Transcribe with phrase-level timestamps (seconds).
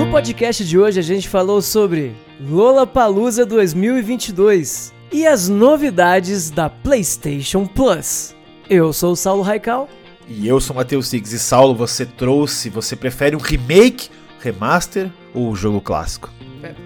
[0.00, 7.66] No podcast de hoje a gente falou sobre Lollapalooza 2022 e as novidades da PlayStation
[7.66, 8.34] Plus.
[8.70, 9.90] Eu sou o Saulo Raical.
[10.26, 11.34] E eu sou o Matheus Six.
[11.34, 14.08] E Saulo, você trouxe, você prefere um remake,
[14.40, 16.30] remaster ou o jogo clássico?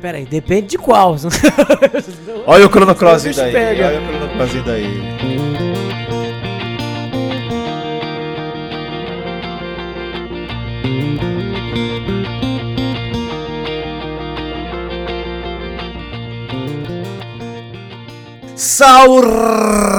[0.03, 1.15] Pera aí, depende de qual.
[2.49, 3.55] olha o Chrono Cross daí.
[3.55, 5.74] Olha o Chrono Cross daí.
[18.77, 19.23] Saulo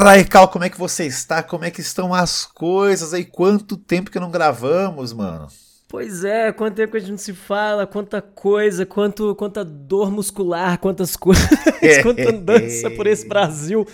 [0.04, 1.42] Raical, como é que você está?
[1.42, 3.24] Como é que estão as coisas aí?
[3.24, 5.48] Quanto tempo que não gravamos, mano?
[5.88, 10.12] Pois é, quanto tempo que a gente não se fala, quanta coisa, quanto, quanta dor
[10.12, 11.48] muscular, quantas coisas,
[12.04, 13.88] quanta andança por esse Brasil.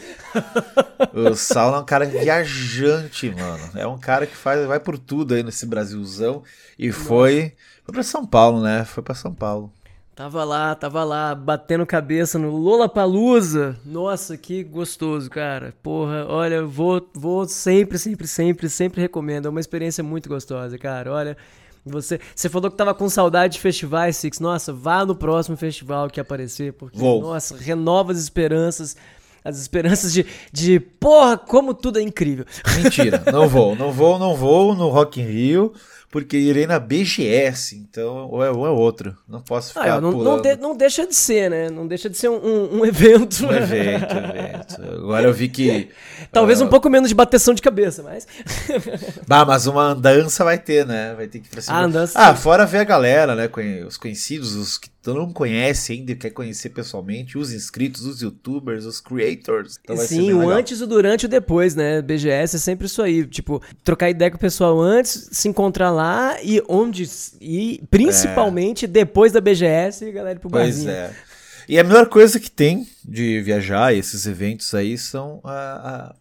[1.13, 3.69] o Saulo é um cara viajante, mano.
[3.75, 6.41] É um cara que faz, vai por tudo aí nesse Brasilzão.
[6.79, 7.53] E foi,
[7.85, 8.83] foi pra São Paulo, né?
[8.83, 9.71] Foi pra São Paulo.
[10.13, 13.79] Tava lá, tava lá, batendo cabeça no Lola Palusa.
[13.85, 15.73] Nossa, que gostoso, cara.
[15.81, 19.45] Porra, olha, vou, vou sempre, sempre, sempre, sempre recomendo.
[19.45, 21.13] É uma experiência muito gostosa, cara.
[21.13, 21.37] Olha,
[21.85, 24.41] você, você falou que tava com saudade de festivais, Six.
[24.41, 27.21] Nossa, vá no próximo festival que aparecer, porque, Vou.
[27.21, 28.97] nossa, renova as esperanças.
[29.43, 32.45] As esperanças de, de, porra, como tudo é incrível.
[32.83, 35.73] Mentira, não vou, não vou, não vou no Rock in Rio
[36.11, 39.17] porque irei na BGS, então ou é um é outro.
[39.25, 40.35] Não posso ah, ficar ah, não, pulando.
[40.35, 41.69] Não, de, não, deixa de ser, né?
[41.69, 43.45] Não deixa de ser um, um, um evento.
[43.45, 44.81] Um evento, evento.
[44.81, 45.89] Agora eu vi que...
[46.29, 48.27] Talvez uh, um pouco menos de bateção de cabeça, mas...
[49.25, 51.13] bah, mas uma andança vai ter, né?
[51.15, 51.77] Vai ter que ir pra cima.
[51.77, 53.49] Ah, andança, ah fora ver a galera, né?
[53.87, 58.21] Os conhecidos, os que tu não conhece ainda e quer conhecer pessoalmente, os inscritos, os
[58.21, 59.79] youtubers, os creators.
[59.83, 62.01] Então Sim, o antes, o durante e o depois, né?
[62.01, 63.25] BGS é sempre isso aí.
[63.25, 67.09] Tipo, trocar ideia com o pessoal antes, se encontrar lá e onde.
[67.39, 68.87] E principalmente é.
[68.87, 70.85] depois da BGS e galera pro pois barzinho.
[70.85, 71.31] Pois é.
[71.67, 75.41] E a melhor coisa que tem de viajar, esses eventos aí, são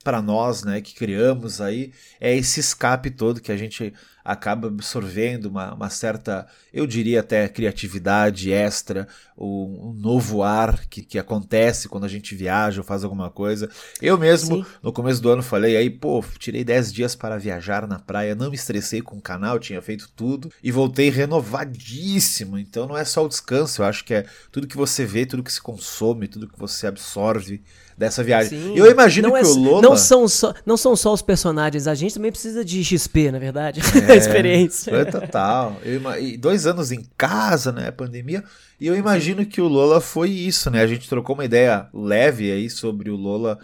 [0.03, 3.93] para nós, né, que criamos aí, é esse escape todo que a gente
[4.25, 11.03] acaba absorvendo uma, uma certa, eu diria até criatividade extra, um, um novo ar que,
[11.03, 13.69] que acontece quando a gente viaja ou faz alguma coisa.
[14.01, 14.71] Eu mesmo, Sim.
[14.83, 18.51] no começo do ano, falei aí, pô, tirei 10 dias para viajar na praia, não
[18.51, 22.59] me estressei com o canal, tinha feito tudo e voltei renovadíssimo.
[22.59, 25.43] Então não é só o descanso, eu acho que é tudo que você vê, tudo
[25.43, 27.63] que se consome, tudo que você absorve
[28.01, 28.59] dessa viagem.
[28.59, 28.75] Sim.
[28.75, 29.83] Eu imagino não que é, o Lola...
[29.83, 33.39] Não são, só, não são só os personagens, a gente também precisa de XP, na
[33.39, 34.91] verdade, é, experiência.
[34.91, 35.77] Foi total.
[35.85, 36.01] Eu,
[36.39, 38.43] dois anos em casa, né, pandemia,
[38.81, 42.51] e eu imagino que o Lola foi isso, né, a gente trocou uma ideia leve
[42.51, 43.59] aí sobre o Lola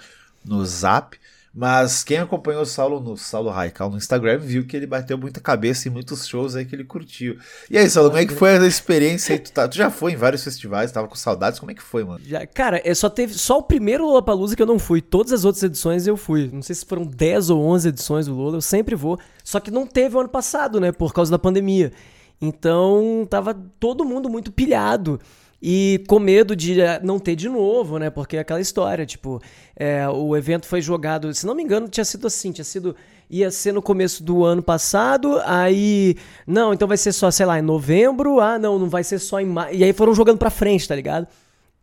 [0.44, 1.16] no Zap,
[1.56, 5.40] mas quem acompanhou o Saulo no Saulo Raical no Instagram viu que ele bateu muita
[5.40, 7.38] cabeça em muitos shows aí que ele curtiu.
[7.70, 9.38] E aí, Saulo, como é que foi a experiência aí?
[9.38, 12.04] Tu, tá, tu já foi em vários festivais, tava com saudades, como é que foi,
[12.04, 12.20] mano?
[12.22, 15.00] Já, cara, é só teve só o primeiro Lollapalooza que eu não fui.
[15.00, 16.50] Todas as outras edições eu fui.
[16.52, 19.18] Não sei se foram 10 ou 11 edições do Lola, eu sempre vou.
[19.42, 21.90] Só que não teve o ano passado, né, por causa da pandemia.
[22.38, 25.18] Então, tava todo mundo muito pilhado.
[25.60, 28.10] E com medo de eh, não ter de novo, né?
[28.10, 29.40] Porque é aquela história, tipo,
[29.74, 32.94] é, o evento foi jogado, se não me engano, tinha sido assim, tinha sido.
[33.28, 36.16] Ia ser no começo do ano passado, aí.
[36.46, 38.38] Não, então vai ser só, sei lá, em novembro.
[38.38, 39.74] Ah, não, não vai ser só em maio.
[39.74, 41.26] E aí foram jogando pra frente, tá ligado?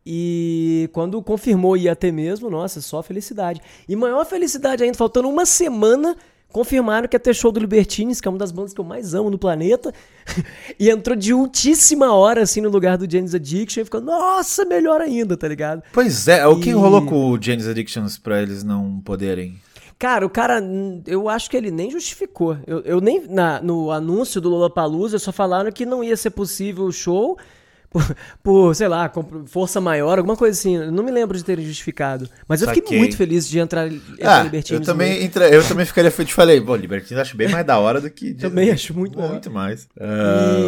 [0.05, 3.61] E quando confirmou ia ter mesmo, nossa, só felicidade.
[3.87, 6.15] E maior felicidade ainda, faltando uma semana
[6.53, 9.15] confirmaram que ia ter show do Libertines, que é uma das bandas que eu mais
[9.15, 9.91] amo no planeta,
[10.79, 15.01] e entrou de ultíssima hora, assim, no lugar do James Addiction, e ficou, nossa, melhor
[15.01, 15.83] ainda, tá ligado?
[15.91, 19.59] Pois é, o que rolou com o James Addictions pra eles não poderem...
[19.97, 20.61] Cara, o cara,
[21.07, 22.57] eu acho que ele nem justificou.
[22.67, 26.83] Eu, eu nem, na, no anúncio do Lollapalooza, só falaram que não ia ser possível
[26.83, 27.37] o show,
[27.93, 29.11] por, por, sei lá,
[29.45, 30.75] força maior, alguma coisa assim.
[30.75, 32.27] Eu não me lembro de terem justificado.
[32.47, 34.81] Mas eu fiquei muito feliz de entrar, entrar ah, Libertines.
[34.81, 36.23] Eu também, entra, eu também ficaria feliz.
[36.29, 38.33] Te falei, bom, Libertines acho bem mais da hora do que.
[38.35, 39.87] também acho muito Muito mais.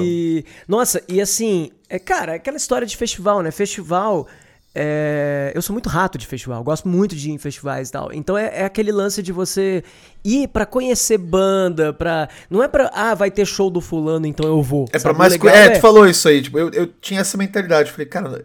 [0.04, 3.50] E, nossa, e assim, é, cara, é aquela história de festival, né?
[3.50, 4.28] Festival
[4.78, 8.12] é, eu sou muito rato de festival, gosto muito de ir em festivais e tal.
[8.12, 9.82] Então é, é aquele lance de você
[10.22, 12.28] ir para conhecer banda, pra.
[12.50, 12.92] Não é pra.
[12.94, 14.86] Ah, vai ter show do fulano, então eu vou.
[14.92, 15.32] É para mais.
[15.32, 16.42] Legal, é, é, tu falou isso aí.
[16.42, 17.90] Tipo, eu, eu tinha essa mentalidade.
[17.90, 18.44] Falei, cara,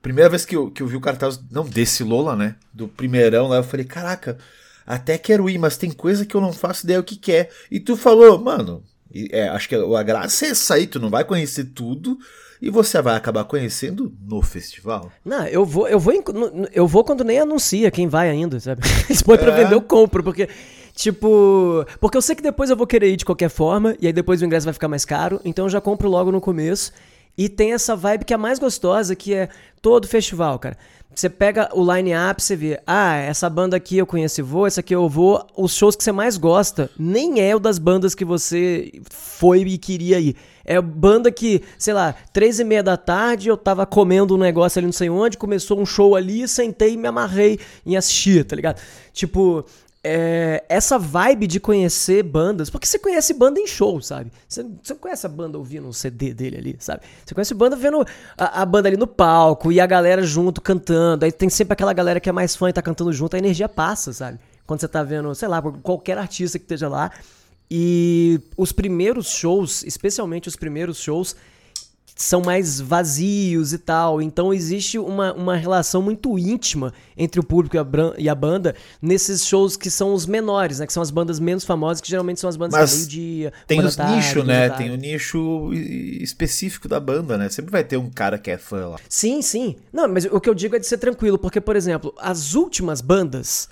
[0.00, 2.54] primeira vez que eu, que eu vi o cartaz, não desse Lola, né?
[2.72, 4.38] Do primeirão lá, eu falei, caraca,
[4.86, 7.48] até quero ir, mas tem coisa que eu não faço ideia o que, que é.
[7.68, 8.84] E tu falou, mano,
[9.32, 12.16] é, acho que a graça é essa aí, tu não vai conhecer tudo
[12.62, 15.10] e você vai acabar conhecendo no festival.
[15.24, 16.14] Não, eu vou, eu vou,
[16.72, 18.86] eu vou quando nem anuncia quem vai ainda, sabe?
[19.12, 19.38] Se for é.
[19.38, 20.48] pra vender, eu compro, porque
[20.94, 24.12] Tipo, porque eu sei que depois eu vou querer ir de qualquer forma, e aí
[24.12, 26.92] depois o ingresso vai ficar mais caro, então eu já compro logo no começo.
[27.36, 29.48] E tem essa vibe que é a mais gostosa, que é
[29.80, 30.76] todo festival, cara.
[31.14, 34.80] Você pega o line-up, você vê, ah, essa banda aqui eu conheço e vou, essa
[34.80, 35.46] aqui eu vou.
[35.56, 39.78] Os shows que você mais gosta nem é o das bandas que você foi e
[39.78, 40.36] queria ir.
[40.64, 44.78] É banda que, sei lá, três e meia da tarde eu tava comendo um negócio
[44.78, 48.54] ali não sei onde, começou um show ali, sentei e me amarrei em assistir, tá
[48.54, 48.80] ligado?
[49.12, 49.64] Tipo,
[50.04, 54.32] é, essa vibe de conhecer bandas, porque você conhece banda em show, sabe?
[54.48, 57.02] Você, você conhece a banda ouvindo um CD dele ali, sabe?
[57.24, 58.04] Você conhece a banda vendo
[58.36, 61.24] a, a, banda ali no palco e a galera junto cantando.
[61.24, 63.68] Aí tem sempre aquela galera que é mais fã e tá cantando junto, a energia
[63.68, 64.40] passa, sabe?
[64.66, 67.10] Quando você tá vendo, sei lá, qualquer artista que esteja lá.
[67.74, 71.34] E os primeiros shows, especialmente os primeiros shows,
[72.14, 74.20] são mais vazios e tal.
[74.20, 77.86] Então existe uma, uma relação muito íntima entre o público e a,
[78.18, 80.86] e a, banda nesses shows que são os menores, né?
[80.86, 83.54] Que são as bandas menos famosas, que geralmente são as bandas Mas meio-dia.
[83.66, 84.68] Tem os nichos, né?
[84.68, 87.48] Tem o nicho específico da banda, né?
[87.48, 88.98] Sempre vai ter um cara que é fã lá.
[89.08, 89.76] Sim, sim.
[89.90, 93.00] Não, mas o que eu digo é de ser tranquilo, porque, por exemplo, as últimas
[93.00, 93.66] bandas,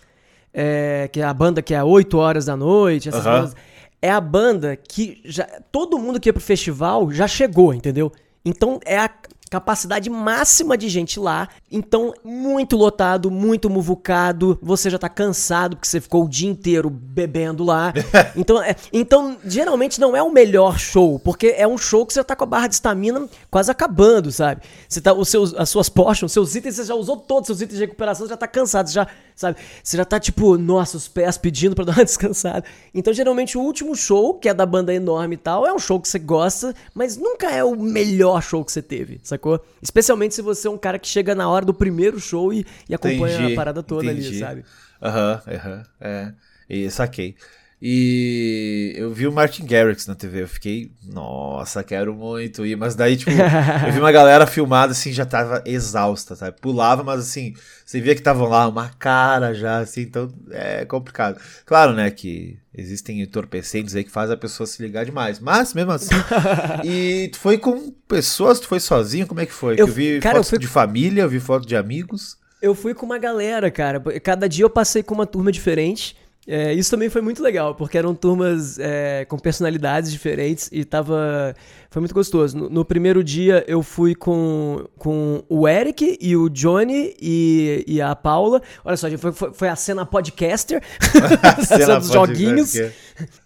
[0.54, 3.54] é, que é a banda que é 8 horas da noite, essas bandas,
[4.02, 8.12] é a banda que já, todo mundo que ia pro festival já chegou, entendeu?
[8.44, 9.10] Então é a
[9.50, 11.48] capacidade máxima de gente lá.
[11.70, 14.56] Então, muito lotado, muito muvucado.
[14.62, 17.92] Você já tá cansado porque você ficou o dia inteiro bebendo lá.
[18.36, 22.22] então, é, então, geralmente não é o melhor show, porque é um show que você
[22.22, 24.62] tá com a barra de estamina quase acabando, sabe?
[24.88, 27.62] Você tá, os seus, as suas potions, seus itens, você já usou todos os seus
[27.62, 29.08] itens de recuperação, você já tá cansado, já
[29.40, 29.58] sabe?
[29.82, 32.64] Você já tá tipo, nossa, os pés pedindo pra dar uma descansada.
[32.94, 35.98] Então, geralmente, o último show, que é da banda enorme e tal, é um show
[35.98, 39.64] que você gosta, mas nunca é o melhor show que você teve, sacou?
[39.80, 42.94] Especialmente se você é um cara que chega na hora do primeiro show e, e
[42.94, 44.28] acompanha entendi, a parada toda entendi.
[44.28, 44.64] ali, sabe?
[45.02, 46.34] Aham, uhum, aham, uhum, é.
[46.68, 47.34] E saquei.
[47.82, 52.76] E eu vi o Martin Garrix na TV, eu fiquei, nossa, quero muito ir.
[52.76, 53.30] Mas daí, tipo,
[53.86, 56.60] eu vi uma galera filmada assim, já tava exausta, sabe?
[56.60, 57.54] Pulava, mas assim,
[57.86, 61.40] você via que estavam lá, uma cara já, assim, então é complicado.
[61.64, 65.92] Claro, né, que existem entorpecentes aí que fazem a pessoa se ligar demais, mas mesmo
[65.92, 66.14] assim.
[66.84, 69.74] e tu foi com pessoas, tu foi sozinho, como é que foi?
[69.74, 70.58] Eu, eu vi cara, fotos eu fui...
[70.58, 72.36] de família, eu vi fotos de amigos.
[72.60, 73.98] Eu fui com uma galera, cara.
[74.22, 76.14] Cada dia eu passei com uma turma diferente.
[76.46, 81.54] É, isso também foi muito legal, porque eram turmas é, com personalidades diferentes e tava.
[81.90, 82.56] Foi muito gostoso.
[82.56, 88.00] No, no, primeiro dia eu fui com, com o Eric e o Johnny e, e
[88.00, 88.62] a Paula.
[88.84, 90.82] Olha só, foi, foi, foi a cena podcaster,
[91.42, 92.74] a cena dos joguinhos.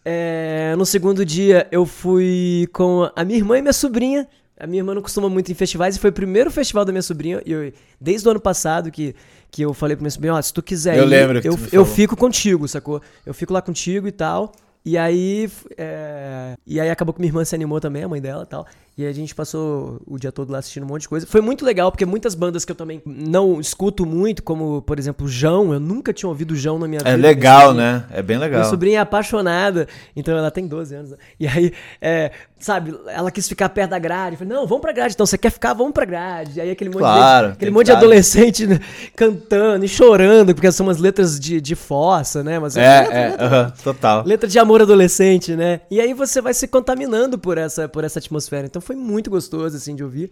[0.04, 4.28] É, no segundo dia eu fui com a minha irmã e minha sobrinha.
[4.58, 7.02] A minha irmã não costuma muito em festivais e foi o primeiro festival da minha
[7.02, 7.42] sobrinha.
[7.44, 9.14] E eu, desde o ano passado que
[9.50, 11.84] que eu falei pro meu sobrinho, ó, se tu quiser eu ir, lembro eu, eu
[11.84, 13.00] fico contigo, sacou?
[13.24, 14.50] Eu fico lá contigo e tal.
[14.84, 15.48] E aí,
[15.78, 16.54] é...
[16.66, 18.66] e aí acabou que minha irmã se animou também, a mãe dela e tal.
[18.96, 21.26] E a gente passou o dia todo lá assistindo um monte de coisa.
[21.26, 25.26] Foi muito legal, porque muitas bandas que eu também não escuto muito, como, por exemplo,
[25.26, 27.26] João, eu nunca tinha ouvido João na minha é vida.
[27.26, 28.04] É legal, né?
[28.12, 28.60] É bem legal.
[28.60, 31.10] Minha sobrinha é apaixonada, então ela tem 12 anos.
[31.10, 31.16] Né?
[31.40, 34.34] E aí, é, sabe, ela quis ficar perto da grade.
[34.34, 35.14] Eu falei, não, vamos pra grade.
[35.14, 35.74] Então, você quer ficar?
[35.74, 36.58] Vamos pra grade.
[36.58, 38.78] E aí aquele monte, claro, de, aquele monte de adolescente né,
[39.16, 42.60] cantando e chorando, porque são umas letras de, de fossa, né?
[42.60, 44.22] Mas é, letra, é, letra, uh -huh, total.
[44.24, 45.80] Letra de amor adolescente, né?
[45.90, 48.66] E aí você vai se contaminando por essa, por essa atmosfera.
[48.66, 50.30] Então foi muito gostoso assim, de ouvir.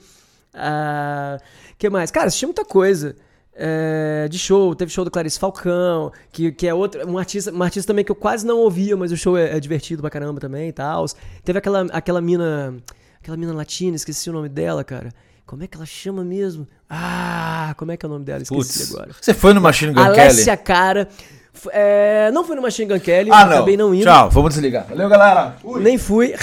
[0.54, 1.42] Uh,
[1.78, 2.10] que mais?
[2.10, 3.16] Cara, assisti muita coisa.
[3.54, 7.62] É, de show, teve show do Clarice Falcão, que, que é outro, um artista, um
[7.62, 10.40] artista também que eu quase não ouvia, mas o show é, é divertido pra caramba
[10.40, 11.04] também e tal.
[11.44, 12.74] Teve aquela, aquela mina,
[13.20, 15.12] aquela mina latina, esqueci o nome dela, cara.
[15.44, 16.66] Como é que ela chama mesmo?
[16.88, 18.42] Ah, como é que é o nome dela?
[18.42, 19.10] Esqueci Puts, agora.
[19.20, 20.20] Você foi no Machine Gun Kelly?
[20.20, 21.08] Alessia Cara.
[21.70, 23.52] É, não fui no Machine Gun Kelly, ah, não.
[23.52, 24.04] acabei não indo.
[24.04, 24.86] Tchau, vamos desligar.
[24.88, 25.56] Valeu, galera.
[25.62, 25.80] Ui.
[25.80, 26.34] Nem fui.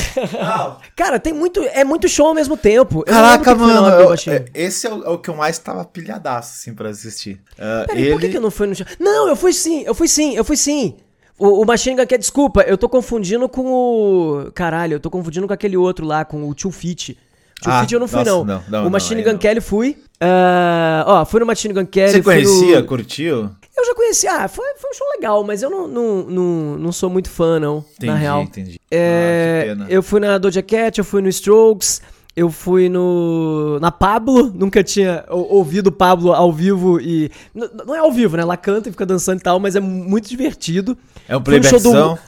[0.96, 1.62] Cara, tem muito.
[1.74, 3.00] É muito show ao mesmo tempo.
[3.00, 3.88] Eu Caraca, mano.
[3.88, 7.42] Eu, é, esse é o, é o, que eu mais tava pilhadaço, assim, pra assistir.
[7.54, 8.12] Uh, Peraí, ele...
[8.12, 8.86] por que, que eu não fui no show?
[9.00, 10.96] Não, eu fui sim, eu fui sim, eu fui sim.
[11.38, 14.52] O, o Machine Gun Kelly, desculpa, eu tô confundindo com o.
[14.54, 17.18] Caralho, eu tô confundindo com aquele outro lá, com o Tio Fit.
[17.62, 18.46] Tio ah, Fit eu não fui, nossa, não.
[18.46, 18.64] não.
[18.70, 18.88] não.
[18.88, 19.98] O Machine não, Gun Kelly fui.
[20.22, 22.12] Uh, ó, fui no Machine Gun Kelly.
[22.12, 22.88] Você conhecia, no...
[22.88, 23.52] curtiu?
[23.80, 26.92] Eu já conheci, ah, foi, foi um show legal, mas eu não, não, não, não
[26.92, 28.44] sou muito fã, não, entendi, na real.
[28.44, 32.02] Entendi, é, ah, Eu fui na Doja Cat, eu fui no Strokes,
[32.36, 37.32] eu fui no na Pablo, nunca tinha ouvido Pablo ao vivo e...
[37.54, 38.44] Não é ao vivo, né?
[38.44, 40.98] Ela canta e fica dançando e tal, mas é muito divertido.
[41.28, 42.20] É um playbackzão?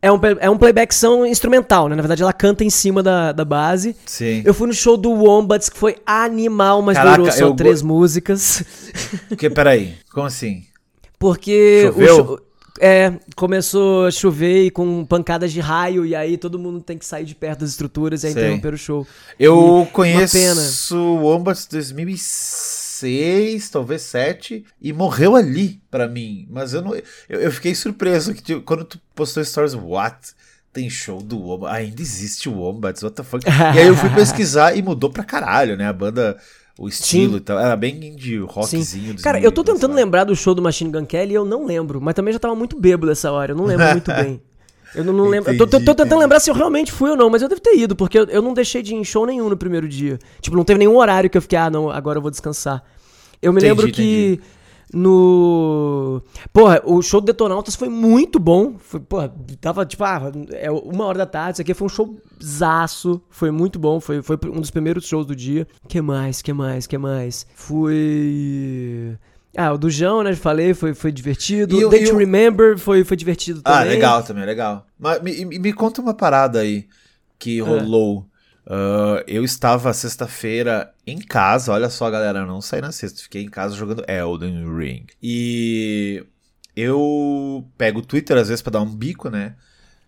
[0.00, 1.96] É um, é um playbackzão instrumental, né?
[1.96, 3.96] Na verdade, ela canta em cima da, da base.
[4.04, 4.42] Sim.
[4.44, 7.88] Eu fui no show do Wombats, que foi animal, mas Caraca, durou só três go...
[7.88, 8.62] músicas.
[9.28, 10.64] Porque, peraí, como assim?
[11.24, 12.38] Porque Choveu?
[12.78, 17.06] É, começou a chover e com pancadas de raio, e aí todo mundo tem que
[17.06, 19.06] sair de perto das estruturas e aí interromper o show.
[19.40, 26.46] Eu E- conheço o Wombats 2006, talvez 7, e morreu ali pra mim.
[26.50, 26.94] Mas eu não.
[26.94, 30.32] Eu, eu fiquei surpreso que tipo, quando tu postou stories, what?
[30.72, 31.74] Tem show do Wombats.
[31.76, 33.44] Ainda existe o Wombats, what the fuck?
[33.46, 35.86] e aí eu fui pesquisar e mudou pra caralho, né?
[35.86, 36.36] A banda,
[36.78, 37.36] o estilo Sim.
[37.38, 37.58] e tal.
[37.58, 39.16] Era bem indie rockzinho.
[39.22, 40.02] Cara, eu tô tentando né?
[40.02, 42.54] lembrar do show do Machine Gun Kelly e eu não lembro, mas também já tava
[42.54, 44.40] muito bêbado essa hora, eu não lembro muito bem.
[44.94, 45.52] Eu não, não lembro.
[45.52, 46.20] Eu tô, tô- tô Entendi, tentando entendi.
[46.22, 48.40] lembrar se eu realmente fui ou não, mas eu devo ter ido, porque eu, eu
[48.40, 50.18] não deixei de ir em show nenhum no primeiro dia.
[50.40, 52.82] Tipo, não teve nenhum horário que eu fiquei, ah, não, agora eu vou descansar.
[53.42, 54.40] Eu me Entendi, lembro que
[54.92, 56.22] no.
[56.52, 58.74] Porra, o show do Detonautas foi muito bom.
[58.78, 61.54] Foi, porra, tava tipo, ah, é uma hora da tarde.
[61.54, 63.20] Isso aqui foi um show zaço.
[63.30, 64.00] Foi muito bom.
[64.00, 65.66] Foi, foi um dos primeiros shows do dia.
[65.88, 66.42] Que mais?
[66.42, 66.86] Que mais?
[66.86, 67.46] Que mais?
[67.54, 69.16] Fui.
[69.56, 70.34] Ah, o do João, né?
[70.34, 71.76] Falei, foi, foi divertido.
[71.78, 73.78] E o- Day to Remember foi, foi divertido também.
[73.80, 74.84] Ah, legal também, legal.
[74.98, 76.86] Mas me, me- me conta uma parada aí
[77.38, 78.26] que rolou.
[78.66, 83.50] Ah, eu estava sexta-feira em casa, olha só, galera, não saí na sexta, fiquei em
[83.50, 85.06] casa jogando Elden Ring.
[85.22, 86.24] E
[86.74, 89.54] eu pego o Twitter às vezes pra dar um bico, né?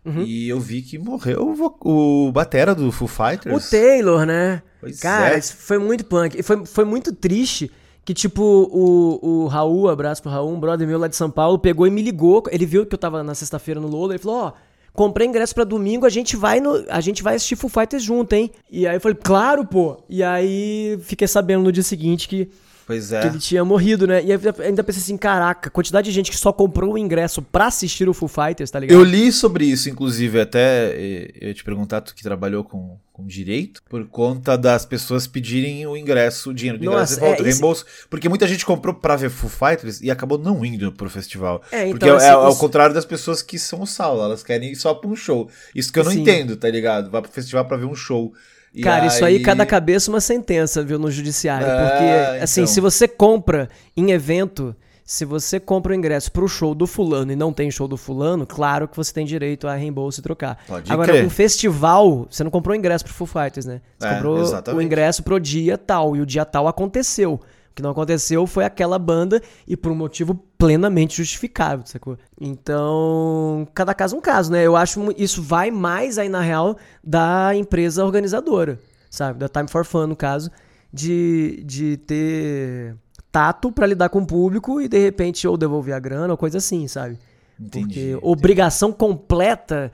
[0.04, 0.22] Uhum.
[0.22, 3.70] E eu vi que morreu o, o batera do Foo O Fighters.
[3.70, 4.62] Taylor, né?
[4.80, 5.42] Pois Cara, é.
[5.42, 6.38] foi muito punk.
[6.38, 7.70] E foi, foi muito triste
[8.04, 11.58] que, tipo, o, o Raul, abraço pro Raul, um brother meu lá de São Paulo,
[11.58, 12.44] pegou e me ligou.
[12.52, 14.52] Ele viu que eu tava na sexta-feira no Lola, ele falou, ó,
[14.96, 18.32] comprei ingresso pra domingo, a gente vai no, a gente vai assistir Foo Fighters junto,
[18.32, 18.50] hein?
[18.70, 19.98] E aí eu falei, claro, pô.
[20.08, 22.50] E aí fiquei sabendo no dia seguinte que,
[22.86, 23.26] Pois que é.
[23.26, 24.22] ele tinha morrido, né?
[24.24, 28.08] E ainda pensei assim, caraca, quantidade de gente que só comprou o ingresso pra assistir
[28.08, 28.96] o Foo Fighters, tá ligado?
[28.96, 30.94] Eu li sobre isso, inclusive, até
[31.40, 35.96] eu te perguntar, tu que trabalhou com, com direito, por conta das pessoas pedirem o
[35.96, 37.84] ingresso, o dinheiro ingresso Nossa, de volta, é, reembolso.
[38.08, 41.60] Porque muita gente comprou pra ver Foo Fighters e acabou não indo pro festival.
[41.72, 44.44] É, porque então, é, assim, é ao contrário das pessoas que são o Saulo, elas
[44.44, 45.50] querem ir só pra um show.
[45.74, 46.20] Isso que eu não Sim.
[46.20, 47.10] entendo, tá ligado?
[47.10, 48.32] Vai pro festival pra ver um show.
[48.76, 51.66] E Cara, isso aí, cada cabeça uma sentença, viu, no judiciário.
[51.66, 52.72] É, porque, assim, então.
[52.74, 57.36] se você compra em evento, se você compra o ingresso pro show do fulano e
[57.36, 60.58] não tem show do fulano, claro que você tem direito a reembolso e trocar.
[60.68, 61.24] Pode Agora, crer.
[61.24, 63.80] um festival, você não comprou o ingresso pro Foo Fighters, né?
[63.98, 64.78] Você É, comprou exatamente.
[64.78, 67.40] o ingresso pro dia tal, e o dia tal aconteceu.
[67.76, 72.16] Que não aconteceu foi aquela banda e por um motivo plenamente justificável, sacou?
[72.40, 74.66] Então, cada caso é um caso, né?
[74.66, 78.80] Eu acho isso vai mais aí na real da empresa organizadora,
[79.10, 79.38] sabe?
[79.40, 80.50] Da Time for Fun, no caso,
[80.90, 82.96] de, de ter
[83.30, 86.56] tato pra lidar com o público e de repente ou devolver a grana ou coisa
[86.56, 87.18] assim, sabe?
[87.60, 88.18] Entendi, Porque entendi.
[88.22, 89.92] obrigação completa.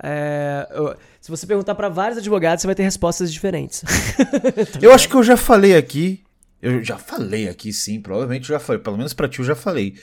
[0.00, 0.68] é,
[1.20, 3.82] se você perguntar pra vários advogados, você vai ter respostas diferentes.
[4.80, 6.23] Eu acho que eu já falei aqui.
[6.64, 8.80] Eu já falei aqui, sim, provavelmente já falei.
[8.80, 9.94] Pelo menos pra ti eu já falei.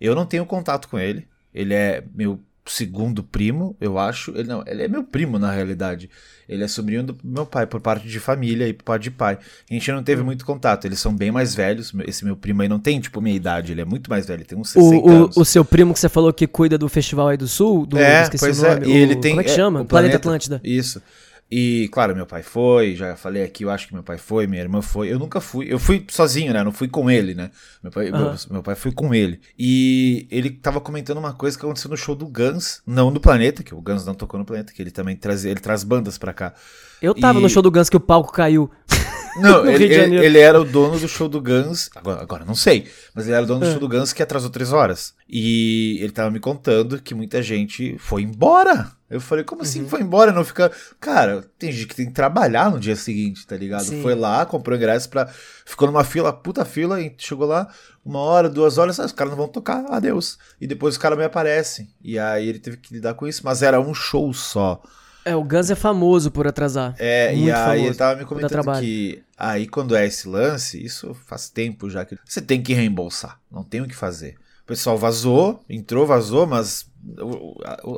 [0.00, 1.26] Eu não tenho contato com ele.
[1.54, 4.30] Ele é meu segundo primo, eu acho.
[4.32, 6.10] Ele não, ele é meu primo na realidade.
[6.48, 9.38] Ele é sobrinho do meu pai, por parte de família e por parte de pai.
[9.70, 10.84] A gente não teve muito contato.
[10.86, 11.92] Eles são bem mais velhos.
[12.06, 13.72] Esse meu primo aí não tem, tipo, minha idade.
[13.72, 14.38] Ele é muito mais velho.
[14.38, 15.36] Ele tem uns 60 o, anos.
[15.36, 17.98] o, o seu primo que você falou que cuida do festival aí do Sul, do
[17.98, 18.74] É, esqueci pois o é.
[18.74, 19.32] nome, E o- ele tem.
[19.32, 19.80] Como é que é, chama?
[19.82, 20.60] o Planeta Atlântida.
[20.64, 21.02] Isso.
[21.50, 24.60] E, claro, meu pai foi, já falei aqui, eu acho que meu pai foi, minha
[24.60, 25.10] irmã foi.
[25.10, 25.66] Eu nunca fui.
[25.72, 26.62] Eu fui sozinho, né?
[26.62, 27.50] Não fui com ele, né?
[27.82, 28.36] Meu pai, meu, Aham.
[28.50, 29.40] meu pai foi com ele.
[29.58, 33.62] E ele tava comentando uma coisa que aconteceu no show do Guns, não do Planeta,
[33.62, 36.34] que o Guns não tocou no Planeta, que ele também traz, ele traz bandas pra
[36.34, 36.52] cá.
[37.00, 38.70] Eu tava E- no show do Guns que o palco caiu.
[39.40, 41.88] Não, ele, ele- ele era o dono do show do Guns.
[41.94, 42.88] Agora, agora não sei.
[43.14, 43.70] Mas ele era o dono do É.
[43.70, 45.14] show do Guns que atrasou três horas.
[45.28, 48.90] E ele tava me contando que muita gente foi embora.
[49.10, 49.88] Eu falei, como assim Uhum.
[49.88, 50.32] foi embora?
[50.32, 50.70] Não fica.
[51.00, 53.84] Cara, tem gente que tem que trabalhar no dia seguinte, tá ligado?
[53.84, 54.02] Sim.
[54.02, 55.26] Foi lá, comprou ingresso pra.
[55.64, 57.68] Ficou numa fila, puta fila, e chegou lá,
[58.04, 60.38] uma hora, duas horas, ah, os caras não vão tocar, adeus.
[60.60, 61.88] E depois os caras me aparecem.
[62.02, 64.82] E aí ele teve que lidar com isso, mas era um show só.
[65.24, 66.94] É, o Guns é famoso por atrasar.
[66.98, 70.82] É, e Muito aí famoso ele tava me comentando que aí quando é esse lance,
[70.82, 74.36] isso faz tempo já que você tem que reembolsar, não tem o que fazer.
[74.62, 76.86] O pessoal vazou, entrou, vazou, mas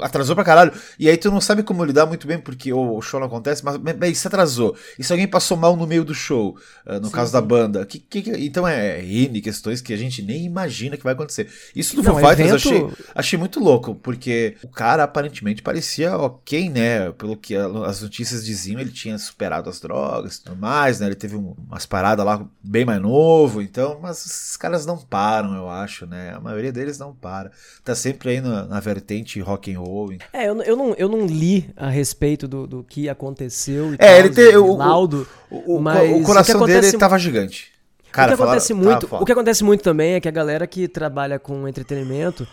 [0.03, 0.73] atrasou pra caralho.
[0.99, 3.77] E aí tu não sabe como lidar muito bem, porque o, show não acontece, mas
[3.77, 4.77] bem, se atrasou.
[4.99, 7.85] E se alguém passou mal no meio do show, ah, no Sim, caso da banda,
[7.87, 11.49] que, que, então é N questões que a gente nem imagina que vai acontecer.
[11.75, 15.63] Isso do Não, Foo Fighters eu evento- achei, achei muito louco, porque o cara aparentemente
[15.63, 17.11] parecia ok, né?
[17.13, 21.07] Pelo que as notícias diziam, ele tinha superado as drogas e tudo mais, né?
[21.07, 25.55] Ele teve um- umas paradas lá bem mais novo, então, mas esses caras não param,
[25.55, 26.33] eu acho, né?
[26.35, 27.51] A maioria deles não para.
[27.85, 30.13] Tá sempre aí na, na vertente rock and roll.
[30.33, 33.97] É, eu, não- eu, não, eu não li a respeito do, do que aconteceu e
[33.99, 35.27] É, ele de o- o- laudo.
[35.51, 37.73] O, o- Mas o coração dele tava gigante.
[38.09, 41.39] o, que acontece muito, o que acontece muito também é que a galera que trabalha
[41.39, 42.47] com entretenimento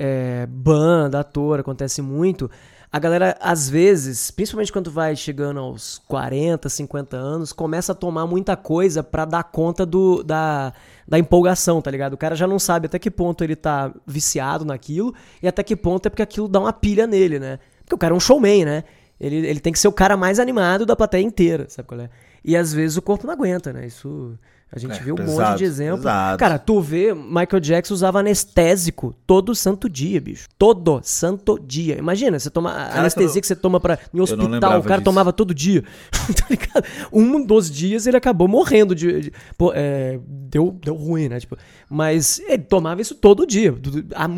[0.00, 2.48] é, banda, ator, acontece muito.
[2.90, 8.26] A galera, às vezes, principalmente quando vai chegando aos 40, 50 anos, começa a tomar
[8.26, 10.72] muita coisa para dar conta do, da,
[11.06, 12.14] da empolgação, tá ligado?
[12.14, 15.76] O cara já não sabe até que ponto ele tá viciado naquilo e até que
[15.76, 17.58] ponto é porque aquilo dá uma pilha nele, né?
[17.80, 18.84] Porque o cara é um showman, né?
[19.20, 22.08] Ele, ele tem que ser o cara mais animado da plateia inteira, sabe qual é?
[22.42, 23.86] E às vezes o corpo não aguenta, né?
[23.86, 24.38] Isso.
[24.70, 25.98] A gente é, viu um pesado, monte de exemplo.
[25.98, 26.38] Pesado.
[26.38, 30.46] Cara, tu vê, Michael Jackson usava anestésico todo santo dia, bicho.
[30.58, 31.96] Todo santo dia.
[31.96, 35.04] Imagina, você toma cara, anestesia que você toma pra, em hospital, o cara disso.
[35.04, 35.82] tomava todo dia.
[36.36, 36.84] tá ligado?
[37.10, 39.22] Um dos dias ele acabou morrendo de.
[39.22, 41.40] de pô, é, deu, deu ruim, né?
[41.40, 41.56] Tipo,
[41.88, 43.74] mas ele tomava isso todo dia.
[44.14, 44.28] Há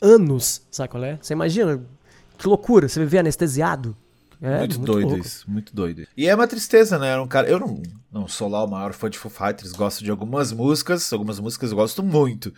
[0.00, 1.18] anos, sabe qual é?
[1.20, 1.82] Você imagina?
[2.38, 3.96] Que loucura, você viver anestesiado.
[4.42, 5.26] É, muito, muito doido louco.
[5.26, 6.06] isso, muito doido.
[6.16, 7.08] E é uma tristeza, né?
[7.08, 7.48] Era um cara.
[7.48, 7.82] Eu não,
[8.12, 11.70] não sou lá o maior fã de Foo Fighters, gosto de algumas músicas, algumas músicas
[11.70, 12.52] eu gosto muito.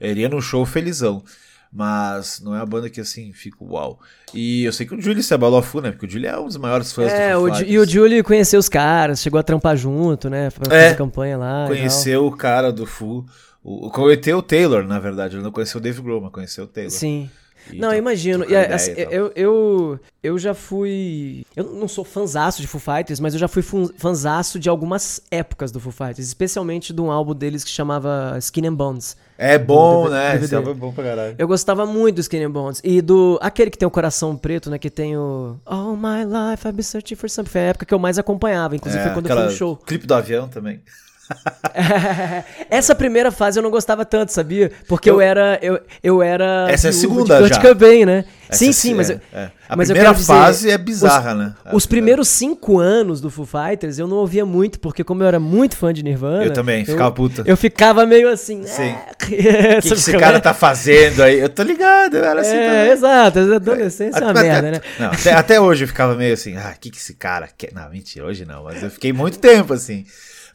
[0.00, 1.22] Eu iria num show felizão.
[1.70, 4.00] Mas não é uma banda que assim fica uau.
[4.32, 5.90] E eu sei que o Julie se abalou a full, né?
[5.90, 7.70] Porque o Julie é um dos maiores fãs é, do Foo Fighters.
[7.70, 10.50] E o Julie conheceu os caras, chegou a trampar junto, né?
[10.50, 11.66] Pra é, fazer campanha lá.
[11.66, 13.26] Conheceu o cara do Full.
[13.62, 15.36] O, conheceu o Taylor, na verdade.
[15.36, 16.90] Ele não conheceu o Dave Grohl, mas conheceu o Taylor.
[16.90, 17.28] Sim.
[17.74, 18.44] Não, eu imagino.
[18.48, 21.44] E, assim, eu, eu, eu já fui.
[21.54, 23.62] Eu não sou fanzaço de Foo Fighters, mas eu já fui
[23.96, 28.66] fanzaço de algumas épocas do Foo Fighters, especialmente de um álbum deles que chamava Skin
[28.66, 29.16] and Bones.
[29.36, 30.32] É bom, né?
[30.32, 30.44] DVD.
[30.44, 31.34] Esse álbum é bom pra caralho.
[31.38, 32.80] Eu gostava muito do Skin and Bones.
[32.82, 33.38] E do.
[33.40, 34.78] Aquele que tem o coração preto, né?
[34.78, 35.56] Que tem o.
[35.64, 37.50] All my life I've been searching for something.
[37.50, 39.76] Foi a época que eu mais acompanhava, inclusive é, foi quando eu fui no show.
[39.76, 40.80] Clipe do avião também.
[42.70, 44.70] Essa primeira fase eu não gostava tanto, sabia?
[44.86, 45.58] Porque eu, eu era.
[45.62, 46.66] Eu, eu era.
[46.70, 47.60] Essa é a segunda, já.
[47.60, 48.24] Cobain, né?
[48.48, 49.10] Essa sim, sim, mas.
[49.10, 49.50] É, é.
[49.68, 51.54] A mas primeira fase dizer, é bizarra, os, né?
[51.74, 55.38] os primeiros cinco anos do Foo Fighters eu não ouvia muito, porque como eu era
[55.38, 56.44] muito fã de Nirvana.
[56.44, 57.42] Eu também, ficava eu, puta.
[57.44, 58.64] Eu ficava meio assim.
[58.64, 58.94] Sim.
[58.96, 59.36] Ah, o que,
[59.82, 61.38] que esse cara tá fazendo aí?
[61.38, 62.56] Eu tô ligado, eu era assim.
[62.56, 62.92] É, também.
[62.92, 63.38] exato.
[63.54, 64.80] Adolescência é uma merda, né?
[64.98, 67.70] Não, até, até, hoje eu ficava meio assim, ah, o que, que esse cara quer?
[67.74, 70.06] Não, mentira, hoje não, mas eu fiquei muito tempo assim.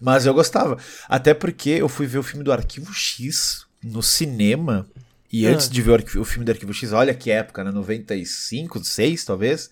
[0.03, 0.77] Mas eu gostava.
[1.07, 4.85] Até porque eu fui ver o filme do Arquivo X no cinema.
[5.31, 5.51] E ah.
[5.51, 7.71] antes de ver o, o, filme do Arquivo X, olha que época, né?
[7.71, 9.69] 95, 6 talvez.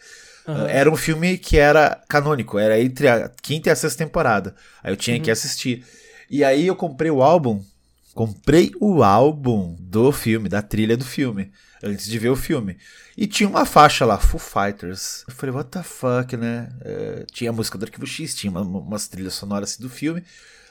[0.47, 0.65] Uhum.
[0.67, 4.55] Era um filme que era canônico, era entre a quinta e a sexta temporada.
[4.81, 5.21] Aí eu tinha uhum.
[5.21, 5.85] que assistir.
[6.29, 7.61] E aí eu comprei o álbum.
[8.13, 11.51] Comprei o álbum do filme, da trilha do filme,
[11.83, 12.77] antes de ver o filme.
[13.21, 15.23] E tinha uma faixa lá, Foo Fighters.
[15.27, 16.69] Eu falei, what the fuck, né?
[16.81, 20.23] É, tinha a música do Arquivo X, tinha uma, umas trilhas sonoras assim, do filme.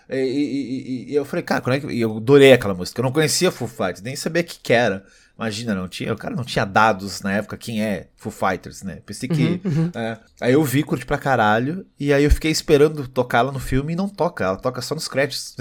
[0.09, 1.87] E, e, e, e, eu falei, cara, quando é que...
[1.87, 3.01] E eu adorei aquela música.
[3.01, 5.07] Eu não conhecia Foo Fighters, nem sabia o que, que era.
[5.41, 6.13] Imagina, não tinha.
[6.13, 8.99] O cara não tinha dados na época quem é Foo Fighters, né?
[9.07, 9.59] Pensei que.
[9.65, 9.91] Uhum, uhum.
[9.95, 11.87] É, aí eu vi, curti pra caralho.
[11.99, 14.45] E aí eu fiquei esperando tocar ela no filme e não toca.
[14.45, 15.57] Ela toca só nos créditos.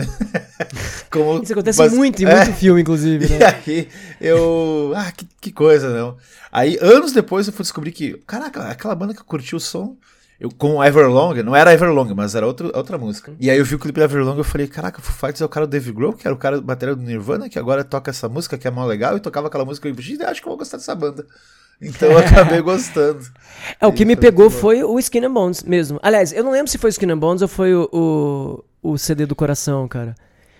[1.09, 3.29] Como, Isso acontece mas, muito em é, muito filme, inclusive.
[3.29, 3.37] Né?
[3.65, 3.87] E aí
[4.19, 4.91] eu.
[4.97, 6.17] Ah, que, que coisa, não.
[6.51, 8.21] Aí anos depois eu fui descobrir que.
[8.27, 9.95] Caraca, aquela banda que eu curti o som
[10.39, 13.33] eu, com Everlong, não era Everlong, mas era outra, outra música.
[13.39, 15.45] E aí eu vi o clipe da Everlong e eu falei, caraca, Foo Fighters é
[15.45, 17.83] o cara do Dave Grohl, que era o cara do bateria do Nirvana, que agora
[17.83, 20.47] toca essa música que é mó legal, e tocava aquela música e eu acho que
[20.47, 21.25] eu vou gostar dessa banda.
[21.81, 23.25] Então eu acabei gostando.
[23.79, 25.97] É, o que me pegou foi o Skin and Bones mesmo.
[26.03, 28.97] Aliás, eu não lembro se foi o Skin and Bones ou foi o, o, o
[28.97, 30.13] CD do coração, cara.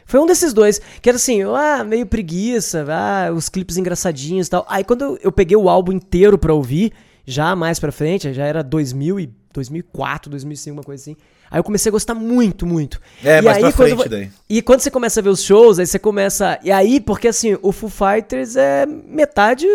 [0.05, 4.49] Foi um desses dois, que era assim, ah, meio preguiça, ah, os clipes engraçadinhos e
[4.49, 4.65] tal.
[4.69, 6.93] Aí quando eu, eu peguei o álbum inteiro pra ouvir,
[7.25, 11.15] já mais pra frente, já era 2000 e 2004, 2005, uma coisa assim.
[11.51, 13.01] Aí eu comecei a gostar muito, muito.
[13.23, 14.32] É, e mais aí, pra frente quando, daí.
[14.47, 16.60] E quando você começa a ver os shows, aí você começa...
[16.63, 19.65] E aí, porque assim, o Foo Fighters é metade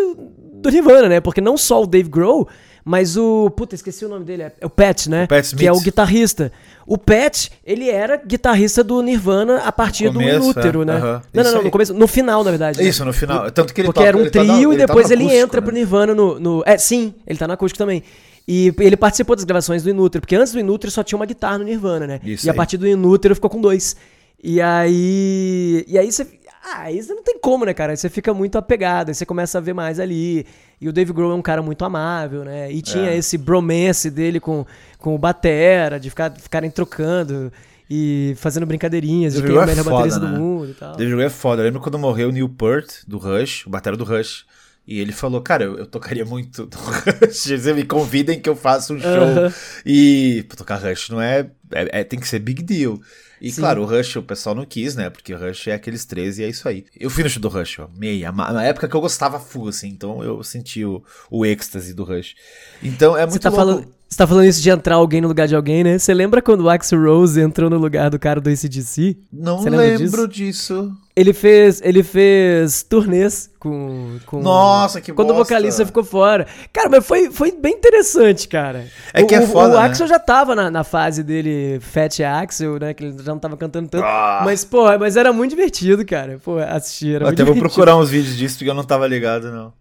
[0.53, 1.19] do Nirvana, né?
[1.19, 2.47] Porque não só o Dave Grohl,
[2.87, 3.49] mas o.
[3.49, 4.43] Puta, esqueci o nome dele.
[4.43, 5.23] É o Pat, né?
[5.23, 5.59] O Pat Smith.
[5.59, 6.51] Que é o guitarrista.
[6.85, 10.85] O Pat, ele era guitarrista do Nirvana a partir começo, do Inútero, é.
[10.85, 10.99] né?
[11.33, 11.95] Não, não, não, no começo.
[11.95, 12.87] No final, na verdade.
[12.87, 13.07] Isso, né?
[13.07, 13.49] no final.
[13.49, 15.41] Tanto que ele Porque toca, era um trio tá no, e depois ele, tá ele
[15.41, 15.65] entra né?
[15.65, 16.63] pro Nirvana no, no.
[16.63, 18.03] É, sim, ele tá no acústico também.
[18.47, 21.57] E ele participou das gravações do Inútero, porque antes do Inútero só tinha uma guitarra
[21.57, 22.19] no Nirvana, né?
[22.23, 22.53] Isso e aí.
[22.53, 23.95] a partir do Inútero ficou com dois.
[24.43, 25.83] E aí.
[25.87, 26.27] E aí você.
[26.67, 27.93] Ah, aí não tem como, né, cara?
[27.93, 30.47] Aí você fica muito apegado, aí você começa a ver mais ali.
[30.81, 32.71] E o Dave Grohl é um cara muito amável, né?
[32.71, 33.17] E tinha é.
[33.17, 34.65] esse bromance dele com,
[34.97, 37.53] com o Batera, de ficar, ficarem trocando
[37.87, 40.31] e fazendo brincadeirinhas Dave de quem é o melhor foda, baterista né?
[40.31, 40.95] do mundo e tal.
[40.95, 41.61] Dave Grohl é foda.
[41.61, 44.45] Eu lembro quando morreu o Neil Peart, do Rush, o batera do Rush.
[44.87, 47.43] E ele falou, cara, eu, eu tocaria muito Rush.
[47.61, 49.11] Você me convidem que eu faça um show.
[49.11, 49.53] Uh -huh.
[49.85, 52.99] E pra tocar Rush não é, é, é, Tem que ser big deal.
[53.41, 53.61] E Sim.
[53.61, 55.09] claro, o Rush o pessoal não quis, né?
[55.09, 56.85] Porque o Rush é aqueles 13 e é isso aí.
[56.97, 58.31] Eu fui no show do Rush, ó, meia.
[58.31, 59.89] Na época que eu gostava full, assim.
[59.89, 62.35] Então eu senti o, o êxtase do Rush.
[62.81, 63.65] Então é muito Você tá louco.
[63.65, 65.99] falando Você tá falando isso de entrar alguém no lugar de alguém, né?
[65.99, 69.17] Você lembra quando o Axel Rose entrou no lugar do cara do ACDC?
[69.29, 70.73] Não lembro disso?
[70.73, 70.97] disso.
[71.13, 75.41] Ele fez, ele fez turnês com, com Nossa, que Quando bosta.
[75.41, 76.47] o vocalista ficou fora.
[76.71, 78.85] Cara, mas foi, foi bem interessante, cara.
[79.13, 79.85] É que o, é foda, O, o né?
[79.85, 82.93] Axel já tava na, na fase dele Fat Axel, né?
[82.93, 84.05] Que ele já não tava cantando tanto.
[84.05, 84.43] Ah.
[84.45, 86.39] Mas, pô, mas era muito divertido, cara.
[86.41, 87.15] Pô, assistir.
[87.15, 87.59] Era Até vou divertido.
[87.67, 89.73] procurar uns vídeos disso porque eu não tava ligado, não.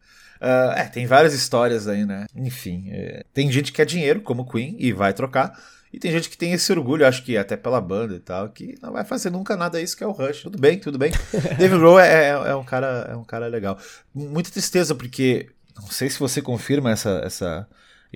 [0.45, 2.27] Uh, é, tem várias histórias aí, né?
[2.37, 5.59] Enfim, é, tem gente que quer dinheiro, como Queen, e vai trocar.
[5.91, 8.77] E tem gente que tem esse orgulho, acho que até pela banda e tal, que
[8.83, 10.43] não vai fazer nunca nada isso que é o Rush.
[10.43, 11.13] Tudo bem, tudo bem.
[11.57, 13.79] Dave Grohl é, é, é, um cara, é um cara legal.
[14.15, 17.23] Muita tristeza, porque não sei se você confirma essa.
[17.25, 17.67] essa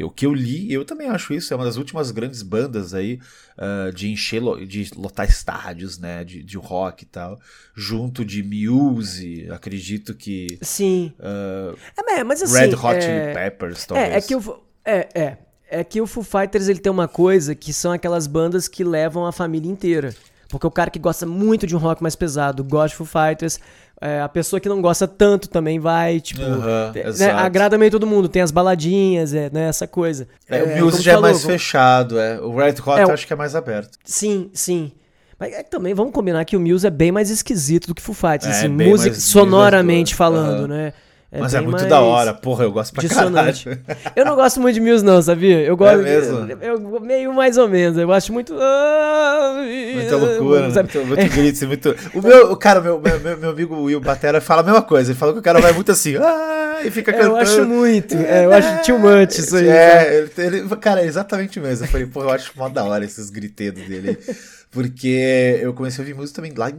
[0.05, 3.21] o que eu li, eu também acho isso, é uma das últimas grandes bandas aí
[3.57, 7.39] uh, de encher, de lotar estádios, né, de, de rock e tal,
[7.75, 10.59] junto de Muse, acredito que...
[10.63, 11.13] Sim.
[11.19, 11.77] Uh,
[12.09, 12.59] é, mas assim...
[12.59, 13.01] Red Hot é...
[13.01, 14.11] Chili Peppers, talvez.
[14.11, 14.61] É, é que o...
[14.85, 15.37] É, é.
[15.71, 19.27] É que o Foo Fighters ele tem uma coisa que são aquelas bandas que levam
[19.27, 20.15] a família inteira.
[20.49, 23.61] Porque o cara que gosta muito de um rock mais pesado gosta de Foo Fighters.
[24.01, 28.07] É, a pessoa que não gosta tanto também vai, tipo, Uhum, né, agrada meio todo
[28.07, 28.29] mundo.
[28.29, 30.29] Tem as baladinhas, é, né, essa coisa.
[30.49, 32.41] É, o Muse já é mais fechado, é.
[32.41, 33.99] O Red Hot eu acho que é mais aberto.
[34.05, 34.93] Sim, sim.
[35.39, 38.15] Mas é, também vamos combinar que o Muse é bem mais esquisito do que Foo
[38.15, 40.17] Fighters, É, assim, música mais sonoramente divertido.
[40.17, 40.67] falando, Uhum.
[40.69, 40.93] né?
[41.31, 43.65] É Mas é muito da hora, porra, eu gosto pra dissonante.
[43.65, 43.83] caralho.
[44.17, 45.61] Eu não gosto muito de Muse, não, sabia?
[45.61, 45.99] Eu gosto.
[45.99, 46.39] mesmo?
[46.51, 47.99] Eu, eu- meio mais ou menos.
[47.99, 48.55] Eu acho muito.
[48.59, 49.63] ah,
[49.95, 50.71] Muita loucura, né?
[50.75, 50.89] sabe?
[50.97, 51.97] muito, muito grito, muito...
[52.15, 55.19] O meu, o cara, meu, meu, meu- amigo Will Batera fala a mesma coisa, ele
[55.19, 57.35] falou que o cara vai muito assim, ah, e fica É, cantando.
[57.35, 58.15] eu acho muito.
[58.17, 59.69] É, eu acho too much isso aí.
[59.69, 61.85] É, ele, ele- cara, é exatamente mesmo.
[61.85, 64.17] Eu falei, pô, eu acho mó da hora esses gritedos dele.
[64.71, 66.75] Porque eu comecei a ouvir música também lá em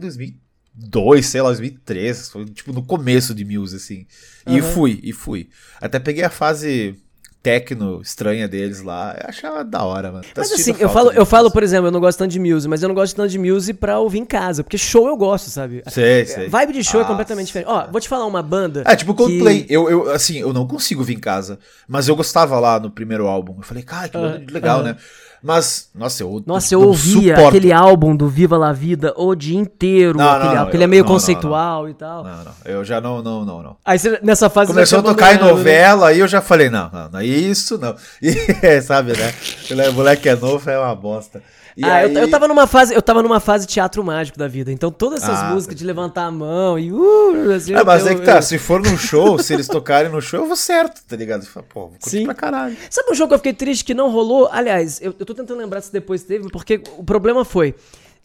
[0.74, 2.28] 2002, sei lá, 2003.
[2.30, 4.06] Foi tipo no começo de Muse, assim.
[4.46, 4.62] E Aham.
[4.72, 5.48] fui, e fui.
[5.80, 6.96] Até peguei a fase
[7.42, 9.16] techno estranha deles lá.
[9.18, 10.24] Eu achava da hora, mano.
[10.24, 12.68] Tá Mas assim, eu falo, eu falo, por exemplo, eu não gosto tanto de Muse,
[12.68, 15.48] mas eu não gosto tanto de Muse pra ouvir em casa, porque show eu gosto,
[15.48, 15.82] sabe?
[15.88, 16.48] Sei, sei.
[16.48, 17.08] Vibe de show é Nossa.
[17.12, 17.68] completamente diferente.
[17.68, 18.82] Ó, vou te falar uma banda.
[18.86, 19.64] É, tipo que- Coldplay.
[19.70, 21.58] Eu, eu, assim, eu não consigo vir em casa.
[21.88, 23.54] Mas eu gostava lá no primeiro álbum.
[23.56, 24.88] Eu falei, cara, que Ah, legal, aham.
[24.92, 24.96] né?
[25.42, 26.42] Mas, nossa, eu.
[26.46, 27.48] Nossa, eu ouvia suporto.
[27.56, 30.84] aquele álbum do Viva La Vida o dia inteiro, Não, aquele não, álbum, porque ele
[30.84, 32.22] é eu- meio não, conceitual e tal.
[32.24, 32.52] Não, não.
[32.64, 33.76] Eu já não, não, não, não.
[33.84, 35.44] Aí você, nessa fase Começou a tocar em né?
[35.50, 37.94] novela, aí eu já falei, não, não, não, isso não.
[38.20, 39.32] E, é, sabe, né?
[39.70, 41.42] Ele é- moleque é novo, é uma bosta.
[41.76, 44.48] E ah, aí, eu, eu tava numa fase, eu tava numa fase teatro mágico da
[44.48, 44.72] vida.
[44.72, 48.12] Então todas essas Ah, músicas de levantar a mão e uh, assim, É, mas eu-
[48.12, 50.56] é que tá, eu- se for num show, se eles tocarem no show, eu vou
[50.56, 51.46] certo, tá ligado?
[51.46, 52.24] Falo, Pô, vou curtir Sim.
[52.24, 52.76] pra caralho.
[52.90, 54.48] Sabe um jogo que eu fiquei triste que não rolou?
[54.52, 57.74] Aliás, eu, eu tô tentando lembrar se depois teve, porque o problema foi.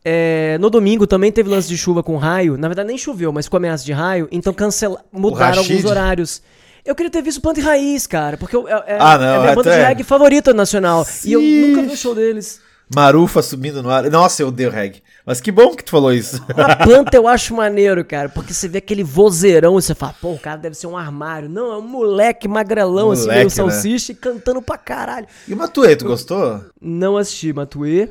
[0.03, 2.57] é, no domingo também teve lance de chuva com raio.
[2.57, 4.27] Na verdade, nem choveu, mas com ameaça de raio.
[4.31, 6.41] Então cancela, mudaram alguns horários.
[6.85, 9.35] Eu queria ter visto Planta e Raiz, cara, porque eu, é, é- Ah, não, é
[9.37, 11.03] a minha banda até- de reggae favorita nacional.
[11.25, 11.61] E eu Sim.
[11.69, 12.61] nunca vi o show deles.
[12.93, 14.09] Marufa subindo no ar.
[14.09, 15.01] Nossa, eu odeio reggae.
[15.25, 16.43] Mas que bom que tu falou isso.
[16.55, 20.33] A planta eu acho maneiro, cara, porque você vê aquele vozeirão e você fala, pô,
[20.33, 21.49] o cara deve ser um armário.
[21.49, 23.71] Não, é um moleque magrelão, assim, meio Moleque, né?
[23.71, 25.25] salsicha e cantando pra caralho.
[25.47, 26.61] E o Matuê, tu gostou?
[26.79, 28.09] Não assisti Matuê.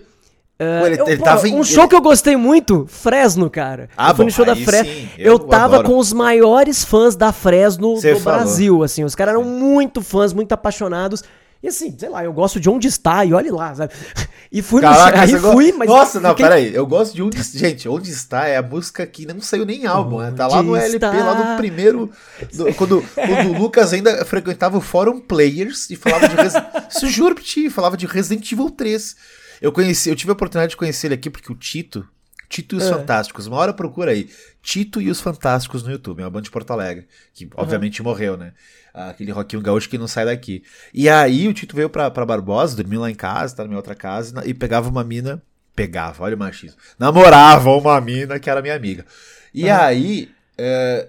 [0.58, 3.50] É, Pô, ele- eu- ele pô, tava em- um show que eu gostei muito, Fresno,
[3.50, 3.88] cara.
[3.96, 4.84] Ah, eu fui no bom, show da Fresno.
[4.92, 5.88] sim, eu, eu tava adoro.
[5.88, 8.38] com os maiores fãs da Fresno Você do falou.
[8.40, 9.02] Brasil, assim.
[9.02, 11.22] Os caras eram muito fãs, muito apaixonados.
[11.64, 13.92] E assim, sei lá, eu gosto de onde está e olhe lá, sabe?
[14.52, 16.72] E fui no Caraca, aí go- fui, mas Nossa, não, fiquei- peraí.
[16.72, 17.42] Eu gosto de onde.
[17.42, 20.30] Gente, onde está é a música que não saiu nem em álbum, né?
[20.30, 21.10] Tá lá no Onde LP, está?
[21.10, 22.08] lá no primeiro.
[22.52, 26.36] do- quando, quando o Lucas ainda frequentava o Fórum Players e falava de.
[26.36, 26.52] Res...
[26.94, 29.16] Isso juro pra ti, falava de Resident Evil 3.
[29.60, 32.06] Eu conheci, eu tive a oportunidade de conhecer ele aqui porque o Tito.
[32.48, 32.90] Tito e os É.
[32.90, 33.48] Fantásticos.
[33.48, 34.28] Uma hora procura aí.
[34.62, 36.20] Tito e os Fantásticos no YouTube.
[36.20, 37.08] É uma banda de Porto Alegre.
[37.32, 38.52] Que obviamente morreu, né?
[38.94, 40.62] Aquele rockinho gaúcho que não sai daqui.
[40.92, 43.78] E aí o Tito veio pra, pra Barbosa, dormiu lá em casa, tá na minha
[43.78, 45.42] outra casa, e e pegava uma mina.
[45.74, 46.78] Pegava, olha o machismo.
[46.96, 49.04] Namorava uma mina que era minha amiga.
[49.52, 50.30] E aí.
[50.56, 51.08] é,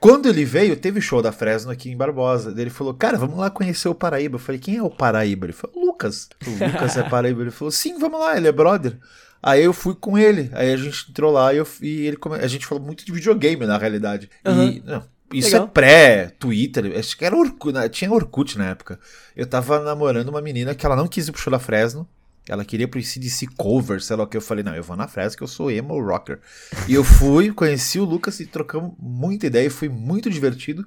[0.00, 2.54] quando ele veio, teve show da Fresno aqui em Barbosa.
[2.56, 4.36] Ele falou, cara, vamos lá conhecer o Paraíba.
[4.36, 5.46] Eu falei, quem é o Paraíba?
[5.46, 6.28] Ele falou, Lucas.
[6.46, 7.42] O Lucas é Paraíba.
[7.42, 8.96] Ele falou, sim, vamos lá, ele é brother.
[9.42, 10.50] Aí eu fui com ele.
[10.52, 13.66] Aí a gente entrou lá e, eu, e ele a gente falou muito de videogame,
[13.66, 14.30] na realidade.
[14.44, 14.48] E.
[14.48, 14.80] Aham.
[14.84, 15.64] não, isso Legal.
[15.64, 17.88] é pré-Twitter, acho que era Orkut, né?
[17.88, 18.98] tinha Orkut na época.
[19.34, 22.08] Eu tava namorando uma menina que ela não quis ir pro show da Fresno.
[22.48, 24.36] Ela queria pro ICDC cover, sei lá o que.
[24.36, 26.38] Eu falei, não, eu vou na Fresno que eu sou emo rocker.
[26.86, 29.66] E eu fui, conheci o Lucas e trocamos muita ideia.
[29.66, 30.86] e Foi muito divertido.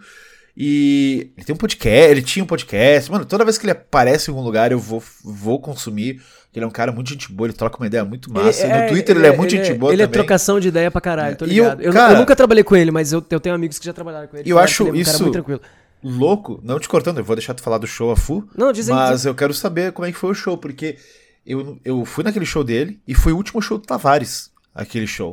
[0.62, 3.10] E ele tem um podcast, ele tinha um podcast.
[3.10, 6.22] Mano, toda vez que ele aparece em algum lugar, eu vou, vou consumir.
[6.54, 8.64] Ele é um cara muito gente boa, ele troca uma ideia muito massa.
[8.66, 10.20] Ele- no é, Twitter ele, é muito gente boa Ele é também.
[10.20, 11.82] trocação de ideia pra caralho, tô eu- ligado.
[11.82, 14.28] Eu, cara- eu nunca trabalhei com ele, mas eu, eu tenho amigos que já trabalharam
[14.28, 14.50] com ele.
[14.52, 15.62] Eu acho que ele é um cara isso- muito tranquilo.
[16.04, 18.94] louco, não te cortando, eu vou deixar tu falar do show a full, Não, dizem
[18.96, 20.98] mas eu quero saber como é que foi o show, porque
[21.46, 25.32] eu, eu fui naquele show dele e foi o último show do Tavares, aquele show.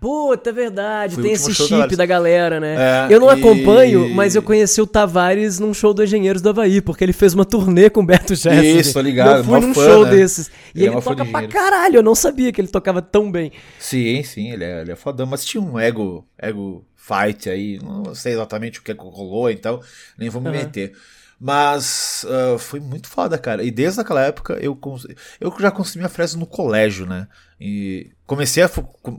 [0.00, 1.14] Puta, é verdade.
[1.14, 2.76] Foi tem esse chip da da galera, né?
[3.08, 6.48] É, eu não e- acompanho, mas eu conheci o Tavares num show do Engenheiros do
[6.50, 8.78] Havaí, porque ele fez uma turnê com o Beto Jesse.
[8.78, 10.10] Isso, tô ligado, Eu fui num fã, show né?
[10.10, 10.50] desses.
[10.74, 11.96] E Ele é ele, fã toca pra caralho.
[11.96, 13.52] Eu não sabia que ele tocava tão bem.
[13.78, 18.14] Sim, sim, ele é, ele é fodão, mas tinha um ego, ego fight aí, não
[18.14, 19.80] sei exatamente o que rolou, então
[20.18, 20.58] nem vou me Aham.
[20.58, 20.92] meter.
[21.40, 23.62] Mas ah, foi muito foda, cara.
[23.62, 25.06] E desde aquela época eu, cons-
[25.40, 27.28] eu já consumia Fresno no colégio, né?
[27.60, 28.68] E comecei a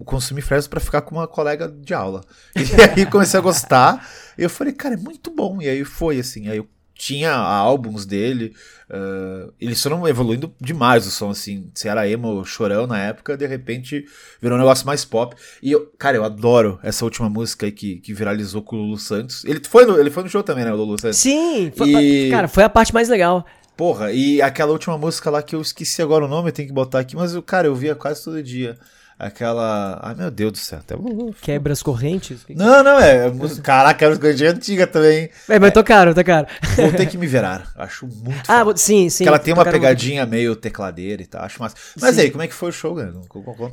[0.06, 2.22] consumir Fresno pra ficar com uma colega de aula.
[2.56, 4.08] E aí comecei a gostar.
[4.38, 5.62] E eu falei, cara, é muito bom.
[5.62, 6.48] E aí foi assim.
[6.50, 6.68] Aí eu
[7.00, 8.54] tinha álbuns dele.
[8.90, 11.72] ah, eles foram evoluindo demais o som, assim.
[11.74, 14.06] Se era emo, chorão na época, de repente
[14.42, 15.36] virou um negócio mais pop.
[15.64, 18.98] E eu, cara, eu adoro essa última música aí que, que viralizou com o Lulu
[19.00, 19.46] Santos.
[19.46, 21.18] Ele foi no, ele foi no show também, né, o Lulu Santos?
[21.18, 23.46] Sim, foi- E- cara, foi a parte mais legal.
[23.78, 26.74] Porra, e aquela última música lá que eu esqueci agora o nome, eu tenho que
[26.74, 28.78] botar aqui, mas, cara, eu via quase todo dia.
[29.20, 30.00] Aquela.
[30.02, 30.80] Ai, meu Deus do céu.
[30.80, 30.96] Até...
[31.42, 32.40] Quebra as correntes.
[32.56, 33.26] Não, não, é.
[33.28, 35.30] é música- Caraca, é uma coisa antiga também.
[35.50, 36.48] É, mas tocaram, tocaram.
[36.78, 37.70] Vou ter que me virar.
[37.76, 38.78] Acho muito Ah, foda.
[38.78, 39.26] sim, sim.
[39.26, 39.90] Porque ela tem uma tocaram muito.
[39.90, 41.76] pegadinha meio tecladeira e tal, acho massa.
[42.00, 42.22] Mas Sim.
[42.22, 43.14] aí, como é que foi o show, cara?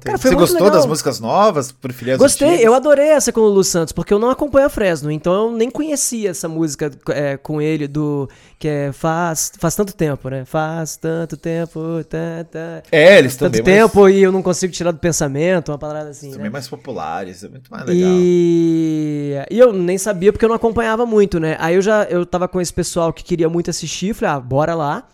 [0.05, 0.79] Cara, Você gostou legal.
[0.79, 1.71] das músicas novas?
[1.71, 2.65] Preferia as Gostei, antigas?
[2.67, 5.53] eu adorei essa com o Lulu Santos, porque eu não acompanho a Fresno, então eu
[5.53, 8.29] nem conhecia essa música é, com ele do.
[8.59, 10.45] Que é faz, faz tanto tempo, né?
[10.45, 12.03] Faz tanto tempo.
[12.09, 13.75] Tá, tá, É, eles tanto também.
[13.75, 16.31] mas- tempo e eu não consigo tirar do pensamento, uma parada assim.
[16.31, 16.51] Também Né?
[16.51, 18.11] mais populares, é muito mais legal.
[18.13, 19.35] E...
[19.51, 21.57] e eu nem sabia porque eu não acompanhava muito, né?
[21.61, 24.75] Aí eu já eu tava com esse pessoal que queria muito assistir, falei, ah, bora
[24.75, 25.07] lá.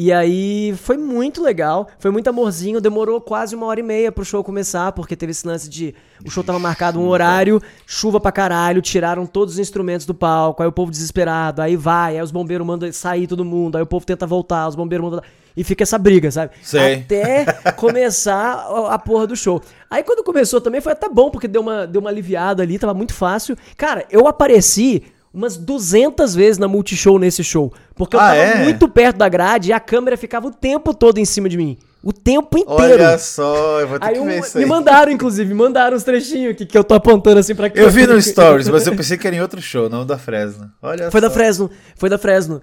[0.00, 4.24] E aí foi muito legal, foi muito amorzinho, demorou quase uma hora e meia pro
[4.24, 5.92] show começar, porque teve esse lance de.
[6.24, 10.62] O show tava marcado um horário, chuva pra caralho, tiraram todos os instrumentos do palco,
[10.62, 13.86] aí o povo desesperado, aí vai, aí os bombeiros mandam sair todo mundo, aí o
[13.86, 15.22] povo tenta voltar, os bombeiros mandam.
[15.56, 16.52] E fica essa briga, sabe?
[16.62, 16.94] Sei.
[16.94, 19.60] Até começar a, a porra do show.
[19.90, 22.94] Aí quando começou também foi até bom, porque deu uma, deu uma aliviada ali, tava
[22.94, 23.56] muito fácil.
[23.76, 27.72] Cara, eu apareci umas 200 vezes na Multishow nesse show.
[27.94, 28.64] Porque eu Ah, tava é?
[28.64, 31.76] muito perto da grade e a câmera ficava o tempo todo em cima de mim.
[32.02, 33.02] O tempo inteiro.
[33.02, 34.70] Olha só, eu vou ter Aí que um- ver isso me aí.
[34.70, 38.06] mandaram, inclusive, me mandaram uns trechinhos que, que eu tô apontando assim pra Eu vi
[38.06, 40.70] no Stories, mas eu pensei que era em outro show, não da Fresno.
[40.80, 41.34] Olha Foi da só.
[41.34, 42.62] Fresno, foi da Fresno.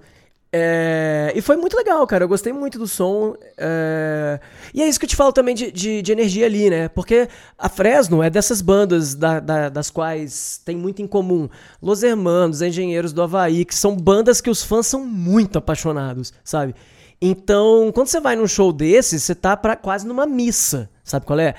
[0.58, 2.24] É, e foi muito legal, cara.
[2.24, 3.34] Eu gostei muito do som.
[3.58, 4.40] é,
[4.72, 6.88] E é isso que eu te falo também de, de, de energia ali, né?
[6.88, 11.46] Porque a Fresno é dessas bandas da- da- das quais tem muito em comum.
[11.82, 16.74] Los Hermanos, Engenheiros do Havaí, que são bandas que os fãs são muito apaixonados, sabe?
[17.20, 21.38] Então, quando você vai num show desse, você tá pra, quase numa missa, sabe qual
[21.38, 21.54] é?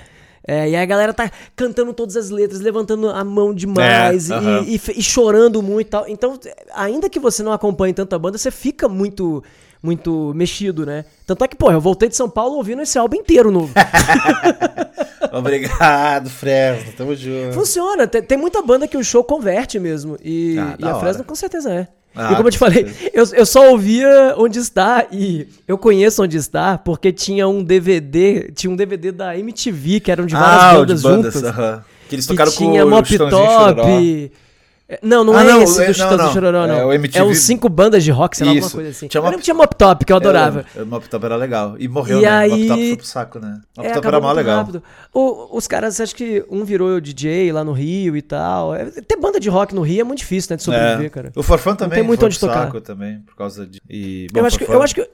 [0.47, 4.33] É, e aí a galera tá cantando todas as letras, levantando a mão demais É,
[4.33, 4.63] e- aham.
[4.65, 6.05] e, fe- e chorando muito e tal.
[6.07, 6.39] Então,
[6.73, 9.43] ainda que você não acompanhe tanta banda, você fica muito
[9.81, 11.05] muito mexido, né?
[11.25, 13.73] Tanto é que, pô, eu voltei de São Paulo ouvindo esse álbum inteiro novo.
[15.31, 16.93] Obrigado, Fresno.
[16.95, 17.53] Tamo junto.
[17.53, 20.17] Funciona, tem, tem muita banda que o show converte mesmo.
[20.23, 20.99] E, Ah, e a hora.
[20.99, 21.87] Fresno com certeza é.
[22.15, 26.23] Ah, e como eu te falei, eu, eu só ouvia Onde Está e eu conheço
[26.23, 30.63] Onde Está porque tinha um DVD, tinha um DVD da MTV que eram de várias
[30.63, 31.49] ah, bandas, de bandas, juntas.
[31.49, 31.83] aham.
[32.09, 33.17] Que eles que tocaram tinha com o Mop.
[33.17, 34.31] Top.
[34.89, 36.29] É, Não, não Ah, é não, esse é- do não, não.
[36.29, 36.75] e Chororó, não.
[36.75, 38.75] É É, o MTV uns cinco bandas de rock, sei lá, alguma Isso.
[38.75, 39.07] coisa assim.
[39.09, 40.65] Tinha Eu Mop- tinha Mop Top, que eu adorava.
[40.73, 41.75] É, o Mop Top era legal.
[41.77, 42.29] E morreu, E né?
[42.29, 43.59] aí- Mop Top foi pro saco, né?
[43.75, 44.57] Mop É, Top era mó muito legal.
[44.59, 44.83] rápido.
[45.13, 48.73] O- os caras, acho que um virou DJ lá no Rio e tal.
[48.73, 51.09] É, ter banda de rock no Rio é muito difícil, né, de sobreviver, É.
[51.09, 51.31] cara.
[51.35, 52.53] O Forfã também tem muito onde tocar.
[52.67, 53.81] saco também, por causa de...
[53.89, 55.09] E, bom, Eu acho, que, eu acho que.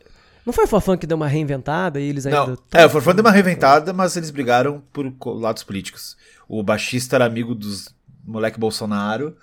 [0.46, 2.46] Não foi o Forfã que deu uma reinventada e eles ainda.
[2.46, 6.16] Não, é, o Forfã deu uma reinventada, mas eles brigaram por lados políticos.
[6.48, 7.88] O baixista era amigo dos
[8.24, 9.36] moleque Bolsonaro.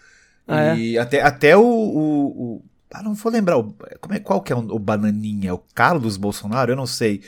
[0.52, 3.56] Ah, e até, até o, o, o- Ah, não vou lembrar.
[3.58, 5.54] O, como é, qual que é o, o Bananinha?
[5.54, 6.72] O Carlos Bolsonaro?
[6.72, 7.22] Eu não sei.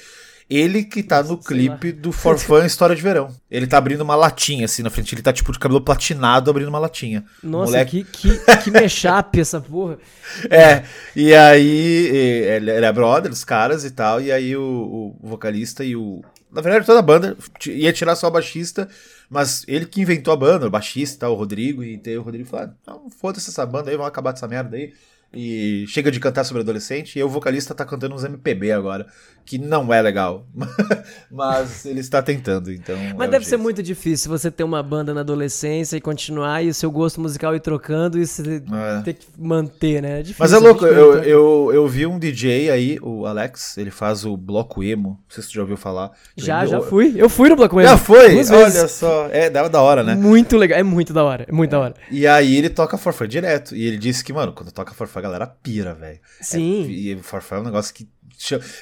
[0.50, 3.28] Ele que tá no clipe do Forfã História de Verão.
[3.50, 5.14] Ele tá abrindo uma latinha assim na frente.
[5.14, 7.24] Ele tá tipo de cabelo platinado abrindo uma latinha.
[7.42, 9.98] Nossa, Moleque- que, que, que mechape essa porra.
[10.50, 10.82] É,
[11.16, 15.84] e aí e- ele era brother dos caras e tal, e aí o, o vocalista
[15.84, 16.22] e o.
[16.50, 18.88] Na verdade, toda a banda ia tirar só o baixista,
[19.32, 22.66] mas ele que inventou a banda, o baixista, o Rodrigo, e daí o Rodrigo falou:
[22.66, 24.92] ah, não, foda-se essa banda aí, vamos acabar dessa merda aí.
[25.34, 29.06] E chega de cantar sobre adolescente, e o vocalista tá cantando uns MPB agora,
[29.44, 30.46] que não é legal.
[31.30, 32.96] mas ele está tentando, então.
[33.16, 36.68] Mas é deve ser muito difícil você ter uma banda na adolescência e continuar e
[36.68, 39.02] o seu gosto musical ir trocando e você É.
[39.02, 40.20] ter que manter, né?
[40.20, 40.36] É difícil.
[40.38, 44.36] Mas é louco, eu, eu, eu vi um DJ aí, o Alex, ele faz o
[44.36, 46.10] bloco emo, não sei se tu já ouviu falar.
[46.36, 47.14] Já, Ele- já fui.
[47.16, 47.88] Eu fui no Bloco Emo.
[47.88, 48.36] Já foi?
[48.50, 50.14] Olha só, é da, da hora, né?
[50.14, 50.78] Muito legal.
[50.78, 51.44] É muito da hora.
[51.48, 51.94] É muito da hora.
[52.10, 53.74] E aí ele toca forfã direto.
[53.74, 56.20] E ele disse que, mano, quando toca forfã, a galera pira, velho.
[56.40, 56.84] Sim.
[56.84, 58.08] É, e Farfã é um negócio que.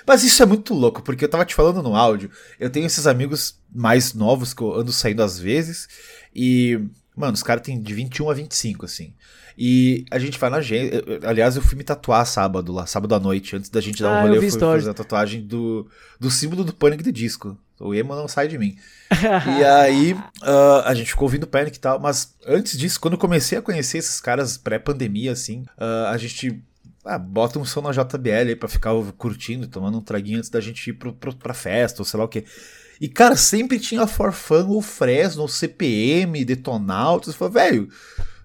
[0.07, 3.07] Mas isso é muito louco, porque eu tava te falando no áudio, eu tenho esses
[3.07, 5.87] amigos mais novos que eu ando saindo às vezes,
[6.35, 6.81] e,
[7.15, 9.13] mano, os caras têm de 21 a 25, assim.
[9.59, 11.03] E a gente vai na agência.
[11.25, 14.15] Aliás, eu fui me tatuar sábado lá, sábado à noite, antes da gente dar um
[14.15, 14.85] Ah, rolê, eu eu fui stories.
[14.85, 15.87] fazer a tatuagem do,
[16.19, 17.57] do símbolo do Pânico de disco.
[17.79, 18.77] O emo não sai de mim.
[19.59, 23.19] E aí, ah, a gente ficou ouvindo Panic e tal, mas antes disso, quando eu
[23.19, 26.63] comecei a conhecer esses caras pré-pandemia, assim, ah, a gente
[27.05, 30.61] ah, bota um som na JBL aí pra ficar curtindo, tomando um traguinho antes da
[30.61, 32.45] gente ir pro, pro, pra festa, ou sei lá o quê.
[33.01, 37.35] E, cara, sempre tinha Forfan ou Fresno, ou CPM, Detonautas.
[37.35, 37.89] Falei, velho,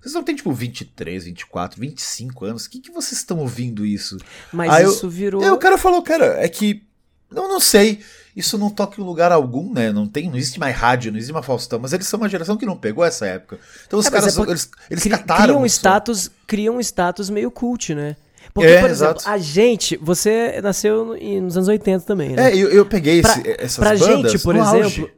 [0.05, 2.65] vocês não têm, tipo, 23, 24, 25 anos?
[2.65, 4.17] O que, que vocês estão ouvindo isso?
[4.53, 5.41] Mas Aí eu- isso virou.
[5.41, 6.83] E aí o cara falou, cara, é que.
[7.31, 7.99] Eu não sei.
[8.35, 9.91] Isso não toca em lugar algum, né?
[9.91, 12.57] Não tem, não existe mais rádio, não existe mais Faustão, mas eles são uma geração
[12.57, 13.57] que não pegou essa época.
[13.87, 15.43] Então os É, caras, é eles, eles Cri- cataram.
[15.45, 18.15] cria um status, cria um status meio cult, né?
[18.53, 19.29] Porque, É, por exemplo, exato.
[19.29, 22.51] a gente, você nasceu nos anos 80 também, né?
[22.51, 24.83] É, eu, eu peguei Pra- esse, essas pra bandas gente, por exemplo.
[24.83, 25.11] auge.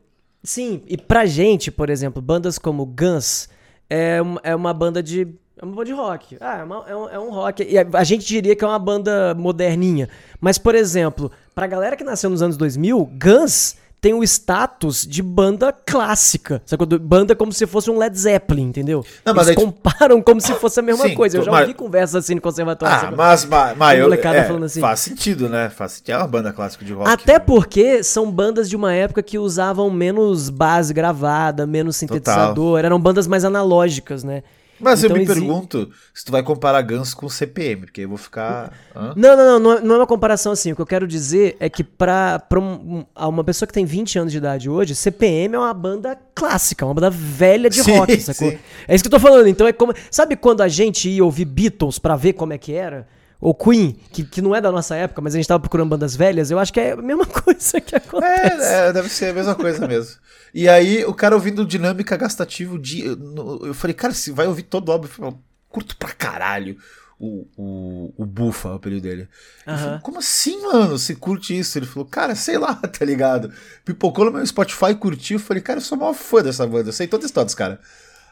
[0.43, 3.50] Sim, e pra gente, por exemplo, bandas como Guns
[3.89, 5.28] é uma, é uma banda de.
[5.60, 6.38] É uma banda de rock.
[6.39, 7.63] Ah, é, uma- é um, é um rock.
[7.63, 10.08] E a, a gente diria que é uma banda moderninha.
[10.39, 15.24] Mas, por exemplo, pra galera que nasceu nos anos 2000, Guns tem o status de
[15.24, 16.62] banda clássica.
[16.88, 19.04] Do- Banda como se fosse um Led Zeppelin, entendeu?
[19.26, 21.38] Não, mas Eles aí- comparam como se fosse a mesma Sim, coisa.
[21.38, 22.96] Eu já mas- ouvi conversas assim no conservatório.
[22.96, 23.18] Ah, sacou?
[23.18, 24.80] mas, mas, mas eu, é, falando assim.
[24.80, 25.70] faz sentido, né?
[25.70, 26.14] Faz sentido.
[26.14, 27.10] É uma banda clássica de rock.
[27.10, 27.40] Até né?
[27.40, 33.26] porque são bandas de uma época que usavam menos base gravada, menos sintetizador, eram bandas
[33.28, 34.44] mais analógicas, né?
[34.80, 38.10] Mas Então eu me exi- pergunto se tu vai comparar Guns com CPM, porque eu
[38.10, 38.72] vou ficar.
[38.96, 39.13] Hã?
[39.16, 40.72] Não, não, não, não é, não é uma comparação assim.
[40.72, 44.20] O que eu quero dizer é que pra, pra um- uma pessoa que tem 20
[44.20, 48.20] anos de idade hoje, CPM é uma banda clássica, uma banda velha de Sim, rock,
[48.22, 48.52] sacou?
[48.52, 48.58] sim.
[48.88, 49.48] É isso que eu tô falando.
[49.48, 49.94] Então é como.
[50.12, 53.08] Sabe quando a gente ia ouvir Beatles pra ver como é que era?
[53.39, 56.15] Ou Queen, que, que não é da nossa época, mas a gente tava procurando bandas
[56.15, 58.65] velhas, eu acho que é a mesma coisa que acontece.
[58.65, 60.15] É, é, deve ser a mesma coisa mesmo.
[60.54, 64.91] E aí, o cara ouvindo dinâmica gastativa, de, eu falei, cara, se vai ouvir todo
[64.91, 65.36] álbum, eu falei,
[65.69, 66.78] curto pra caralho
[67.19, 69.28] o, o, o Bufa, o apelido dele.
[69.65, 69.78] Aham.
[69.78, 70.97] falei, como assim, mano?
[70.97, 71.78] Você curte isso?
[71.78, 73.52] Ele falou, cara, sei lá, tá ligado?
[73.84, 75.38] Pipocou no meu Spotify, curtiu.
[75.38, 77.56] Eu falei, cara, eu sou maior fã dessa banda, eu sei toda a história dos
[77.56, 77.80] caras.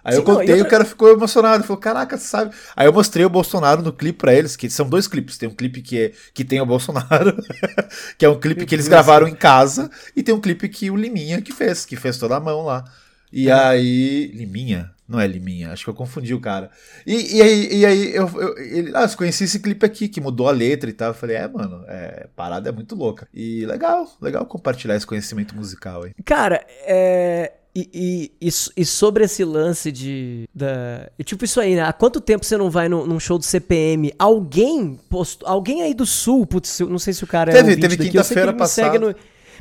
[0.05, 1.63] Aí Sim, eu não, e contei, outra- o cara ficou emocionado.
[1.63, 2.53] Falou, caraca, sabe.
[2.75, 5.35] Aí eu mostrei o Bolsonaro no clipe pra eles, que são dois clipes.
[5.35, 7.35] Tem um clipe que, é, que tem o Bolsonaro,
[8.15, 10.95] que é um clipe que eles gravaram em casa, e tem um clipe que o
[10.95, 12.85] Liminha que fez, que fez toda a mão lá.
[13.33, 14.27] E aí.
[14.27, 14.91] Liminha?
[15.07, 16.69] Não é Liminha, acho que eu confundi o cara.
[17.05, 20.21] E, e aí, e aí eu, eu, ele, ah, eu conheci esse clipe aqui, que
[20.21, 21.09] mudou a letra e tal.
[21.09, 23.27] Eu falei, é, mano, é, parada é muito louca.
[23.33, 26.11] E legal, legal compartilhar esse conhecimento musical aí.
[26.23, 27.53] Cara, é.
[27.77, 30.47] E, e, e e sobre esse lance de.
[30.55, 31.81] Da, e tipo isso aí, né?
[31.81, 34.13] Há quanto tempo você não vai num, num show do CPM?
[34.17, 35.47] Alguém postou.
[35.49, 37.53] Alguém aí do sul, putz, não sei se o cara é.
[37.55, 38.99] Teve- ouvinte teve quinta-feira ele me segue passada.
[38.99, 39.15] no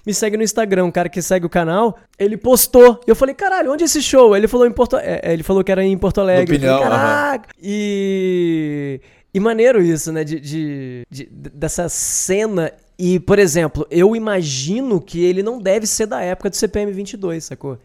[0.06, 3.00] me segue no Instagram, um cara que segue o canal, ele postou.
[3.06, 4.36] E eu falei, caralho, onde é esse show?
[4.36, 6.56] Ele falou em Porto, é, é, ele falou que era em Porto Alegre.
[6.56, 6.90] Eu falei.
[6.90, 7.48] Caraca!
[7.62, 9.00] E
[9.32, 15.24] e maneiro isso, né, de, de- de- dessa cena e, por exemplo, eu imagino que
[15.24, 17.78] ele não deve ser da época do CPM 22, sacou?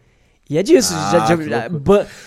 [0.50, 0.92] E é disso.
[0.96, 1.70] Ah, já, já-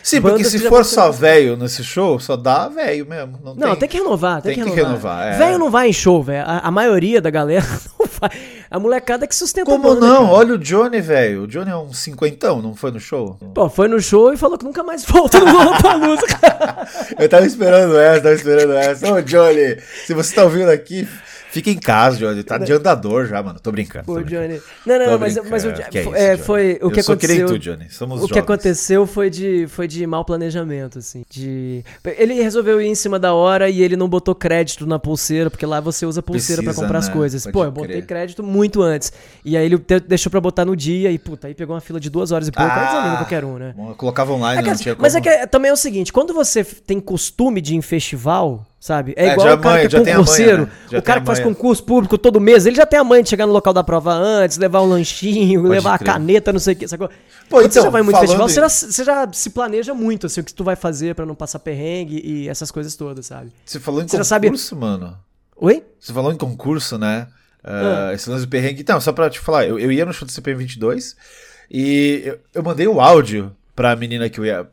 [0.02, 3.38] Sim, porque se for só velho nesse show, só dá velho mesmo.
[3.44, 4.88] Não, Não, tem, que renovar, tem, tem que renovar.
[5.20, 5.38] renovar, é.
[5.38, 6.46] Velho não vai em show, velho.
[6.48, 7.66] A, a maioria da galera
[8.00, 8.32] não vai.
[8.72, 10.22] A molecada que sustenta Como banda, não?
[10.24, 10.34] cara.
[10.38, 11.44] Olha o Johnny, velho.
[11.44, 13.38] O Johnny é um cinquentão, não foi no show?
[13.54, 16.24] Pô, foi no show e falou que nunca mais volta no Lollapalooza.
[17.20, 19.14] Eu tava esperando essa, tava esperando essa.
[19.14, 21.06] Ô, Johnny, se você tá ouvindo aqui,
[21.54, 22.44] fica em casa, Johnny.
[22.44, 23.60] Tá de andador já, mano.
[23.60, 24.06] Tô brincando.
[24.06, 24.48] Pô, tô brincando.
[24.48, 24.62] Johnny.
[24.86, 25.52] Não, não, Tô mas, brincando.
[25.52, 27.48] mas o, Que é isso, é, foi o que Eu que aconteceu.
[27.48, 27.90] tu, Johnny.
[27.90, 28.44] Somos O que jovens.
[28.44, 31.24] aconteceu foi de, foi de mau planejamento, assim.
[31.30, 31.84] De...
[32.18, 35.66] Ele resolveu ir em cima da hora e ele não botou crédito na pulseira, porque
[35.66, 37.14] lá você usa pulseira pra Precisa, comprar as né?
[37.14, 37.44] coisas.
[37.44, 38.06] Pode Pô, eu botei crer.
[38.06, 39.14] crédito muito antes.
[39.46, 42.10] E aí ele deixou pra botar no dia e, puta, aí pegou uma fila de
[42.10, 42.70] duas horas e pouco.
[42.72, 43.76] aí desanima qualquer um, né?
[43.98, 45.02] colocava online, É que não tinha como.
[45.04, 47.82] mas é que é- também é o seguinte, quando você tem costume de ir em
[47.82, 49.14] festival, sabe?
[49.16, 50.70] É É, igual o cara manha, que é manha, concurseiro.
[50.92, 50.98] né?
[51.00, 51.54] O cara que faz manha.
[51.56, 54.12] concurso público todo mês, ele já tem a manha de chegar no local da prova
[54.12, 56.10] antes, levar um lanchinho, levar crer.
[56.10, 57.08] a caneta, não sei o que, sacou?
[57.08, 57.14] Pô,
[57.58, 60.42] Quando você então, já vai muito festival, você já, você já se planeja muito, assim,
[60.42, 63.52] o que tu vai fazer pra não passar perrengue e essas coisas todas, sabe?
[63.66, 65.18] Você falou em Você concurso, sabe- mano.
[65.56, 65.82] Oi?
[66.00, 67.28] Você falou em concurso, né?
[67.64, 68.10] Ah.
[68.12, 68.82] Uh, Esse lance do perrengue.
[68.82, 71.16] Então, só pra te falar, eu, eu ia no show do CPM 22
[71.72, 74.68] e eu, eu mandei o áudio pra menina que eu ia.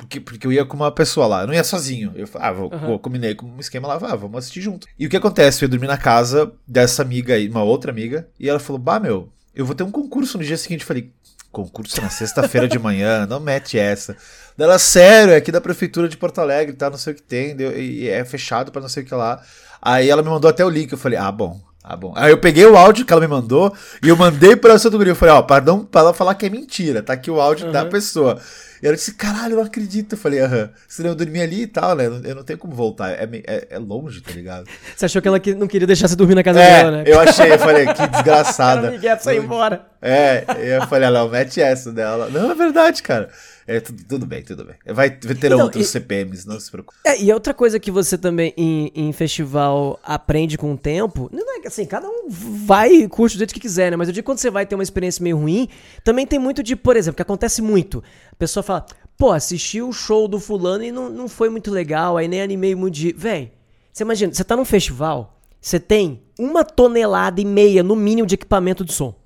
[0.00, 2.10] Porque, porque eu ia com uma pessoa lá, eu não ia sozinho.
[2.16, 4.86] Eu ah, vou, vou- combinei com um esquema lá, ah, vamos assistir junto.
[4.98, 5.62] E o que acontece?
[5.62, 8.98] Eu ia dormir na casa dessa amiga aí, uma outra amiga, e ela falou: Bah,
[8.98, 10.80] meu, eu vou ter um concurso no dia seguinte.
[10.80, 11.12] Eu falei,
[11.52, 14.16] concurso na sexta-feira de manhã, não mete essa.
[14.58, 16.88] Ela, sério, é aqui da prefeitura de Porto Alegre, tá?
[16.88, 19.42] Não sei o que tem, deu, e é fechado para não sei o que lá.
[19.82, 22.12] Aí ela me mandou até o link, eu falei, ah, bom, ah, bom.
[22.16, 24.98] Aí eu peguei o áudio que ela me mandou e eu mandei pra essa do
[24.98, 25.10] guri.
[25.10, 27.66] Eu falei, ó, para não para ela falar que é mentira, tá aqui o áudio
[27.66, 27.72] uhum.
[27.72, 28.40] da pessoa.
[28.82, 30.14] E ela disse, caralho, eu não acredito.
[30.14, 30.70] Eu falei, aham.
[30.88, 32.06] Senão eu dormi ali e tal, né?
[32.06, 33.10] Eu não tenho como voltar.
[33.10, 34.66] É, é, é longe, tá ligado?
[34.96, 37.04] Você achou que ela não queria deixar você dormir na casa é, dela, né?
[37.06, 38.94] Eu achei, eu falei, que desgraçada.
[38.94, 39.86] Ela me embora.
[40.00, 42.28] É, eu falei, ela mete essa dela.
[42.30, 43.28] Não, é verdade, cara.
[43.70, 44.74] É, tudo, tudo, bem, tudo bem.
[44.84, 46.98] Vai ter então, outros e, CPMs, não se preocupe.
[47.06, 51.56] É, e outra coisa que você também em, em, festival aprende com o tempo, não
[51.56, 53.96] é que assim, cada um vai e curte do jeito que quiser, né?
[53.96, 55.68] Mas eu digo quando você vai ter uma experiência meio ruim,
[56.02, 58.02] também tem muito de, por exemplo, que acontece muito.
[58.32, 58.84] A pessoa fala,
[59.16, 62.74] pô, assisti o show do fulano e não, não foi muito legal, aí nem animei
[62.74, 63.12] muito de.
[63.12, 63.52] Véi,
[63.92, 68.34] você imagina, você tá num festival, você tem uma tonelada e meia, no mínimo, de
[68.34, 69.19] equipamento de som.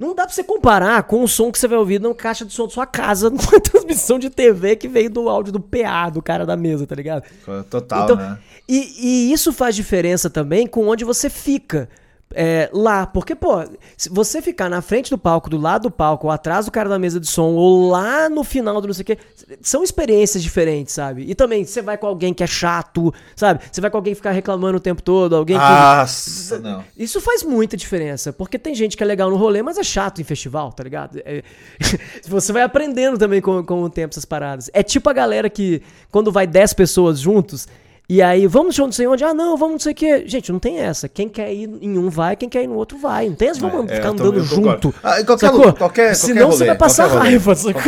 [0.00, 2.54] Não dá pra você comparar com o som que você vai ouvir na caixa de
[2.54, 6.22] som da sua casa, numa transmissão de TV que veio do áudio do PA, do
[6.22, 7.22] cara da mesa, tá ligado?
[7.68, 8.38] Total, então, né?
[8.66, 11.86] E, e isso faz diferença também com onde você fica
[12.34, 13.06] é, lá.
[13.06, 13.64] Porque, pô,
[13.96, 16.88] se você ficar na frente do palco, do lado do palco, ou atrás do cara
[16.88, 19.18] da mesa de som, ou lá no final do não sei o quê,
[19.60, 21.24] são experiências diferentes, sabe?
[21.28, 23.60] E também, você vai com alguém que é chato, sabe?
[23.70, 25.64] Você vai com alguém que fica reclamando o tempo todo, alguém que.
[25.64, 26.84] Nossa, não.
[26.96, 28.32] Isso faz muita diferença.
[28.32, 31.20] Porque tem gente que é legal no rolê, mas é chato em festival, tá ligado?
[31.24, 31.42] É...
[32.26, 34.70] você vai aprendendo também com, com o tempo essas paradas.
[34.72, 37.66] É tipo a galera que, quando vai 10 pessoas juntos,
[38.12, 39.22] e aí, vamos não sei onde?
[39.22, 40.24] Ah, não, vamos não sei o quê.
[40.26, 41.08] Gente, não tem essa.
[41.08, 43.28] Quem quer ir em um vai, quem quer ir no outro vai.
[43.28, 44.92] Não tem essa, vamos é, ficar andando junto.
[45.00, 45.72] Ah, qualquer, sacou?
[45.72, 47.82] qualquer, Senão rolê, você vai passar raiva, sacou?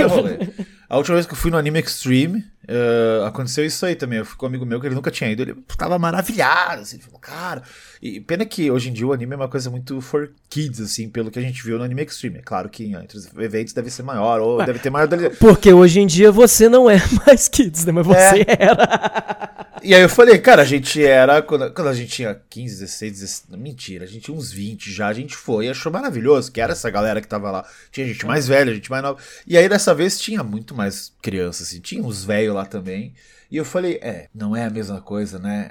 [0.89, 4.21] A última vez que eu fui no Anime Extreme, uh, aconteceu isso aí também.
[4.21, 5.43] Eu fui com um amigo meu que ele nunca tinha ido.
[5.43, 7.63] Ele ficava maravilhado, assim, ele falou, cara.
[8.03, 11.09] E pena que hoje em dia o anime é uma coisa muito for kids, assim,
[11.09, 12.39] pelo que a gente viu no Anime Extreme.
[12.39, 15.09] É claro que entre os eventos deve ser maior, ou Ué, deve ter maior.
[15.39, 17.93] Porque hoje em dia você não é mais kids, né?
[17.93, 18.57] Mas você é.
[18.59, 19.53] era.
[19.85, 21.41] E aí eu falei, cara, a gente era.
[21.43, 23.45] Quando, quando a gente tinha 15, 16, 16.
[23.57, 26.73] Mentira, a gente tinha uns 20 já, a gente foi e achou maravilhoso, que era
[26.73, 27.65] essa galera que tava lá.
[27.93, 29.21] Tinha gente mais velha, gente mais nova.
[29.47, 33.15] E aí dessa vez tinha muito mais crianças, assim, tinha uns velhos lá também.
[33.53, 35.71] E eu falei, é, não é a mesma coisa, né?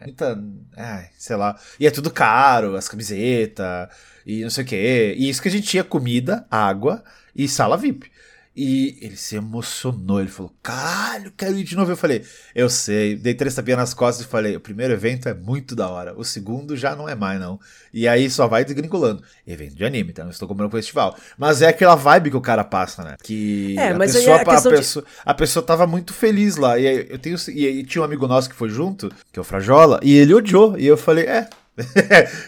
[0.77, 1.59] Ai, sei lá.
[1.79, 3.89] E é tudo caro, as camisetas,
[4.23, 5.15] e não sei o quê.
[5.17, 7.03] E isso que a gente tinha comida, água
[7.35, 8.11] e sala VIP.
[8.53, 11.91] E ele se emocionou, ele falou, caralho, quero ir de novo.
[11.91, 15.33] Eu falei, eu sei, dei três tapinhas nas costas e falei, o primeiro evento é
[15.33, 17.57] muito da hora, o segundo já não é mais não.
[17.93, 19.23] E aí só vai desgringolando.
[19.47, 21.15] Evento de anime, então não estou comprando pro festival.
[21.37, 23.15] Mas é aquela vibe que o cara passa, né?
[23.23, 25.11] Que é, a, pessoa, a, a, pessoa, de...
[25.25, 26.77] a pessoa tava muito feliz lá.
[26.77, 29.45] E eu tenho e, e tinha um amigo nosso que foi junto, que é o
[29.45, 30.77] Frajola, e ele odiou.
[30.77, 31.49] E eu falei, é,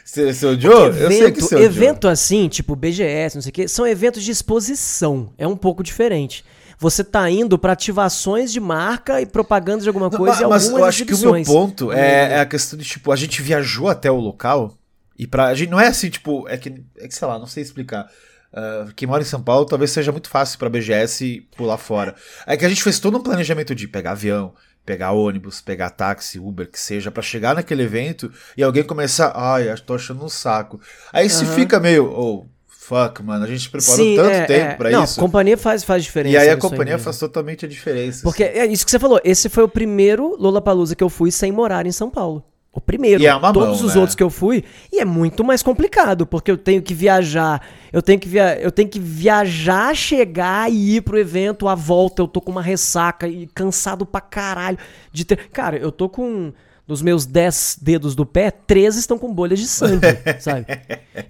[0.04, 0.88] você, odiou?
[0.88, 4.24] Evento, eu sei que você Evento assim, tipo BGS, não sei o quê, são eventos
[4.24, 5.34] de exposição.
[5.38, 6.44] É um pouco diferente.
[6.78, 10.80] Você tá indo para ativações de marca e propaganda de alguma coisa não, mas, mas
[10.80, 13.88] eu acho que o meu ponto é, é, a questão de, tipo, a gente viajou
[13.88, 14.78] até o local
[15.18, 15.46] e pra.
[15.46, 18.10] A gente não é assim, tipo, é que, é que sei lá, não sei explicar.
[18.52, 22.16] Uh, quem mora em São Paulo talvez seja muito fácil para BGS pular fora.
[22.46, 24.54] É que a gente fez todo um planejamento de pegar avião,
[24.86, 29.74] pegar ônibus, pegar táxi, Uber, que seja, para chegar naquele evento e alguém começar, ai,
[29.86, 30.80] tô achando um saco.
[31.12, 34.76] Aí se fica meio, oh, fuck, mano, a gente preparou Sim, tanto é, tempo é.
[34.76, 35.20] para isso.
[35.20, 36.36] Não, companhia faz, faz diferença.
[36.36, 38.24] E aí a companhia aí faz totalmente a diferença.
[38.24, 38.60] Porque assim.
[38.60, 41.86] é isso que você falou, esse foi o primeiro Lollapalooza que eu fui sem morar
[41.86, 42.44] em São Paulo.
[42.74, 43.22] O primeiro.
[43.22, 44.02] E é uma Todos mão, os né?
[44.02, 44.64] outros que eu fui.
[44.92, 47.62] E é muito mais complicado, porque eu tenho que viajar.
[47.92, 51.68] Eu tenho que, via eu tenho que viajar, chegar e ir pro evento.
[51.68, 54.80] A volta, eu tô com uma ressaca e cansado pra caralho
[55.12, 55.50] de ter.
[55.50, 56.52] Cara, eu tô com
[56.88, 60.06] dos meus 10 dedos do pé, 13 estão com bolhas de sangue,
[60.40, 60.66] sabe?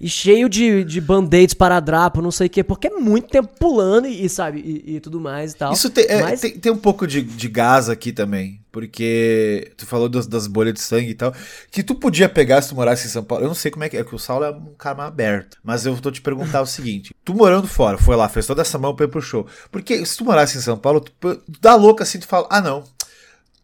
[0.00, 3.48] E cheio de, de band-aids para drapo, não sei o quê, porque é muito tempo
[3.58, 5.72] pulando e, sabe, e, e tudo mais e tal.
[5.72, 6.40] Isso tem, é, Mas...
[6.40, 10.74] tem, tem, um pouco de, de gás aqui também, porque tu falou das, das, bolhas
[10.74, 11.32] de sangue e tal,
[11.70, 13.44] que tu podia pegar se tu morasse em São Paulo.
[13.44, 15.58] Eu não sei como é que é, que o Saulo é um cara mais aberto,
[15.62, 18.76] mas eu vou te perguntar o seguinte: tu morando fora, foi lá, fez toda essa
[18.76, 21.76] mão pra ir pro show, porque se tu morasse em São Paulo, tu, tu dá
[21.76, 22.82] louca assim, tu fala, ah não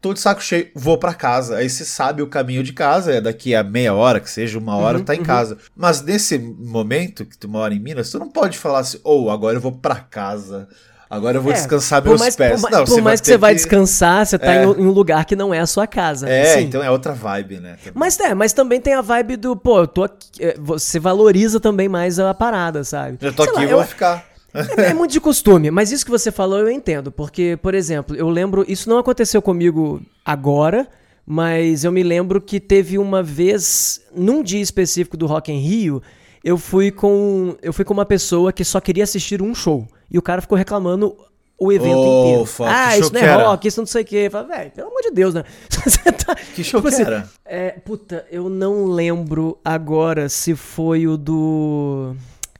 [0.00, 1.56] tô de saco cheio, vou para casa.
[1.56, 4.74] Aí você sabe o caminho de casa, é daqui a meia hora, que seja uma
[4.76, 5.24] hora, uhum, tá em uhum.
[5.24, 5.58] casa.
[5.76, 9.30] Mas nesse momento que tu mora em Minas, tu não pode falar assim, ou oh,
[9.30, 10.66] agora eu vou para casa.
[11.10, 12.60] Agora eu vou é, descansar meus mais, pés.
[12.60, 14.62] Por, não, por mais que você vai descansar, você tá é.
[14.62, 16.28] em, um lugar que não é a sua casa.
[16.28, 16.60] É, Sim.
[16.60, 17.76] então é outra vibe, né?
[17.82, 17.92] Também.
[17.96, 21.58] Mas é, mas também tem a vibe do, pô, eu tô aqui, é, você valoriza
[21.58, 23.18] também mais a parada, sabe?
[23.20, 24.24] Já tô Sei aqui, lá, vou eu, ficar.
[24.54, 28.14] É, é, muito de costume, mas isso que você falou eu entendo, porque, por exemplo,
[28.14, 30.86] eu lembro, isso não aconteceu comigo agora,
[31.26, 36.00] mas eu me lembro que teve uma vez, num dia específico do Rock em Rio,
[36.42, 39.86] eu fui com eu fui com uma pessoa que só queria assistir um show.
[40.10, 41.16] E o cara ficou reclamando
[41.58, 42.44] o evento Oh, inteiro.
[42.46, 44.28] fuck, ah, isso não é rock, isso não sei o quê.
[44.30, 45.44] Fala, velho, pelo amor de Deus, né?
[46.24, 47.28] Tá- Que show Tipo que assim, era?
[47.44, 52.14] É, puta, eu não lembro agora se foi o do.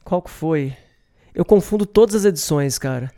[0.05, 0.75] Qual que foi?
[1.35, 3.11] Eu confundo todas as edições, cara.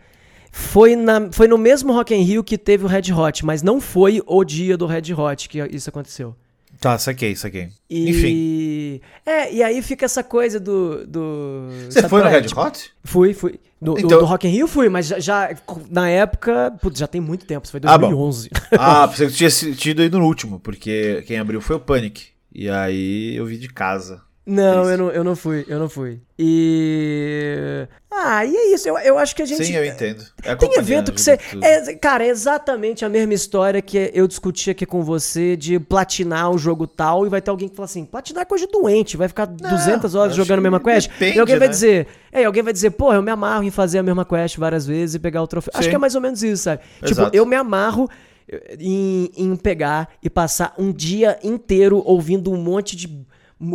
[0.53, 3.81] Foi, na, foi no mesmo Rock in Rio que teve o Red Hot, mas não
[3.81, 6.37] foi o dia do Red Hot que isso aconteceu.
[6.83, 7.69] Tá, saquei, saquei.
[7.89, 8.11] E...
[8.11, 9.01] Enfim.
[9.25, 11.07] É, e aí fica essa coisa do.
[11.07, 12.29] do Você foi no?
[12.29, 12.91] Red Tipo, Hot?
[13.05, 13.61] Fui, fui.
[13.81, 15.51] Do, do- Então- do Rock in Rio fui, mas já, já-
[15.89, 16.73] na época.
[16.83, 18.09] Putz, já tem muito tempo, isso foi Ah, bom.
[18.09, 18.51] 2011.
[18.73, 22.27] Ah, pensei que tinha assistido aí no último, porque quem abriu foi o Panic.
[22.55, 24.21] E aí eu vi de casa.
[24.45, 26.21] Não, eu não, eu não fui, eu não fui.
[26.37, 27.87] E.
[28.11, 28.89] Ah, e é isso.
[28.89, 29.65] Eu, eu acho que a gente.
[29.65, 30.25] Sim, eu entendo.
[30.43, 31.39] É Tem evento né, que você.
[31.63, 36.51] É, cara, é exatamente a mesma história que eu discuti aqui com você de platinar
[36.51, 39.17] o jogo tal e vai ter alguém que fala assim: platinar é coisa de doente,
[39.17, 41.09] vai ficar 200 horas acho jogando a mesma quest.
[41.09, 41.73] depende, e alguém vai né?
[41.73, 44.85] dizer: é, alguém vai dizer, pô, eu me amarro em fazer a mesma quest várias
[44.85, 45.71] vezes e pegar o troféu.
[45.75, 45.91] Acho Sim.
[45.91, 46.83] que é mais ou menos isso, sabe?
[47.05, 47.37] Tipo, Exato.
[47.37, 48.09] eu me amarro
[48.49, 53.25] eh, em, em pegar e passar um dia inteiro ouvindo um monte de.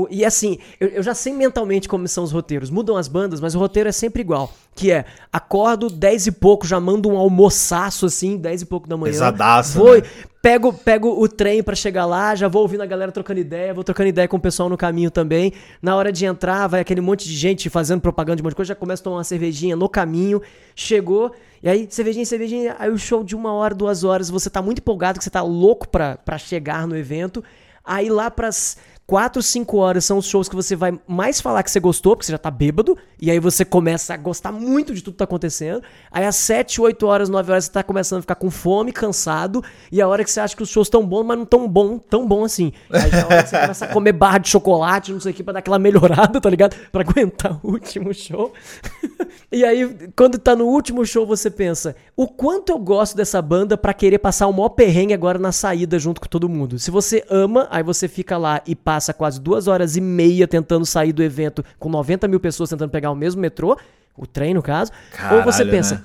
[0.09, 2.69] E assim, eu, eu já sei mentalmente como são os roteiros.
[2.69, 4.51] Mudam as bandas, mas o roteiro é sempre igual.
[4.75, 8.97] Que é, acordo 10 e pouco, já mando um almoçaço assim, 10 e pouco da
[8.97, 9.13] manhã.
[9.13, 10.03] Pesadaço, Vou, né?
[10.41, 13.83] pego, pego o trem pra chegar lá, já vou ouvindo a galera trocando ideia, vou
[13.83, 15.53] trocando ideia com o pessoal no caminho também.
[15.81, 18.55] Na hora de entrar, vai aquele monte de gente fazendo propaganda de um monte de
[18.57, 20.41] coisa, já começa a tomar uma cervejinha no caminho.
[20.75, 21.31] Chegou,
[21.63, 24.79] e aí, cervejinha, cervejinha, aí o show de uma hora, duas horas, você tá muito
[24.79, 27.43] empolgado, que você tá louco pra, pra chegar no evento.
[27.83, 28.77] Aí lá pras
[29.07, 32.25] 4, 5 horas são os shows que você vai mais falar que você gostou, porque
[32.25, 35.23] você já tá bêbado, e aí você começa a gostar muito de tudo que tá
[35.23, 35.81] acontecendo.
[36.11, 39.63] Aí às 7, 8 horas, 9 horas você tá começando a ficar com fome, cansado,
[39.89, 41.97] e a hora que você acha que os shows tão bons, mas não tão bom,
[41.97, 42.73] tão bom assim.
[42.91, 45.31] Aí já é a hora que você começa a comer barra de chocolate, não sei
[45.31, 46.75] o que, pra dar aquela melhorada, tá ligado?
[46.91, 48.51] Pra aguentar o último show.
[49.49, 53.77] e aí, quando tá no último show, você pensa, o quanto eu gosto dessa banda
[53.77, 56.77] pra querer passar o maior perrengue agora na saída junto com todo mundo.
[56.77, 60.85] Se você ama, aí você fica lá e passa quase duas horas e meia tentando
[60.85, 63.77] sair do evento com 90 mil pessoas tentando pegar o mesmo metrô,
[64.15, 64.91] o trem no caso.
[65.31, 66.01] ou você Caralho, pensa, né?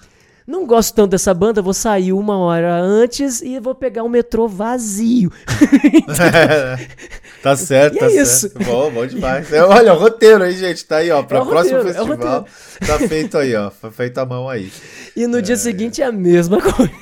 [0.47, 4.49] Não gosto tanto dessa banda, vou sair uma hora antes e vou pegar o metrô
[4.49, 5.31] vazio.
[7.43, 8.49] tá certo, tá é isso.
[8.49, 8.65] certo.
[8.65, 9.53] Bom, bom demais.
[9.53, 10.85] É, olha, o roteiro aí, gente.
[10.85, 11.23] Tá aí, ó.
[11.23, 12.47] Pra É próximo roteiro, é festival.
[12.87, 13.71] tá feito aí, ó.
[13.71, 14.71] Foi feito a mão aí.
[15.17, 16.93] E no dia seguinte é a mesma coisa.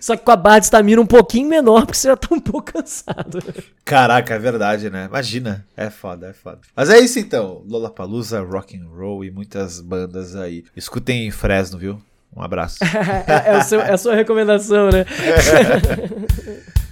[0.00, 2.40] Só que com a barra de estamina um pouquinho menor, porque você já tá um
[2.40, 3.38] pouco cansado.
[3.84, 5.06] Caraca, é verdade, né?
[5.08, 5.64] Imagina.
[5.76, 6.60] É foda, é foda.
[6.74, 7.62] Mas é isso então.
[7.68, 10.64] Lollapalooza, rock and roll e muitas bandas aí.
[10.76, 12.00] Escutem Fresno, viu?
[12.34, 12.78] Um abraço.
[13.26, 15.04] É, é seu- é a sua recomendação, né?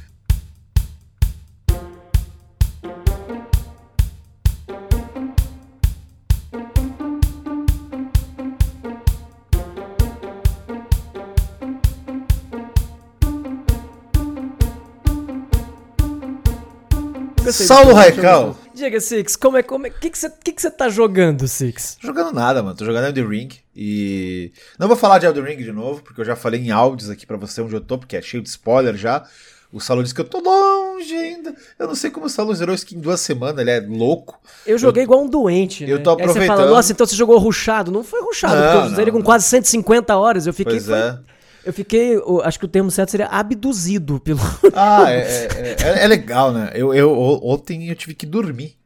[17.52, 18.56] Saulo Raical.
[18.74, 21.98] Diga, Six, como é, como é, que que você que que você tá jogando, Six?
[22.00, 22.76] Jogando nada, mano.
[22.76, 23.48] Tô jogando Elden Ring.
[23.82, 24.52] E.
[24.78, 27.26] Não vou falar de Elden Ring de novo, porque eu já falei em áudios aqui
[27.26, 29.24] pra você onde eu tô, porque é cheio de spoiler já.
[29.72, 31.54] O Saulo disse que eu tô longe ainda.
[31.78, 34.38] Eu não sei como o Saulo zerou isso aqui em duas semanas, ele é louco.
[34.66, 35.92] Eu joguei igual um doente, né?
[35.92, 36.70] eu tô Aí você fala, aproveitando.
[36.74, 37.90] nossa, então você jogou rushado.
[37.90, 40.46] Não foi rushado, Não, porque eu zerei com quase 150 horas.
[40.46, 40.74] Eu fiquei.
[40.74, 41.18] Pois foi- é.
[41.64, 42.20] Eu fiquei.
[42.42, 44.40] Acho que o termo certo seria abduzido pelo.
[44.74, 46.70] Ah, é, é, é- é legal, né?
[46.74, 47.12] Eu, eu,
[47.42, 48.76] ontem eu tive que dormir.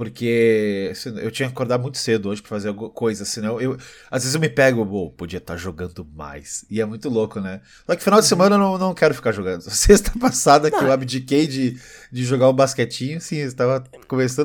[0.00, 3.76] Porque assim, eu tinha que acordar muito cedo hoje pra fazer alguma coisa, senão eu.
[4.10, 6.64] Às vezes eu me pego, pô, podia estar jogando mais.
[6.70, 7.60] E é muito louco, né?
[7.86, 9.60] Só que final de semana eu não, não quero ficar jogando.
[9.68, 11.78] Sexta passada que eu abdiquei de,
[12.10, 13.84] de jogar um basquetinho, sim, eu estava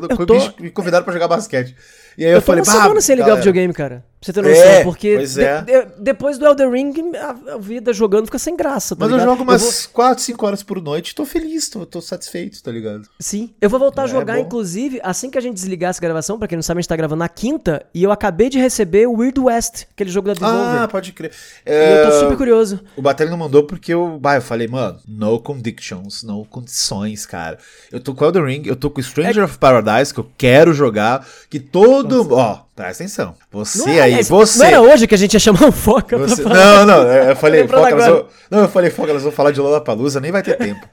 [0.09, 1.73] me- tô- me convidaram pra jogar basquete.
[2.17, 4.03] E aí eu, Eu tô falei, uma semana sem ligar o galera, videogame, cara.
[4.19, 4.83] Pra você ter É, noção.
[4.85, 5.61] porque pois de- é.
[5.61, 8.95] de- depois do Elder Ring, a, a vida jogando fica sem graça.
[8.95, 9.29] Tá Mas eu ligado?
[9.37, 13.07] jogo vou- umas 4, 5 horas por noite, tô feliz, tô, tô satisfeito, tá ligado?
[13.19, 13.53] Sim.
[13.61, 14.41] Eu vou voltar a É jogar, bom.
[14.41, 16.39] inclusive, assim que a gente desligar essa gravação.
[16.39, 17.85] Pra quem não sabe, a gente tá gravando na quinta.
[17.93, 20.81] E eu acabei de receber o Weird West, aquele jogo da Devolver.
[20.81, 21.31] Ah, pode crer.
[21.63, 22.79] e eu tô É, super curioso.
[22.97, 27.59] O Batalha não mandou porque eu, bah, eu falei, mano, no conditions, no condições, cara.
[27.91, 31.27] Eu tô com Elden Ring, eu tô com Stranger of Paradise, que eu quero jogar,
[31.47, 32.04] que todo...
[32.31, 33.35] Ó, presta atenção.
[33.51, 34.59] Você Não é, aí, você...
[34.59, 36.85] Não era hoje que a gente ia chamar o Foca você- pra falar.
[36.85, 38.27] Não, não, eu falei, foca, vão...
[38.49, 40.87] Não, eu falei, foca, elas vão falar de Lollapalooza, nem vai ter tempo.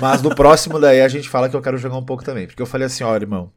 [0.00, 2.46] Mas no próximo daí a gente fala que eu quero jogar um pouco também.
[2.46, 3.50] Porque eu falei assim, ó, irmão,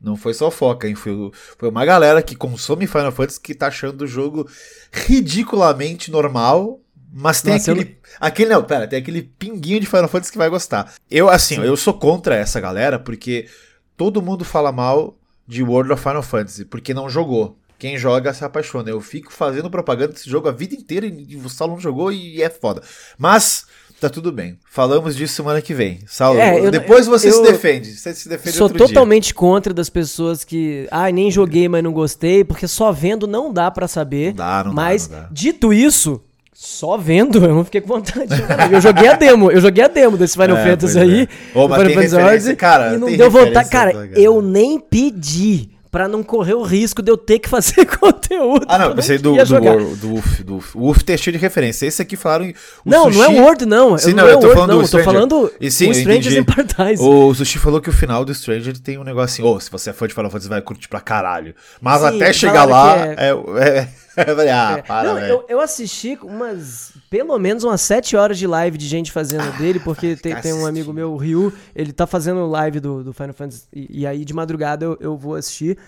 [0.00, 0.94] não foi só foca, hein?
[0.94, 4.48] Foi, foi uma galera que consome Final Fantasy que tá achando o jogo
[4.90, 6.80] ridiculamente normal,
[7.12, 7.98] mas tem Nossa, eu aquele.
[8.20, 10.92] Aquele, não, pera, tem aquele pinguinho de Final Fantasy que vai gostar.
[11.10, 13.46] Eu, assim, eu sou contra essa galera porque
[13.96, 15.16] todo mundo fala mal
[15.46, 17.56] de World of Final Fantasy, porque não jogou.
[17.78, 18.90] Quem joga se apaixona.
[18.90, 22.40] Eu fico fazendo propaganda desse jogo a vida inteira e o Saulo não jogou e
[22.40, 22.80] é foda.
[23.18, 23.66] Mas
[24.00, 24.56] tá tudo bem.
[24.70, 25.98] Falamos disso semana que vem.
[26.06, 27.92] Saulo, É, eu- depois você eu- se defende.
[27.92, 28.86] Você se defende Sou outro dia.
[28.86, 33.52] totalmente contra das pessoas que, ah, nem joguei, mas não gostei, porque só vendo não
[33.52, 34.28] dá pra saber.
[34.28, 35.28] Não dá, não dá, mas não dá.
[35.32, 36.20] dito isso,
[36.64, 38.66] só vendo, eu não fiquei com vontade não.
[38.76, 41.02] Eu joguei a demo, eu joguei a demo desse Final É, Fantasy é.
[41.02, 44.12] aí, Ô, do mas Final Fantasy Odyssey, cara, e não deu vontade, cara, caramba.
[44.16, 48.64] eu nem pedi pra não correr o risco de eu ter que fazer conteúdo.
[48.68, 49.76] Ah, não, eu pensei do, do, jogar.
[49.76, 49.96] Do.
[49.96, 50.44] Do UF.
[50.74, 51.84] O UF tem cheio de referência.
[51.84, 52.44] Esse aqui falaram.
[52.46, 52.54] em-
[52.84, 53.98] o Não, não é Sushi- Word, não.
[53.98, 54.78] Sim, eu não, não, é eu tô Word, falando não.
[54.78, 57.02] do Eu tô falando E sim, o Strangers in Paradise.
[57.02, 59.90] O Sushi falou que o final do Stranger tem um negócio assim, ô, se você
[59.90, 61.54] é fã de Final Fantasy, vai curtir pra caralho.
[61.80, 63.14] Mas Sim, até chegar lá, é...
[63.18, 63.88] é, falei,
[64.52, 64.82] ah, É.
[64.82, 66.92] para, não, eu, eu assisti umas.
[67.10, 70.66] Pelo menos umas 7 horas de live de gente fazendo dele, porque tem, tem um
[70.66, 73.64] amigo meu, o Ryu, ele tá fazendo live do, do Final Fantasy.
[73.72, 75.78] E, e aí de madrugada eu, eu vou assistir.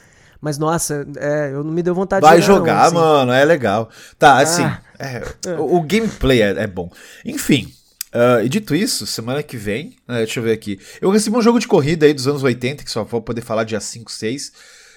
[0.41, 2.59] Mas nossa, é, eu não me deu vontade Vai de jogar.
[2.59, 2.95] jogar, não, assim.
[3.17, 3.89] mano, é legal.
[4.19, 4.81] Tá, assim, Ah.
[4.99, 5.23] é,
[5.59, 6.91] o, o gameplay é, é bom.
[7.25, 7.73] Enfim,
[8.13, 10.79] ah, e dito isso, semana que vem, né, deixa eu ver aqui.
[11.01, 13.65] Eu recebi um jogo de corrida aí dos anos 80, que só vou poder falar
[13.65, 14.53] dia 5, 6.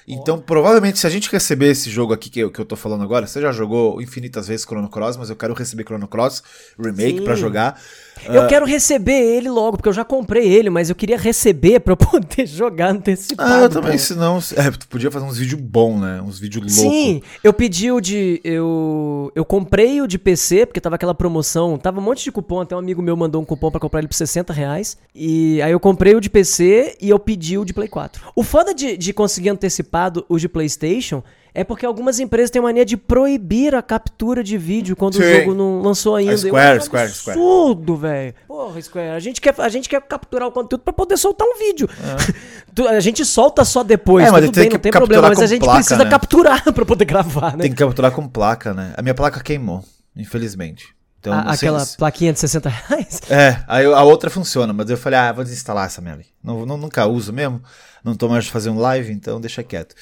[0.07, 3.03] Então, provavelmente, se a gente receber esse jogo aqui que eu, que eu tô falando
[3.03, 6.43] agora, você já jogou infinitas vezes Chrono Cross, mas eu quero receber Chrono Cross
[6.79, 7.81] Remake pra jogar.
[8.25, 11.93] Eu quero receber ele logo, porque eu já comprei ele, mas eu queria receber pra
[11.93, 13.53] eu poder jogar antecipado.
[13.53, 13.97] Ah, eu também, pô.
[13.97, 14.39] senão.
[14.55, 16.21] É, tu podia fazer uns vídeos bons, né?
[16.21, 16.75] Uns vídeos loucos.
[16.75, 18.41] Sim, eu pedi o de.
[18.43, 21.77] Eu, eu comprei o de PC, porque tava aquela promoção.
[21.77, 24.07] Tava um monte de cupom, até um amigo meu mandou um cupom pra comprar ele
[24.07, 24.97] por 60 reais.
[25.13, 28.31] E aí eu comprei o de PC e eu pedi o de Play 4.
[28.35, 31.23] O foda de, de conseguir antecipado o de PlayStation
[31.59, 35.39] é porque algumas empresas têm mania de proibir a captura de vídeo quando o Sim.
[35.39, 36.33] jogo não lançou ainda.
[36.33, 37.39] Eu Square, Square, Square.
[37.39, 38.35] absurdo, velho.
[38.47, 41.57] Porra, Square, a gente, quer, a gente quer capturar o conteúdo pra poder soltar um
[41.57, 41.89] vídeo.
[42.75, 45.29] Tu- a gente solta só depois, É, mas tudo tem bem, que não tem problema,
[45.29, 46.09] mas a gente placa, precisa né?
[46.11, 47.63] capturar pra poder gravar, né?
[47.63, 48.93] Tem que capturar com placa, né?
[48.95, 49.83] A minha placa queimou,
[50.15, 50.95] infelizmente.
[51.19, 53.19] Então, A- aquela se- plaquinha de 60 reais?
[53.29, 56.23] É, aí a outra funciona, mas eu falei, ah, vou desinstalar essa merda.
[56.43, 57.61] Não, não, nunca uso mesmo.
[58.07, 59.93] Não tô mais fazendo live, então deixa quieto.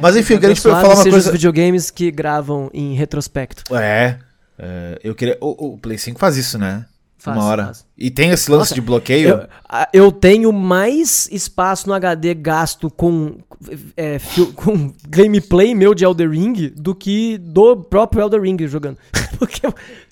[0.00, 1.16] mas enfim, eu queria te falar uma coisa.
[1.16, 3.62] os videogames que gravam em retrospecto.
[3.76, 4.18] É,
[4.58, 5.38] é, eu queria.
[5.40, 6.86] O, o Play 5 faz isso, né?
[7.16, 7.66] Faz, uma hora.
[7.66, 7.86] faz.
[7.96, 9.28] E tem esse lance Nossa, de bloqueio.
[9.28, 9.46] Eu,
[9.92, 13.38] eu tenho mais espaço no HD gasto com,
[13.96, 14.18] é,
[14.56, 18.98] com gameplay meu de Elder Ring do que do próprio Elder Ring jogando.
[19.38, 19.60] Porque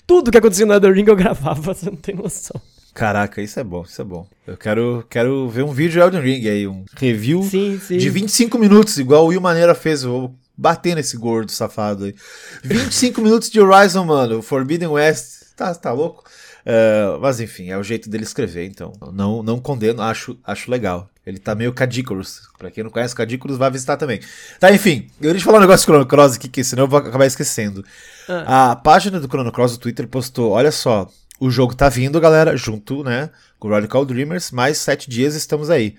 [0.07, 2.61] tudo que acontecia no Elder Ring eu gravava, você não tem noção.
[2.93, 4.27] Caraca, isso é bom, isso é bom.
[4.45, 7.97] Eu quero, quero ver um vídeo de Elden Ring aí, um review Sim, sim.
[7.97, 10.03] de 25 minutos, igual o Will Maneira fez.
[10.03, 12.15] Eu vou bater nesse gordo safado aí.
[12.63, 14.41] 25 minutos de Horizon, mano.
[14.41, 15.53] Forbidden West.
[15.55, 16.23] Tá, tá louco?
[16.65, 18.93] É, mas enfim, é o jeito dele escrever, então.
[19.13, 21.09] Não, não condeno, acho, acho legal.
[21.25, 22.41] Ele tá meio Cadícoros.
[22.57, 24.19] Pra quem não conhece Cadícoros, vai visitar também.
[24.59, 25.07] Tá, enfim.
[25.21, 27.85] Eu te falar um negócio do Chrono Cross aqui, que senão eu vou acabar esquecendo.
[28.27, 31.07] A página do Chrono Cross do Twitter postou: olha só,
[31.41, 35.71] o jogo tá vindo, galera, junto, né, com o Radical Dreamers, mais sete dias estamos
[35.71, 35.95] aí.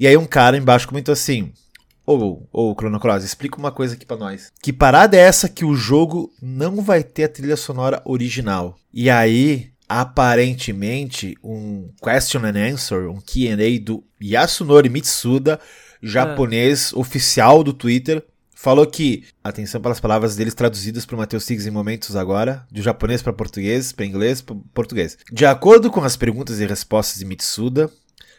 [0.00, 1.52] E aí um cara embaixo comentou assim:
[2.06, 4.50] Ô, ô, Chrono Cross, explica uma coisa aqui pra nós.
[4.62, 8.78] Que parada é essa que o jogo não vai ter a trilha sonora original?
[8.92, 15.60] E aí, aparentemente, um question and answer, um Q&A do Yasunori Mitsuda,
[16.02, 18.24] japonês oficial do Twitter,
[18.56, 22.80] falou que, atenção pelas palavras deles traduzidas para o Matheus Siggs em momentos agora, do
[22.82, 25.18] japonês para português, para inglês, para português.
[25.30, 27.90] De acordo com as perguntas e respostas de Mitsuda,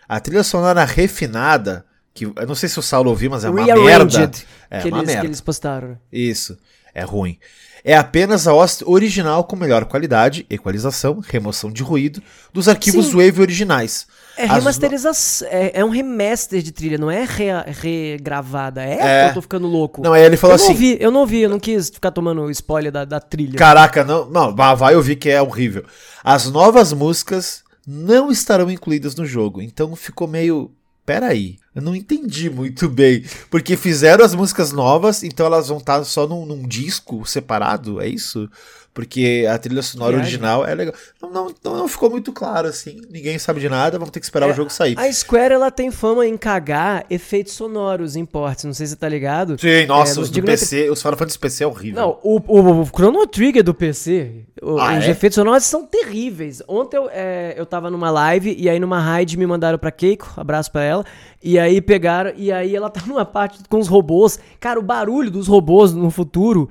[0.10, 3.64] a trilha sonora refinada, que eu não sei se o Saulo ouviu, mas é uma
[3.64, 4.32] merda.
[4.72, 5.22] É que, uma eles, merda.
[5.22, 6.00] que eles postaram.
[6.12, 6.58] Isso,
[6.96, 7.38] é ruim.
[7.84, 13.18] É apenas a host original com melhor qualidade, equalização, remoção de ruído dos arquivos Sim.
[13.18, 14.08] Wave originais.
[14.38, 15.48] É remasterização.
[15.50, 17.26] É, é um remaster de trilha, não é
[17.68, 18.84] regravada.
[18.84, 19.30] É, É.
[19.30, 20.02] eu tô ficando louco.
[20.02, 22.12] Não, aí ele falou eu não assim: ouvi, eu não ouvi, eu não quis ficar
[22.12, 23.58] tomando spoiler da, da trilha.
[23.58, 25.84] Caraca, não, não, vai ouvir que é horrível.
[26.24, 30.72] As novas músicas não estarão incluídas no jogo, então ficou meio.
[31.06, 33.24] Peraí, eu não entendi muito bem.
[33.50, 38.10] Porque fizeram as músicas novas, então elas vão estar só num, num disco separado, é
[38.10, 38.50] isso?
[38.98, 40.26] Porque a trilha sonora Viagem.
[40.34, 40.94] original é legal.
[41.22, 43.00] Não, não, não, ficou muito claro, assim.
[43.12, 44.98] Ninguém sabe de nada, vamos ter que esperar É, o jogo sair.
[44.98, 48.98] A Square, ela tem fama em cagar efeitos sonoros em ports, não sei se você
[48.98, 49.56] tá ligado.
[49.62, 52.02] Sim, nossa, É, os do PC, os Final Fantasy PC é horrível.
[52.02, 54.32] Não, o, o, o Chrono Trigger do PC,
[54.64, 55.12] o- Ah, os é?
[55.12, 56.64] efeitos sonoros são terríveis.
[56.68, 60.34] Ontem eu, é, eu tava numa live e aí numa raid me mandaram pra Keiko,
[60.36, 61.06] abraço pra ela,
[61.44, 64.40] e aí pegaram, e aí ela tá numa parte com os robôs.
[64.60, 66.68] Cara, o barulho dos robôs no futuro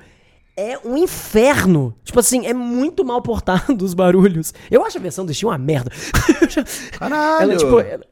[0.56, 1.94] é um inferno.
[2.04, 4.54] Tipo assim, é muito mal portado os barulhos.
[4.70, 5.90] Eu acho a versão do Steam uma merda.
[6.98, 7.42] Caralho!
[7.52, 8.04] Ela, tipo, ela-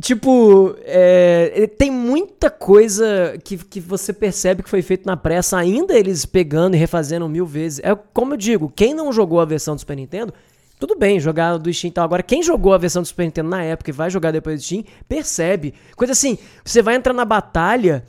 [0.00, 5.92] Tipo, é, tem muita coisa que, que você percebe que foi feito na pressa, ainda
[5.98, 7.80] eles pegando e refazendo mil vezes.
[7.82, 10.32] É como eu digo, quem não jogou a versão do Super Nintendo,
[10.80, 12.04] tudo bem jogar do Steam e tal.
[12.04, 14.64] Agora, quem jogou a versão do Super Nintendo na época e vai jogar depois do
[14.64, 15.74] Steam, percebe.
[15.94, 18.02] Coisa assim, você vai entrar na batalha,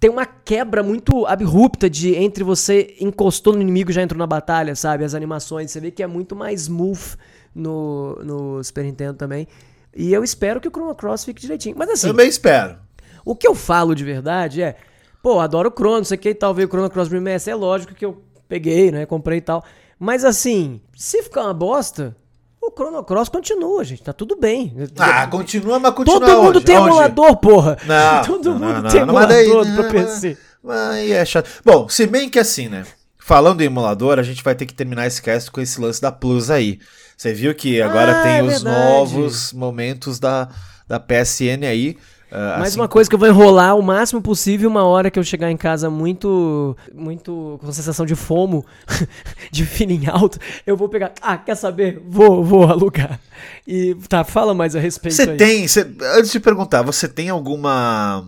[0.00, 4.26] tem uma quebra muito abrupta de entre você encostou no inimigo e já entrou na
[4.26, 5.04] batalha, sabe?
[5.04, 7.16] As animações, você vê que é muito mais smooth
[7.54, 9.46] no, no Super Nintendo também.
[9.94, 11.76] E eu espero que o Chrono Cross fique direitinho.
[11.78, 12.08] Mas assim.
[12.08, 12.76] Também espero.
[13.24, 14.76] O que eu falo de verdade é.
[15.22, 17.52] Pô, adoro o Chrono, sei que tal ver o Chrono Cross Remaster.
[17.52, 19.06] É lógico que eu peguei, né?
[19.06, 19.64] Comprei e tal.
[19.98, 22.14] Mas assim, se ficar uma bosta,
[22.60, 24.02] o Chrono Cross continua, gente.
[24.02, 24.74] Tá tudo bem.
[24.98, 26.64] Ah, continua, mas continua Todo mundo onde?
[26.66, 26.88] tem Onde?
[26.88, 27.78] emulador, porra.
[27.86, 30.38] Não, Todo não, mundo não, tem não, mas emulador daí- pra PC.
[30.68, 31.48] Aí é chato.
[31.64, 32.84] Bom, se bem que assim, né?
[33.18, 36.12] Falando em emulador, a gente vai ter que terminar esse cast com esse lance da
[36.12, 36.78] Plus aí.
[37.16, 38.76] Você viu que agora Ah, tem é os verdade.
[38.78, 40.48] novos momentos da,
[40.86, 41.96] da PSN aí.
[42.30, 45.18] Ah, Mais assim uma coisa que eu vou enrolar o máximo possível uma hora que
[45.18, 48.64] eu chegar em casa muito, muito com sensação de fomo,
[49.50, 52.02] de feeling alto, eu vou pegar, ah, quer saber?
[52.06, 53.20] Vou, vou alugar.
[53.66, 55.36] E tá, fala mais a respeito Você aí.
[55.36, 58.24] tem, você- antes de perguntar, você tem alguma.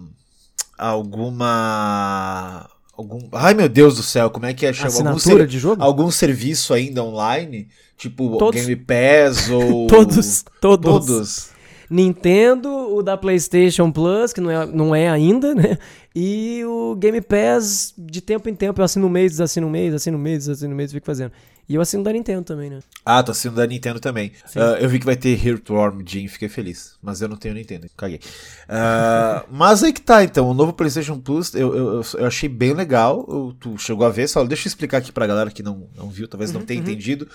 [0.76, 2.68] Alguma.
[2.96, 4.72] Algum, ai meu Deus do céu, como é que é?
[4.72, 4.92] Chama?
[5.10, 5.82] Algum, ser- de jogo?
[5.82, 7.68] algum serviço ainda online?
[7.96, 8.60] Tipo Todos.
[8.60, 9.86] Game Pass ou.
[9.90, 11.06] Todos, todos.
[11.06, 11.50] Todos.
[11.90, 15.78] Nintendo, o da PlayStation Plus, que não é, não é ainda, né?
[16.14, 19.94] E o Game Pass, de tempo em tempo, eu assino um mês, assino um mês,
[19.94, 21.32] assino um mês, assino um mês, fico fazendo.
[21.68, 22.78] E eu assino da Nintendo também, né?
[23.04, 24.32] Ah, tô assinando da Nintendo também.
[24.56, 26.96] Ah, eu vi que vai ter Heartworm Jim, fiquei feliz.
[27.02, 28.20] Mas eu não tenho Nintendo, caguei.
[28.66, 30.48] Ah, mas aí que tá, então.
[30.48, 33.24] O novo PlayStation Plus eu, eu, eu- achei bem legal.
[33.28, 36.08] Eu- tu chegou a ver, só deixa eu explicar aqui pra galera que não, não
[36.08, 37.28] viu, talvez Uhum, não tenha entendido.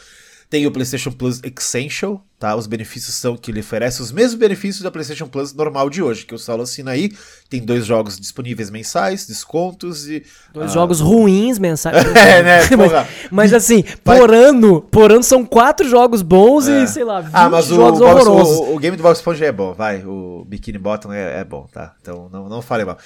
[0.54, 2.56] Tem o PlayStation Plus Essential, tá?
[2.56, 6.28] Os benefícios são que ele oferece os mesmos benefícios da PlayStation Plus normal de hoje,
[6.28, 7.12] que o Saulo assina aí.
[7.50, 10.24] Tem dois jogos disponíveis mensais, descontos e.
[10.54, 11.98] Dois ah, jogos ruins mensais.
[12.16, 13.08] É, né, porra.
[13.32, 16.84] mas, mas assim, Vai- por ano, por ano são quatro jogos bons É.
[16.84, 18.58] e, sei lá, 20 Ah, mas o, jogos Bob- horrorosos.
[18.58, 20.06] o, o game do Bob Esponja é bom, vai.
[20.06, 21.96] O Bikini Bottom é, é bom, tá?
[22.00, 23.00] Então não, não fale mal.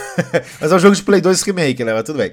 [0.60, 1.94] mas é um jogo de Play 2 Remake, né?
[1.94, 2.32] Mas tudo bem.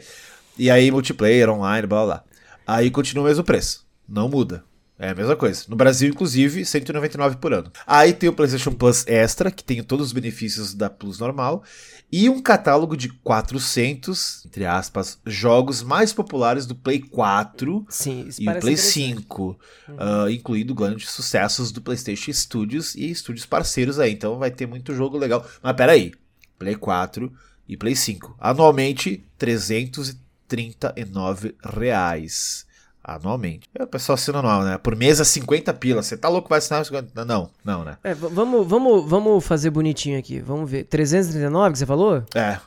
[0.58, 2.24] E aí, multiplayer, online, blá blá.
[2.68, 3.87] Aí continua o mesmo preço.
[4.08, 4.64] Não muda.
[5.00, 5.64] É a mesma coisa.
[5.68, 7.72] No Brasil, inclusive, 199 por ano.
[7.86, 11.64] Aí tem o PlayStation Plus Extra, que tem todos os benefícios da Plus normal.
[12.12, 18.46] E um catálogo de 400, entre aspas, jogos mais populares do Play 4 Sim, e
[18.46, 19.18] Play interessante.
[19.18, 19.60] 5,
[19.98, 24.14] ah, incluindo grandes sucessos do PlayStation Studios e estúdios parceiros aí.
[24.14, 25.46] Então vai ter muito jogo legal.
[25.62, 26.12] Mas peraí,
[26.58, 27.32] Play 4
[27.68, 28.36] e Play 5.
[28.40, 32.66] Anualmente, 339 reais.
[33.08, 33.70] Anualmente.
[33.74, 34.78] É, o pessoal assina anual, né?
[34.78, 36.04] Por mês é 50 pila.
[36.04, 37.24] Você tá louco vai assinar 50?
[37.24, 37.98] Não, não, né?
[38.04, 40.40] É, vamos, vamos, vamos fazer bonitinho aqui.
[40.42, 40.84] Vamos ver.
[40.84, 42.22] 339 que você falou?
[42.36, 42.58] É.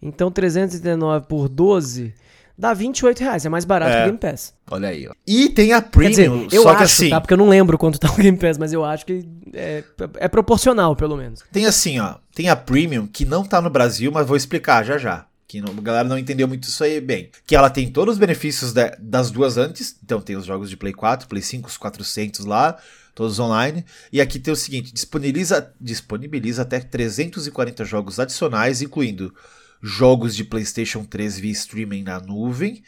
[0.00, 2.12] Então 339 por 12
[2.56, 3.46] dá 28 reais.
[3.46, 3.94] É mais barato É.
[3.96, 4.52] que o Game Pass.
[4.70, 5.12] Olha aí, ó.
[5.26, 7.08] E tem a Quer dizer, Premium, eu só acho, que assim.
[7.10, 7.20] tá?
[7.20, 9.82] Porque eu não lembro quanto tá o Game Pass, mas eu acho que é,
[10.16, 11.42] é proporcional, pelo menos.
[11.50, 12.16] Tem assim, ó.
[12.34, 15.24] Tem a Premium, que não tá no Brasil, mas vou explicar já já.
[15.48, 17.30] Que não- a galera não entendeu muito isso aí bem.
[17.46, 19.96] Que ela tem todos os benefícios da- das duas antes.
[20.04, 22.78] Então tem os jogos de Play 4, Play 5, os 400 lá,
[23.14, 23.82] todos online.
[24.12, 29.34] E aqui tem o seguinte: disponibiliza, disponibiliza até 340 jogos adicionais, incluindo
[29.82, 32.82] jogos de PlayStation 3 via streaming na nuvem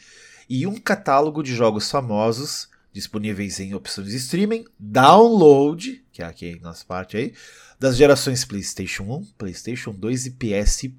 [0.47, 6.59] e um catálogo de jogos famosos disponíveis em opções de streaming, download, que é aqui
[6.61, 7.33] nossa parte aí,
[7.79, 10.93] das gerações PlayStation 1, PlayStation 2 e PSP.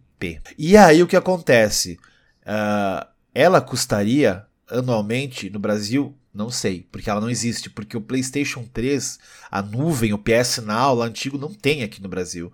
[0.58, 1.98] E aí o que acontece?
[2.44, 6.14] Ah, ela custaria anualmente no Brasil?
[6.34, 9.18] Não sei, porque ela não existe, porque o PlayStation 3,
[9.50, 12.50] a nuvem, o PS Now, lá antigo, não tem aqui no Brasil.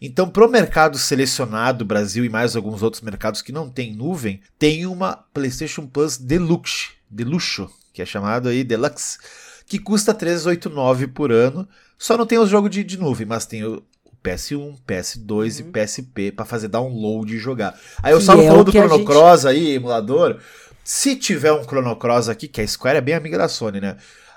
[0.00, 4.40] Então, para o mercado selecionado, Brasil e mais alguns outros mercados que não tem nuvem,
[4.58, 9.16] tem uma PlayStation Plus Deluxe, Deluxo, que é chamado aí Deluxe,
[9.64, 11.66] que custa 389 por ano.
[11.96, 13.82] Só não tem os jogos de, de nuvem, mas tem o
[14.22, 17.78] PS1, PS2 e PSP para fazer download e jogar.
[18.02, 20.38] Aí o Que Saulo é falou o do Chrono gente- Cross aí, emulador.
[20.84, 23.96] Se tiver um Chrono Cross aqui, que a Square é bem amiga da Sony, né?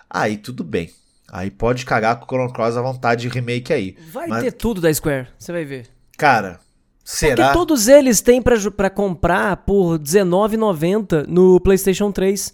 [0.09, 0.91] Aí tudo bem.
[1.31, 3.97] Aí pode cagar com o Chrono Cross à vontade de remake aí.
[4.11, 5.87] Vai Mas- ter tudo da Square, você vai ver.
[6.17, 6.59] Cara,
[7.03, 7.35] será?
[7.47, 12.53] Porque todos eles têm pra comprar por R$19,90 no PlayStation 3.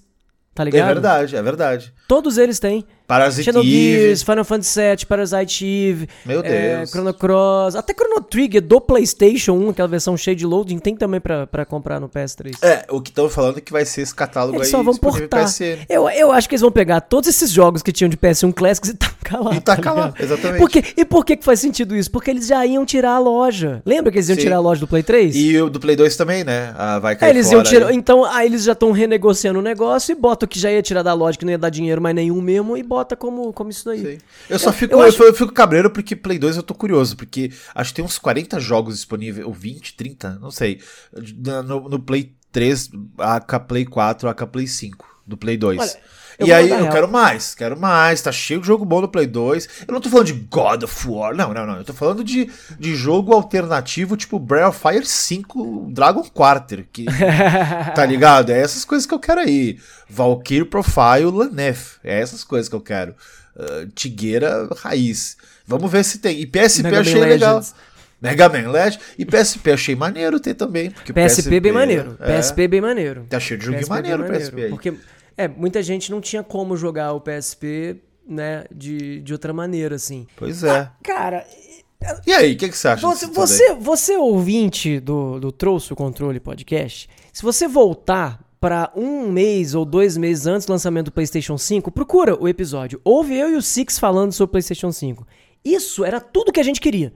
[0.54, 0.88] Tá É ligado?
[0.88, 1.94] verdade, é verdade.
[2.12, 2.84] Todos eles têm.
[3.08, 6.92] Parasite Xenogears, Final Fantasy VII, Parasite Eve, Meu é, Deus.
[6.92, 11.20] Chrono Cross, até Chrono Trigger do PlayStation 1, aquela versão cheia de loading, tem também
[11.20, 12.58] pra, pra comprar no PS3.
[12.62, 14.96] É, o que estão falando é que vai ser esse catálogo Eles aí só vão
[14.96, 15.46] portar.
[15.90, 18.90] Eu, eu acho que eles vão pegar todos esses jogos que tinham de PS1 Classics
[18.92, 19.56] e tacar lá.
[19.56, 20.24] E tacar lá, ligado?
[20.24, 20.60] exatamente.
[20.60, 20.84] Por quê?
[20.96, 22.10] E por que, que faz sentido isso?
[22.10, 23.82] Porque eles já iam tirar a loja.
[23.86, 24.42] Lembra que eles iam Sim.
[24.42, 25.36] tirar a loja do Play 3?
[25.36, 26.74] E o do Play 2 também, né?
[26.78, 27.96] Ah, vai É, cair eles fora iam tirar, aí.
[27.96, 31.04] então aí eles já estão renegociando o negócio e bota o que já ia tirar
[31.04, 33.86] da loja, que não ia dar dinheiro mais nenhum mesmo, e bota como, como isso
[33.86, 34.18] daí.
[34.18, 34.18] Sim.
[34.50, 37.16] Eu só fico, eu eu, acho- eu fico cabreiro porque Play 2 eu tô curioso,
[37.16, 40.82] porque acho que tem uns 40 jogos disponíveis, ou 20, 30, não sei,
[41.66, 45.80] no, no Play 3, AK Play 4, AK Play 5, do Play 2.
[45.80, 46.00] Olha,
[46.42, 46.92] eu e aí eu real.
[46.92, 49.70] quero mais, quero mais, tá cheio de jogo bom no Play 2.
[49.88, 51.78] Eu não tô falando de God of War, não, não, não.
[51.78, 57.06] Eu tô falando de, de jogo alternativo tipo Breath of Fire 5 Dragon Quarter, que
[57.96, 58.52] tá ligado?
[58.52, 59.78] É essas coisas que eu quero aí.
[60.10, 61.98] Valkyrie Profile Lanef.
[62.04, 63.16] É essas coisas que eu quero.
[63.56, 65.38] Uh, Tigueira Raiz.
[65.66, 66.40] Vamos ver se tem.
[66.40, 67.56] E PSP Mega Man achei legal.
[67.56, 67.76] Legends.
[68.22, 69.00] Mega Man Legend.
[69.18, 70.92] E PSP achei maneiro ter também.
[70.92, 72.18] Porque PSP, bem maneiro.
[72.20, 73.26] é, PSP bem maneiro.
[73.30, 74.70] Tá cheio de joguinho PSP maneiro bem PSP aí.
[74.70, 74.94] Porque,
[75.38, 80.28] é, muita gente não tinha como jogar o PSP, né, de, de outra maneira, assim.
[80.36, 80.90] Pois é.
[81.04, 81.46] Cara,
[82.26, 85.96] E aí, o que, que você acha você, você, você ouvinte do, do Trouxe o
[85.96, 91.12] Controle Podcast, se você voltar pra um mês ou dois meses antes do lançamento do
[91.12, 93.02] PlayStation 5, procura o episódio.
[93.04, 95.26] Ouve eu e o Six falando sobre o PlayStation 5.
[95.66, 97.12] Isso era tudo que a gente queria.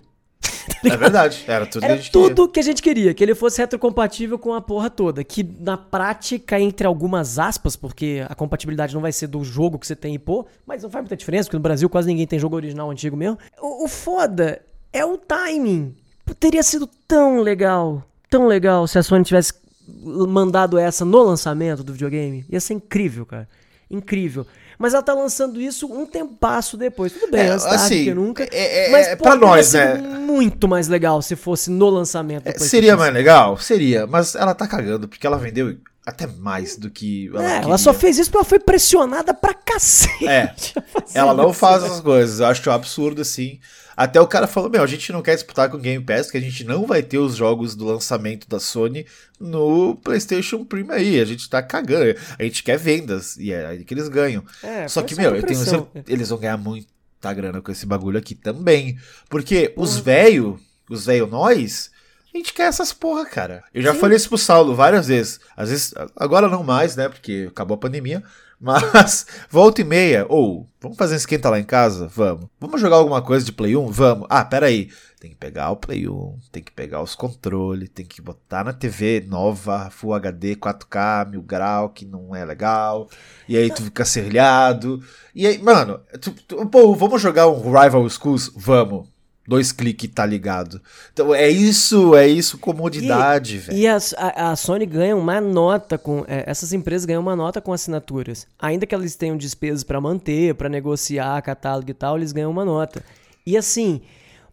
[0.83, 1.43] É verdade.
[1.47, 2.29] Era tudo que a Era gente queria.
[2.35, 5.23] tudo que a gente queria, que ele fosse retrocompatível com a porra toda.
[5.23, 9.87] Que na prática, entre algumas aspas, porque a compatibilidade não vai ser do jogo que
[9.87, 12.37] você tem e pô, mas não faz muita diferença, porque no Brasil quase ninguém tem
[12.39, 13.37] jogo original antigo mesmo.
[13.59, 14.61] O, o foda
[14.93, 15.95] é o timing.
[16.25, 19.53] Pô, Teria sido tão legal, tão legal se a Sony tivesse
[19.87, 22.45] mandado essa no lançamento do videogame.
[22.49, 23.47] Ia ser incrível, cara.
[23.89, 24.45] Incrível.
[24.77, 27.13] Mas ela tá lançando isso um tempasso depois.
[27.13, 28.43] Tudo bem, É, antes assim, que nunca.
[28.51, 29.95] é- é- mas, é pô, pra nós, né?
[29.95, 32.99] muito mais legal se fosse no lançamento É, seria 5.
[32.99, 33.57] mais legal?
[33.57, 37.61] Seria, mas ela tá cagando, porque ela vendeu até mais do que ela É, ela
[37.61, 37.77] queria.
[37.77, 40.27] só fez isso porque ela foi pressionada pra cacete.
[40.27, 43.59] É, a fazer Ela não faz essas coisas, eu acho absurdo assim.
[43.95, 46.37] Até o cara falou: Meu, a gente não quer disputar com o Game Pass, porque
[46.37, 49.05] a gente não vai ter os jogos do lançamento da Sony
[49.39, 51.19] no PlayStation Prime aí.
[51.19, 52.15] A gente tá cagando.
[52.37, 54.43] A gente quer vendas, e é aí que eles ganham.
[54.61, 58.17] É, Só que, meu, eu tenho certeza eles vão ganhar muita grana com esse bagulho
[58.19, 58.97] aqui também.
[59.29, 59.83] Porque Uhum.
[59.83, 61.91] os velho, os velho nós,
[62.33, 63.63] a gente quer essas porra, cara.
[63.73, 65.39] Eu já falei isso pro Saulo várias vezes.
[65.55, 67.07] Às vezes, agora não mais, né?
[67.07, 68.21] Porque acabou a pandemia.
[68.59, 72.07] Mas, volta e meia, ou, vamos fazer um esquenta lá em casa?
[72.07, 72.47] Vamos.
[72.59, 73.87] Vamos jogar alguma coisa de Play 1?
[73.91, 74.27] Vamos.
[74.29, 74.89] Ah, peraí.
[75.19, 78.73] Tem que pegar o Play 1, tem que pegar os controles, tem que botar na
[78.73, 83.09] TV nova, Full HD, 4K, mil grau, que não é legal.
[83.47, 85.01] E aí tu fica serrilhado.
[85.33, 88.51] E aí, mano, tu, tu- pô, vamos jogar um Rival Schools?
[88.55, 89.07] Vamos.
[89.47, 90.81] Dois cliques tá ligado.
[91.13, 93.77] Então é isso, é isso, comodidade, velho.
[93.77, 96.25] E a, a, a Sony ganha uma nota com.
[96.27, 98.47] é, essas empresas ganham uma nota com assinaturas.
[98.57, 102.65] Ainda que eles tenham despesas pra manter, pra negociar catálogo e tal, eles ganham uma
[102.65, 103.03] nota.
[103.45, 104.01] E assim,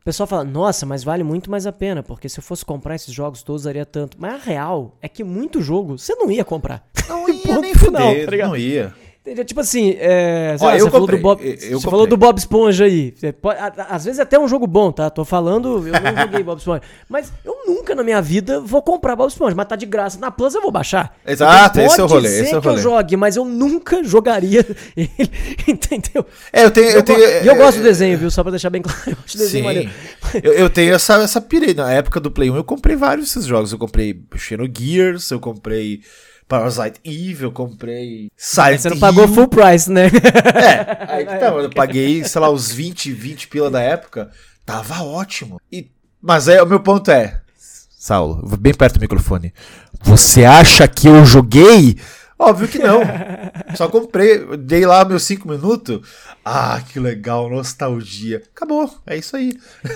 [0.03, 2.97] o pessoal fala, nossa, mas vale muito mais a pena, porque se eu fosse comprar
[2.97, 4.17] esses jogos todos, daria tanto.
[4.21, 6.87] Mas a real é que muito jogo você não ia comprar.
[7.09, 8.93] Não ia nem fuder, tá não ia.
[9.25, 9.45] Entendeu?
[9.45, 13.15] Tipo assim, é, Ó, lá, você, falou do Bob, você falou do Bob Esponja aí.
[13.41, 13.57] Pode-
[13.89, 15.09] às vezes é até um jogo bom, tá?
[15.11, 16.83] Tô falando, eu não joguei Bob Esponja.
[17.09, 19.55] Mas eu nunca na minha vida vou comprar Bob Esponja.
[19.55, 21.17] Mas tá de graça na Plus, eu vou baixar.
[21.25, 23.45] Exato, Então esse é o pode rolê, ser esse é que eu jogue, mas eu
[23.45, 24.67] nunca jogaria
[24.97, 25.31] ele.
[25.69, 26.27] Entendeu?
[26.53, 26.89] É, eu tenho.
[26.89, 28.29] Eu, Eu, tenho go- e eu é, gosto do desenho, viu?
[28.29, 28.99] Só pra deixar bem claro.
[29.07, 29.17] Eu
[29.47, 29.63] Sim.
[30.43, 31.75] eu, eu tenho essa, essa pira aí.
[31.75, 33.71] Na época do Play 1 eu comprei vários desses jogos.
[33.71, 36.01] Eu comprei Xenogears, eu comprei
[36.49, 39.35] Parasite Eve, eu comprei Silent Você não pagou Hill.
[39.35, 40.07] full price, né?
[40.07, 44.31] É, aí que tá, eu paguei, sei lá, uns 20, 20 pila da época.
[44.67, 45.61] Tava ótimo.
[45.71, 45.91] E,
[46.21, 47.41] mas é, o meu ponto é.
[47.99, 49.53] Saulo, bem perto do microfone.
[50.03, 51.97] Você acha que eu joguei?
[52.39, 53.01] Óbvio que não.
[53.77, 56.01] Só comprei, dei lá meus 5 minutos.
[56.45, 58.43] Ah, que legal, nostalgia.
[58.55, 59.53] Acabou, é isso aí.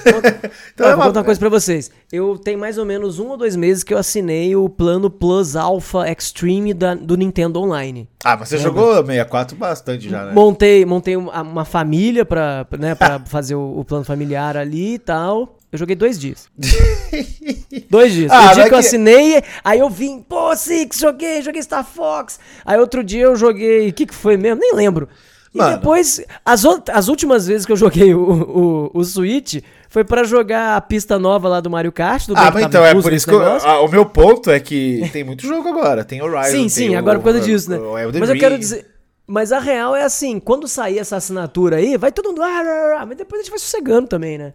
[0.72, 1.90] então Ó, é vou uma- contar uma coisa pra vocês.
[2.12, 5.56] Eu tenho mais ou menos um ou dois meses que eu assinei o plano Plus
[5.56, 8.08] Alpha Extreme da- do Nintendo Online.
[8.24, 10.32] Ah, mas você jogou 64 bastante já, né?
[10.32, 14.98] Montei, montei uma, uma família pra, né, pra fazer o, o plano familiar ali e
[14.98, 15.55] tal.
[15.72, 16.48] Eu joguei dois dias.
[17.90, 18.30] dois dias.
[18.30, 22.38] Ah, o dia que eu assinei, aí eu vim, pô, Six, joguei, joguei Star Fox.
[22.64, 24.60] Aí outro dia eu joguei, o que que foi mesmo?
[24.60, 25.08] Nem lembro.
[25.54, 25.76] E Mano.
[25.78, 30.76] depois, as, as últimas vezes que eu joguei o, o, o Switch, foi pra jogar
[30.76, 32.26] a pista nova lá do Mario Kart.
[32.26, 33.66] bem Ah, mas então é por nesse isso que eu- negócio.
[33.68, 36.04] ah, o meu ponto é que tem muito jogo agora.
[36.04, 37.78] Tem Horizon, Sim, tem sim, o- agora por causa o- disso, né?
[37.78, 38.86] o Mas eu quero dizer.
[39.26, 42.42] Mas a real é assim, quando sair essa assinatura aí, vai todo mundo.
[42.42, 44.52] Ah, mas depois a gente vai sossegando também, né?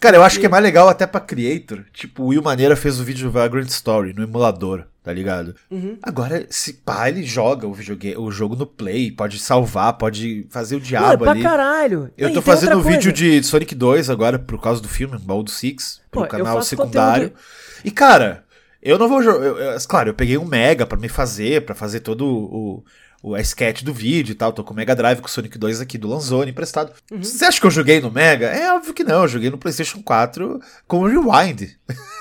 [0.00, 1.84] Cara, eu acho que é mais legal até pra creator.
[1.92, 5.54] Tipo, o Will Maneira fez o vídeo Vagrant Story no emulador, tá ligado?
[5.70, 5.96] Uhum.
[6.02, 10.76] Agora, se pá, ele joga o, videogame, o jogo no Play, pode salvar, pode fazer
[10.76, 11.42] o é diabo pra ali.
[11.42, 12.10] caralho.
[12.18, 15.42] Eu E tô fazendo um vídeo de Sonic 2 agora, por causa do filme, Ball
[15.42, 17.30] do Six, pro Pô, canal secundário.
[17.30, 17.44] conteúdo.
[17.84, 18.44] E, cara,
[18.82, 19.78] eu não vou jogar.
[19.88, 22.84] Claro, eu peguei um Mega pra me fazer, pra fazer todo o,
[23.26, 24.52] o a sketch do vídeo e tal.
[24.52, 26.92] Tô com o Mega Drive com o Sonic 2 aqui do Lanzoni emprestado.
[27.10, 27.22] Uhum.
[27.22, 28.48] Você acha que eu joguei no Mega?
[28.48, 31.70] É óbvio que não, eu joguei no PlayStation 4 com o Rewind.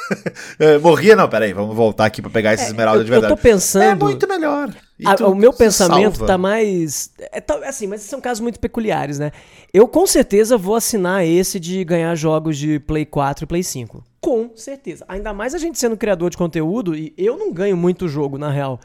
[0.59, 3.33] É, Morria, não, peraí, vamos voltar aqui pra pegar esse esmeralda eu, de eu verdade.
[3.35, 3.83] tô pensando.
[3.83, 4.69] É muito melhor.
[5.05, 6.27] A- o meu pensamento salva.
[6.27, 7.09] tá mais.
[7.31, 9.31] É, tá- assim, mas são casos muito peculiares, né?
[9.73, 14.03] Eu com certeza vou assinar esse de ganhar jogos de Play 4 e Play 5.
[14.19, 15.05] Com certeza.
[15.07, 18.51] Ainda mais a gente sendo criador de conteúdo, e eu não ganho muito jogo, na
[18.51, 18.79] real,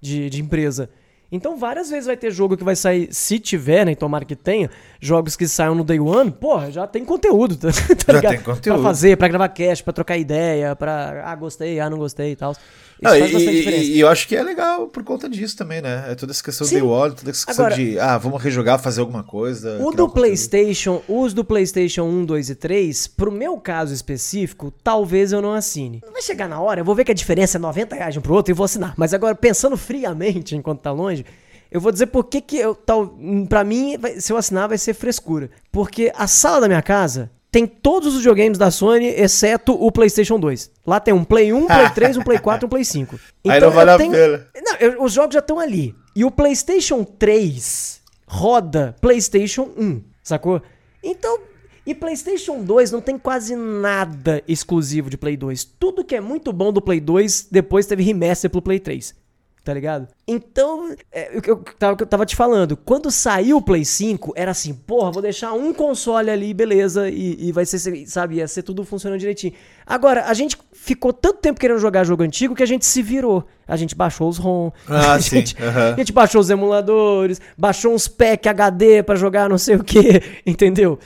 [0.00, 0.88] de, de empresa.
[1.32, 3.94] Então, várias vezes vai ter jogo que vai sair, se tiver, né?
[3.94, 4.68] Tomara que tenha,
[5.00, 7.68] jogos que saiam no Day One, porra, já tem conteúdo, tá,
[8.04, 8.32] tá Já ligado?
[8.32, 8.80] tem conteúdo.
[8.80, 11.22] Pra fazer, pra gravar cast, pra trocar ideia, pra.
[11.24, 12.54] Ah, gostei, ah, não gostei e tal.
[13.02, 13.84] Isso Não, faz e, bastante e- diferença.
[13.84, 16.04] e eu acho que é legal por conta disso também, né?
[16.08, 16.76] É toda essa questão Sim.
[16.76, 19.76] de One, toda essa questão Agora- de, ah, vamos rejogar, fazer alguma coisa.
[19.76, 20.12] O do conteúdo.
[20.12, 25.54] PlayStation, os do PlayStation 1, 2 e 3, pro meu caso específico, talvez eu não
[25.54, 26.02] assine.
[26.12, 28.22] Vai chegar na hora, eu vou ver que a diferença é 90 reais de um
[28.22, 28.92] pro outro e vou assinar.
[28.96, 31.24] Mas agora, pensando friamente enquanto tá longe,
[31.70, 33.16] eu vou dizer por que que eu, tal,
[33.48, 35.50] pra mim, vai- se eu assinar vai ser frescura.
[35.72, 40.38] Porque a sala da minha casa tem todos os videogames da Sony, exceto o PlayStation
[40.38, 40.70] 2.
[40.86, 43.18] Lá tem um Play 1, Play 3, um Play 4 e um Play 5.
[43.48, 44.46] Aí não vale eu a pena.
[44.64, 45.94] não, eu- os jogos já estão ali.
[46.14, 50.62] E o PlayStation 3 roda PlayStation 1, sacou?
[51.02, 51.40] Então,
[51.86, 55.64] e PlayStation 2 não tem quase nada exclusivo de Play 2.
[55.64, 59.14] Tudo que é muito bom do Play 2 depois teve remaster pro Play 3.
[59.62, 60.08] Tá ligado?
[60.26, 64.32] Então, é, o que eu, tava- eu tava te falando, quando saiu o Play 5,
[64.34, 68.48] era assim, porra, vou deixar um console ali, beleza, e, e vai ser, sabe, ia
[68.48, 69.52] ser tudo funcionando direitinho.
[69.86, 73.44] Agora, a gente ficou tanto tempo querendo jogar jogo antigo que a gente se virou.
[73.68, 75.92] A gente baixou os ROM, Ah, a, gente, aham.
[75.92, 80.22] a gente baixou os emuladores, baixou uns pack HD pra jogar não sei o que,
[80.46, 80.98] entendeu?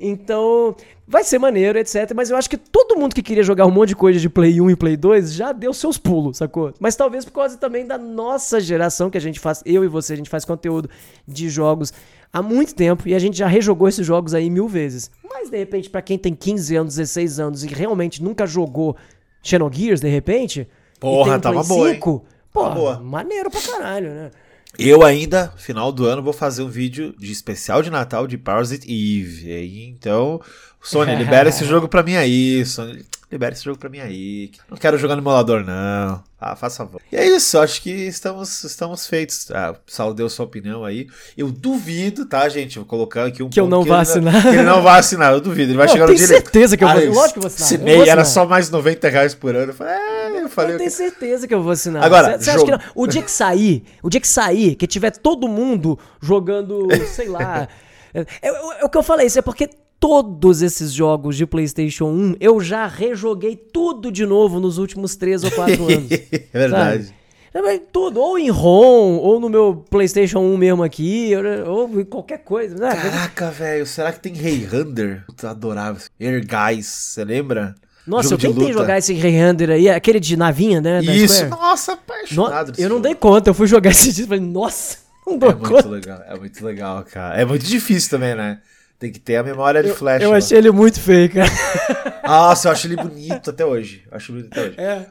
[0.00, 0.74] Então,
[1.06, 2.12] vai ser maneiro, etc.
[2.14, 4.60] Mas eu acho que todo mundo que queria jogar um monte de coisa de Play
[4.60, 6.72] 1 e Play 2 já deu seus pulos, sacou?
[6.80, 10.14] Mas talvez por causa também da nossa geração, que a gente faz, eu e você,
[10.14, 10.88] a gente faz conteúdo
[11.28, 11.92] de jogos
[12.32, 15.10] há muito tempo e a gente já rejogou esses jogos aí mil vezes.
[15.28, 18.96] Mas de repente, pra quem tem 15 anos, 16 anos e realmente nunca jogou
[19.42, 21.94] Xenogears, de repente, Porra, um tava boa, hein?
[21.94, 23.00] 5, Tava porra, boa.
[23.00, 24.30] maneiro pra caralho, né?
[24.78, 28.86] Eu ainda, final do ano, vou fazer um vídeo de especial de Natal de Parasite
[28.86, 29.50] Eve.
[29.50, 30.40] E então,
[30.82, 32.64] Sony, libera esse jogo pra mim aí.
[32.64, 34.50] Sony, libera esse jogo pra mim aí.
[34.68, 36.22] Não quero jogar no emulador, não.
[36.40, 37.02] Ah, faça favor.
[37.12, 39.50] E é isso, acho que estamos, estamos feitos.
[39.50, 41.06] Ah, o Saulo deu sua opinião aí.
[41.36, 42.76] Eu duvido, tá, gente?
[42.78, 44.40] Vou colocar aqui um Que eu não vou ele assinar.
[44.42, 45.70] que ele não vai assinar, eu duvido.
[45.72, 47.38] Ele vai Não, chegar no tenho dia ele- certeza que eu vou- Ah, lógico que
[47.38, 48.44] eu vou assinar, eu Assinei, vou era assinar.
[48.46, 49.72] só mais 90 reais por ano.
[49.72, 50.74] Eu falei, é, eu falei.
[50.74, 52.02] Eu tenho que- certeza que eu vou assinar.
[52.02, 52.82] Agora, Você acha que jogo.
[52.82, 52.90] não?
[52.94, 57.68] O dia que sair, o dia que sair, que tiver todo mundo jogando, sei lá.
[58.14, 59.68] É, é- é o que eu falei, isso é porque
[60.00, 65.44] todos esses jogos de PlayStation 1 eu já rejoguei tudo de novo nos últimos 3
[65.44, 66.10] ou 4 anos.
[66.10, 67.04] é verdade.
[67.04, 67.20] sabe?
[67.52, 71.32] É, Tudo, ou em ROM, ou no meu PlayStation 1 mesmo aqui,
[71.66, 72.76] ou, em qualquer coisa.
[72.76, 72.94] né?
[72.94, 75.24] Caraca, velho, será que tem Hey Hunter?
[75.42, 75.98] Eu adorava.
[76.20, 77.74] Air Guys, você lembra?
[78.06, 81.00] Nossa, Jogo eu tentei jogar esse Rayhander aí, aquele de navinha, né?
[81.02, 81.50] Isso, Square.
[81.50, 82.70] nossa, No- apaixonado.
[82.72, 83.02] desse eu não jogo.
[83.08, 85.88] dei conta, eu fui jogar esse dia e falei, nossa, não dou É muito conta.
[85.88, 87.34] legal, é muito legal, cara.
[87.40, 88.60] É muito difícil também, né?
[89.00, 90.22] Tem que ter a memória de flash.
[90.22, 90.36] Eu lá.
[90.36, 91.50] achei ele muito feio, cara.
[92.22, 94.04] Nossa, eu acho ele bonito até hoje.
[94.10, 94.74] Eu acho bonito até hoje.
[94.78, 95.06] É.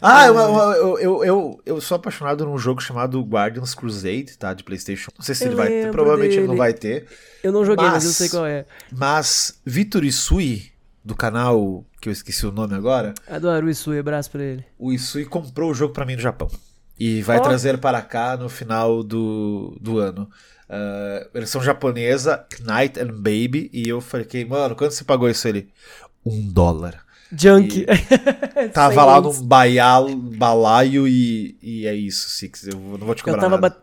[0.00, 4.54] Ah, eu, eu, eu, eu, eu sou apaixonado num jogo chamado Guardians Crusade, tá?
[4.54, 5.10] De PlayStation.
[5.18, 6.58] Não sei se Eu ele vai ter, provavelmente ele não dele.
[6.58, 7.06] vai ter.
[7.42, 8.64] Eu não joguei, mas, Mas- eu sei qual é.
[8.92, 10.70] Mas Vitor Isui,
[11.04, 14.64] do canal que eu esqueci o nome agora, Adoro o Isui, abraço pra ele.
[14.78, 16.48] o Isui comprou o jogo pra mim no Japão.
[17.00, 17.40] E vai Ó.
[17.40, 20.28] trazer para cá no final do, do ano.
[20.68, 23.70] Uh, versão japonesa, Night and Baby.
[23.72, 25.68] E eu falei, mano, quanto você pagou isso ali?
[26.24, 27.04] Um dólar.
[27.32, 27.86] Junk.
[28.72, 32.68] Tava lá num baial, balaio e, e é isso, Six.
[32.68, 33.76] Eu não vou te Eu cobrar tava, nada.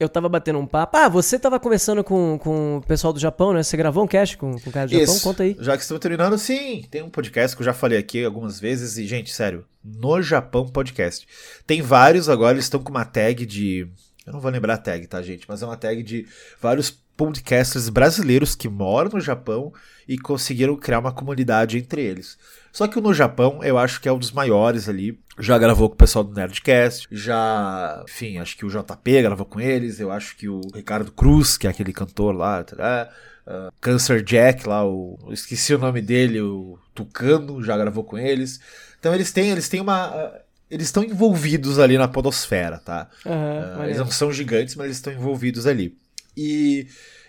[0.00, 0.96] eu tava batendo um papo.
[0.96, 3.62] Ah, você tava conversando com, com o pessoal do Japão, né?
[3.62, 5.14] Você gravou um cast com, com o cara do Japão?
[5.14, 5.22] Isso.
[5.22, 5.56] Conta aí.
[5.60, 8.98] Já que estamos terminando, sim, tem um podcast que eu já falei aqui algumas vezes.
[8.98, 11.26] E, gente, sério, no Japão Podcast.
[11.66, 13.88] Tem vários agora, eles estão com uma tag de.
[14.28, 15.46] Eu não vou lembrar a tag, tá, gente?
[15.48, 16.26] Mas é uma tag de
[16.60, 19.72] vários podcasters brasileiros que moram no Japão
[20.06, 22.38] e conseguiram criar uma comunidade entre eles.
[22.70, 25.18] Só que o no Japão, eu acho que é um dos maiores ali.
[25.38, 29.60] Já gravou com o pessoal do Nerdcast, já, enfim, acho que o JP gravou com
[29.60, 33.08] eles, eu acho que o Ricardo Cruz, que é aquele cantor lá, tá,
[33.46, 38.60] uh, Cancer Jack lá, o, esqueci o nome dele, o Tucano, já gravou com eles.
[38.98, 40.08] Então eles têm, eles têm uma.
[40.08, 43.08] Uh, eles estão envolvidos ali na podosfera, tá?
[43.24, 45.96] Uhum, uh, eles não são gigantes, mas eles estão envolvidos ali.
[46.36, 46.86] E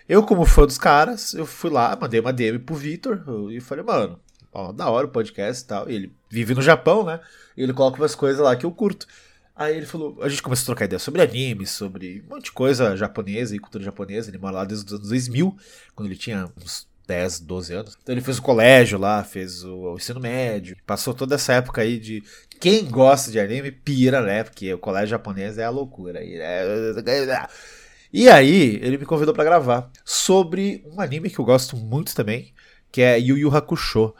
[0.08, 3.84] eu, como fã dos caras, eu fui lá, mandei uma DM pro Vitor e falei,
[3.84, 4.18] mano,
[4.52, 5.90] ó, da hora o podcast e tal.
[5.90, 7.20] E ele vive no Japão, né?
[7.56, 9.06] E ele coloca umas coisas lá que eu curto.
[9.54, 12.52] Aí ele falou, a gente começou a trocar ideia sobre anime, sobre um monte de
[12.52, 14.30] coisa japonesa e cultura japonesa.
[14.30, 15.56] Ele mora lá desde os anos 2000,
[15.94, 17.98] quando ele tinha uns 10, 12 anos.
[18.00, 21.82] Então ele fez o colégio lá, fez o, o, ensino médio, passou toda essa época
[21.82, 22.22] aí de
[22.60, 24.44] quem gosta de anime pira, né?
[24.44, 26.22] Porque o colégio japonês é a loucura.
[26.22, 27.46] E, né?
[28.12, 32.52] e aí ele me convidou para gravar sobre um anime que eu gosto muito também,
[32.92, 34.14] que é Yu Yu Hakusho.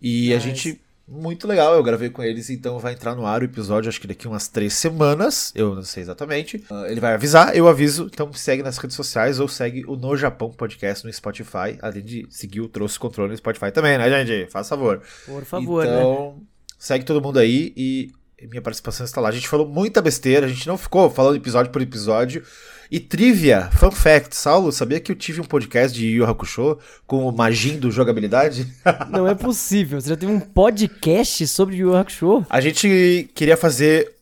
[0.00, 0.34] E nice.
[0.34, 3.88] a gente muito legal, eu gravei com eles, então vai entrar no ar o episódio,
[3.88, 6.56] acho que daqui umas três semanas, eu não sei exatamente.
[6.70, 10.16] Uh, ele vai avisar, eu aviso, então segue nas redes sociais ou segue o No
[10.16, 14.50] Japão Podcast no Spotify, além de seguir o Trouxe Controle no Spotify também, né, gente?
[14.50, 15.00] Faz favor.
[15.24, 16.42] Por favor, Então, né?
[16.78, 18.10] segue todo mundo aí e
[18.44, 19.30] minha participação está lá.
[19.30, 22.42] A gente falou muita besteira, a gente não ficou falando episódio por episódio.
[22.90, 27.26] E trivia, fun fact, Saulo, sabia que eu tive um podcast de Yu Hakusho com
[27.26, 28.72] o Magin do Jogabilidade?
[29.10, 32.46] Não é possível, você já teve um podcast sobre Yu Hakusho?
[32.48, 34.14] A gente queria fazer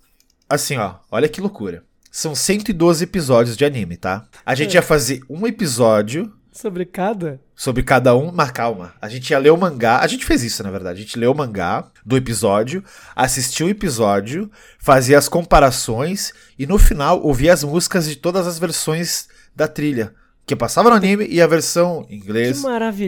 [0.48, 1.82] assim, ó, olha que loucura.
[2.10, 4.24] São 112 episódios de anime, tá?
[4.46, 4.74] A gente é.
[4.76, 7.40] ia fazer um episódio Sobre cada?
[7.56, 8.94] Sobre cada um, mas calma.
[9.02, 9.98] A gente ia ler o mangá.
[9.98, 11.00] A gente fez isso, na verdade.
[11.00, 12.82] A gente leu o mangá do episódio,
[13.16, 14.48] assistiu o episódio,
[14.78, 20.14] fazia as comparações e no final ouvia as músicas de todas as versões da trilha.
[20.46, 22.62] Que passava no anime e a versão em inglês,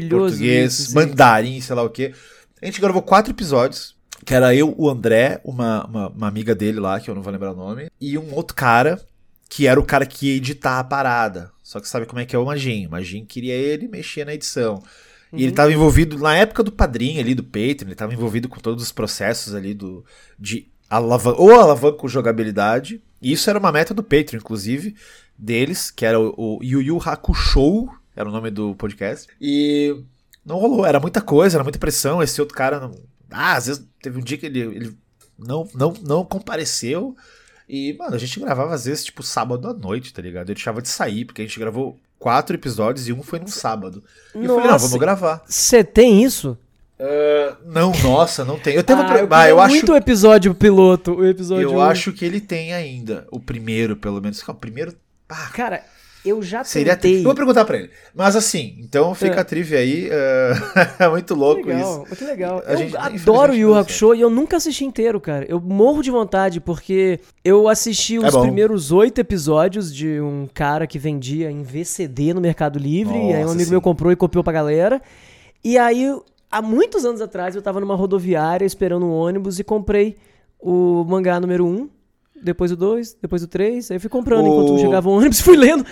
[0.09, 2.13] português, isso, mandarim, sei lá o que.
[2.61, 3.95] A gente gravou quatro episódios.
[4.25, 7.33] Que era eu, o André, uma, uma, uma amiga dele lá, que eu não vou
[7.33, 9.01] lembrar o nome, e um outro cara
[9.49, 11.51] que era o cara que ia editar a parada.
[11.63, 12.87] Só que sabe como é que é o Magin?
[12.87, 14.83] O Magin queria ele mexer na edição.
[15.33, 15.39] Uhum.
[15.39, 15.75] E ele estava uhum.
[15.75, 19.55] envolvido, na época do padrinho ali, do Patreon, ele estava envolvido com todos os processos
[19.55, 20.05] ali do
[20.39, 23.03] de alavan ou alavanca jogabilidade.
[23.21, 24.95] E isso era uma meta do Patreon, inclusive,
[25.37, 29.27] deles, que era o, o Yu Yu Hakusho, era o nome do podcast.
[29.41, 29.97] E
[30.45, 32.23] não rolou, era muita coisa, era muita pressão.
[32.23, 32.95] Esse outro cara, não...
[33.31, 34.97] ah, às vezes teve um dia que ele, ele
[35.39, 37.17] não, não, não compareceu.
[37.69, 40.51] E, mano, a gente gravava às vezes, tipo, sábado à noite, tá ligado?
[40.51, 44.03] Eu deixava de sair, porque a gente gravou quatro episódios e um foi num sábado.
[44.35, 45.43] E nossa, eu falei, não, vamos gravar.
[45.47, 46.57] Você tem isso?
[46.99, 48.75] Uh, não, nossa, não tem.
[48.75, 52.11] Eu tenho ah, eu, ah, eu acho muito o episódio piloto, o episódio Eu acho
[52.13, 54.41] que ele tem ainda, o primeiro, pelo menos.
[54.49, 54.95] O primeiro,
[55.29, 55.85] ah, cara,
[56.27, 57.23] eu já Seria tentei.
[57.23, 57.91] Vou perguntar pra ele.
[58.15, 59.41] Mas assim, então fica é.
[59.41, 60.09] a trivia aí.
[60.09, 62.17] Uh, é muito louco que legal, isso.
[62.17, 62.63] Que legal.
[62.67, 65.47] A eu gente, adoro o Yu Hakusho e eu nunca assisti inteiro, cara.
[65.49, 70.49] Eu morro de vontade porque eu assisti é os é primeiros oito episódios de um
[70.53, 73.17] cara que vendia em VCD no Mercado Livre.
[73.17, 73.71] Nossa, e aí um amigo sim.
[73.71, 75.01] meu comprou e copiou pra galera.
[75.65, 76.15] E aí,
[76.51, 80.17] há muitos anos atrás, eu tava numa rodoviária esperando um ônibus e comprei
[80.61, 81.69] o mangá número 1.
[81.69, 81.89] Um,
[82.43, 84.49] depois o 2, depois o 3, aí eu fui comprando o...
[84.49, 85.85] enquanto chegava o ônibus, fui lendo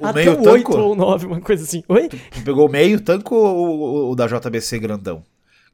[0.00, 1.82] o até o 8 ou 9, uma coisa assim.
[1.88, 2.08] Oi?
[2.08, 5.22] Tu, tu pegou o meio tanco ou o, da JBC grandão?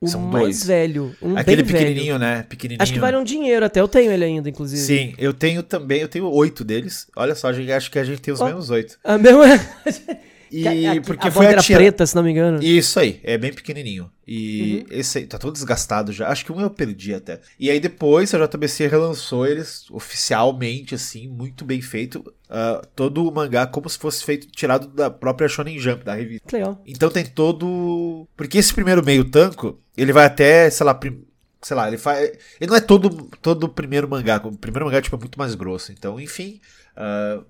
[0.00, 0.66] O São mais dois.
[0.66, 2.18] velho, um Aquele pequenininho, velho.
[2.18, 2.42] né?
[2.42, 2.82] Pequenininho.
[2.82, 4.82] Acho que vale um dinheiro até, eu tenho ele ainda, inclusive.
[4.82, 7.06] Sim, eu tenho também, eu tenho oito deles.
[7.16, 8.98] Olha só, acho que a gente tem os oh, mesmos oito.
[9.02, 9.44] A mesma...
[10.54, 12.62] E a, porque a foi a preta, se não me engano.
[12.62, 14.08] Isso aí, é bem pequenininho.
[14.26, 14.98] E uhum.
[14.98, 16.28] esse aí tá todo desgastado já.
[16.28, 17.40] Acho que um eu perdi até.
[17.58, 22.20] E aí depois a JBC relançou eles oficialmente, assim, muito bem feito.
[22.48, 26.56] Uh, todo o mangá como se fosse feito, tirado da própria Shonen Jump, da revista.
[26.56, 26.80] Legal.
[26.86, 28.28] Então tem todo.
[28.36, 31.24] Porque esse primeiro meio tanco, ele vai até, sei lá, prim...
[31.60, 32.30] sei lá, ele faz.
[32.60, 34.40] Ele não é todo, todo o primeiro mangá.
[34.44, 35.90] O primeiro mangá tipo, é muito mais grosso.
[35.90, 36.60] Então, enfim.
[36.96, 37.44] Uh...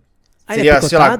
[0.46, 1.18] Ah, seria, ele é sei lá,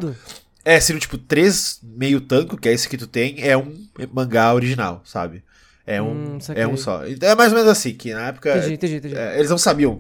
[0.64, 4.54] é, seria tipo três meio tanco, que é esse que tu tem, é um mangá
[4.54, 5.44] original, sabe?
[5.86, 7.06] É um, hum, é um só.
[7.06, 8.56] Então é mais ou menos assim, que na época.
[8.56, 9.16] Entendi, entendi, entendi.
[9.16, 9.98] É, eles não sabiam.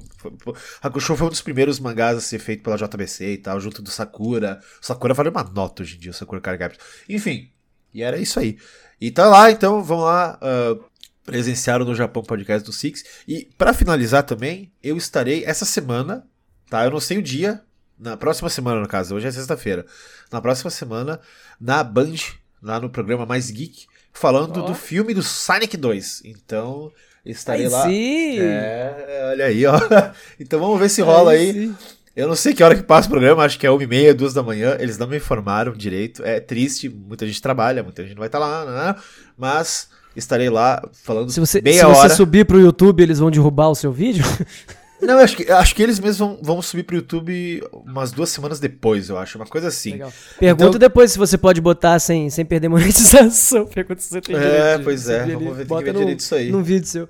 [0.80, 3.90] Hakusho foi um dos primeiros mangás a ser feito pela JBC e tal, junto do
[3.90, 4.60] Sakura.
[4.82, 6.78] O Sakura vale uma nota hoje em dia, o Sakura Card.
[7.06, 7.50] Enfim,
[7.92, 8.56] e era isso aí.
[8.98, 10.38] E tá lá, então, vamos lá.
[10.40, 10.82] Uh,
[11.24, 13.04] presenciaram no Japão podcast do Six.
[13.28, 16.26] E para finalizar também, eu estarei essa semana,
[16.70, 16.84] tá?
[16.84, 17.62] Eu não sei o dia,
[17.98, 19.86] na próxima semana, no caso, hoje é sexta-feira.
[20.30, 21.20] Na próxima semana,
[21.60, 22.14] na Band,
[22.62, 24.66] lá no programa Mais Geek, falando oh.
[24.66, 26.22] do filme do Sonic 2.
[26.24, 26.90] Então,
[27.24, 27.82] estarei aí lá.
[27.84, 28.38] Sim.
[28.40, 29.78] É, olha aí, ó.
[30.38, 31.50] Então vamos ver se rola aí.
[31.50, 31.74] aí.
[32.16, 34.14] Eu não sei que hora que passa o programa, acho que é uma e meia,
[34.14, 34.76] duas da manhã.
[34.78, 36.22] Eles não me informaram direito.
[36.24, 38.94] É triste, muita gente trabalha, muita gente não vai estar lá, né?
[39.36, 42.08] mas estarei lá falando Se você, meia se hora.
[42.08, 44.24] você subir pro YouTube, eles vão derrubar o seu vídeo?
[45.02, 48.58] Não, acho que, acho que eles mesmos vão, vão subir pro YouTube umas duas semanas
[48.58, 49.36] depois, eu acho.
[49.36, 49.92] Uma coisa assim.
[49.92, 50.12] Legal.
[50.38, 53.66] Pergunta Então- depois se você pode botar sem, sem perder monetização.
[53.74, 55.98] Pergunta se você tem É, direito de pois é, vamos ver, tem que ver no-
[56.00, 56.50] direito isso aí.
[56.50, 57.08] Num vídeo seu.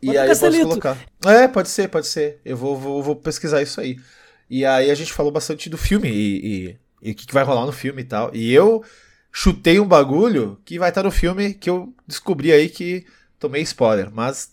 [0.00, 0.98] E Bota aí eu posso colocar.
[1.26, 2.40] É, pode ser, pode ser.
[2.44, 3.98] Eu vou, vou, vou pesquisar isso aí.
[4.48, 7.42] E aí a gente falou bastante do filme e, e, e o que, que vai
[7.44, 8.30] rolar no filme e tal.
[8.34, 8.82] E eu
[9.32, 13.04] chutei um bagulho que vai estar no filme que eu descobri aí que
[13.38, 14.10] tomei spoiler.
[14.12, 14.48] Mas,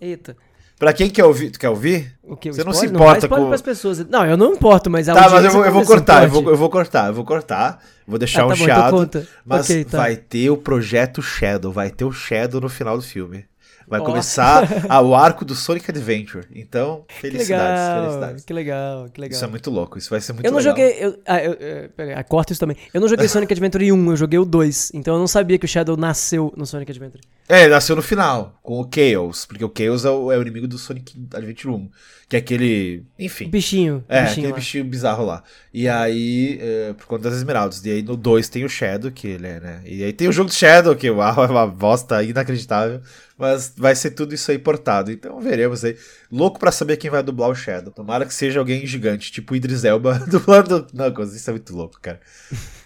[0.00, 0.36] Eita.
[0.84, 2.12] Pra quem quer ouvir, tu quer ouvir?
[2.22, 2.52] O que?
[2.52, 4.06] Você não se importa spoiler com- pras pessoas.
[4.06, 6.50] Não, eu não importo, mas a Tá, mas eu vou, eu vou cortar, eu vou,
[6.50, 7.82] eu vou cortar, eu vou cortar.
[8.06, 9.22] Vou deixar Ah, um tá bom, então.
[9.46, 9.96] Mas Ok, tá.
[9.98, 13.46] vai ter o projeto Shadow, vai ter o Shadow no final do filme.
[13.86, 14.04] Vai Ó.
[14.04, 14.66] começar
[15.04, 16.46] o arco do Sonic Adventure.
[16.54, 18.44] Então, Que felicidades, legal, felicidades.
[18.44, 19.34] que legal, que legal.
[19.36, 20.72] Isso é muito louco, isso vai ser muito eu não legal.
[20.76, 20.96] joguei.
[20.98, 22.76] Eu, ah, eu, eu, pera aí, corta isso também.
[22.92, 24.92] Eu não joguei Sonic Adventure 1, eu joguei o 2.
[24.94, 27.22] Então eu não sabia que o Shadow nasceu no Sonic Adventure.
[27.48, 30.42] É, ele nasceu no final, com o Chaos, porque o Chaos é o, é o
[30.42, 31.90] inimigo do Sonic Adventure 1,
[32.26, 34.02] que é aquele, enfim, bichinho.
[34.08, 34.54] é, bichinho aquele lá.
[34.56, 35.42] bichinho bizarro lá.
[35.72, 39.26] E aí, é, por conta das esmeraldas, e aí no 2 tem o Shadow, que
[39.28, 42.22] ele é, né, e aí tem o jogo do Shadow, que uau, é uma bosta
[42.22, 43.02] inacreditável,
[43.38, 45.96] mas vai ser tudo isso aí portado, então veremos aí.
[46.30, 49.56] Louco pra saber quem vai dublar o Shadow, tomara que seja alguém gigante, tipo o
[49.56, 52.20] Idris Elba dublando Knuckles, isso é muito louco, cara.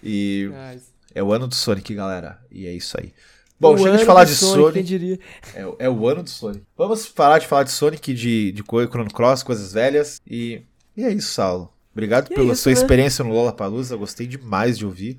[0.02, 0.50] E
[1.14, 3.12] é o ano do Sonic, galera, e é isso aí.
[3.60, 4.72] Bom, O chega de falar de Sonic, Sonic.
[4.74, 5.18] Quem diria?
[5.52, 6.62] É, o- é o ano do Sonic.
[6.76, 10.20] Vamos parar de falar de Sonic, de, de Chrono Cross, coisas velhas.
[10.24, 10.62] E,
[10.96, 11.72] e é isso, Saulo.
[11.92, 12.78] Obrigado E é pela isso, sua né?
[12.78, 13.94] experiência no Lollapalooza.
[13.94, 15.16] Eu gostei demais de ouvir.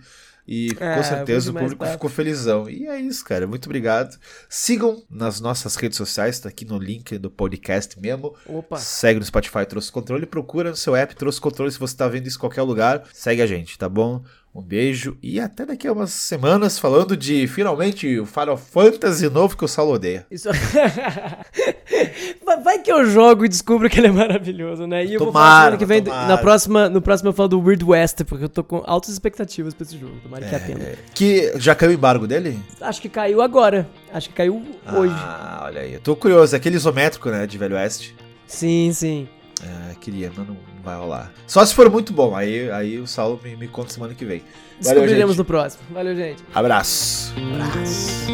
[0.51, 2.67] E É, com certeza o público ficou felizão.
[2.67, 3.45] E é isso, cara.
[3.45, 4.17] Muito obrigado.
[4.49, 8.33] Sigam nas nossas redes sociais, tá aqui no link do podcast mesmo.
[8.47, 8.77] Opa.
[8.77, 10.25] Segue no Spotify Trouxe Controle.
[10.25, 13.03] Procura no seu app Trouxe Controle se você tá vendo isso em qualquer lugar.
[13.13, 14.23] Segue a gente, tá bom?
[14.53, 19.55] Um beijo e até daqui a umas semanas falando de finalmente o Final Fantasy novo
[19.55, 20.25] que o Saulo odeia.
[20.31, 20.49] Isso...
[22.63, 25.05] Vai- que eu jogo e descubro que ele é maravilhoso, né?
[25.05, 26.01] E eu vou falar que vem.
[26.03, 26.27] tomara.
[26.27, 29.73] Na próxima, no próximo eu falo do Weird West, porque eu tô com altas expectativas
[29.73, 30.13] pra esse jogo.
[30.23, 30.97] Tomara que atenda.
[31.13, 32.59] Que já caiu o embargo dele?
[32.81, 33.87] Acho que caiu agora.
[34.13, 34.61] Acho que caiu
[34.93, 35.13] hoje.
[35.15, 35.93] Ah, olha aí.
[35.93, 36.55] Eu tô curioso.
[36.55, 38.15] É aquele isométrico, né, de Velho Oeste.
[38.47, 39.27] Sim, sim.
[39.63, 41.31] É, queria, mas não não vai rolar.
[41.45, 42.35] Só se for muito bom.
[42.35, 44.39] Aí, aí o Saulo me, me conta semana que vem.
[44.39, 45.39] Valeu, Descobriremos gente.
[45.39, 45.83] no próximo.
[45.91, 46.43] Valeu, gente.
[46.53, 47.33] Abraço.
[47.37, 48.29] Abraço.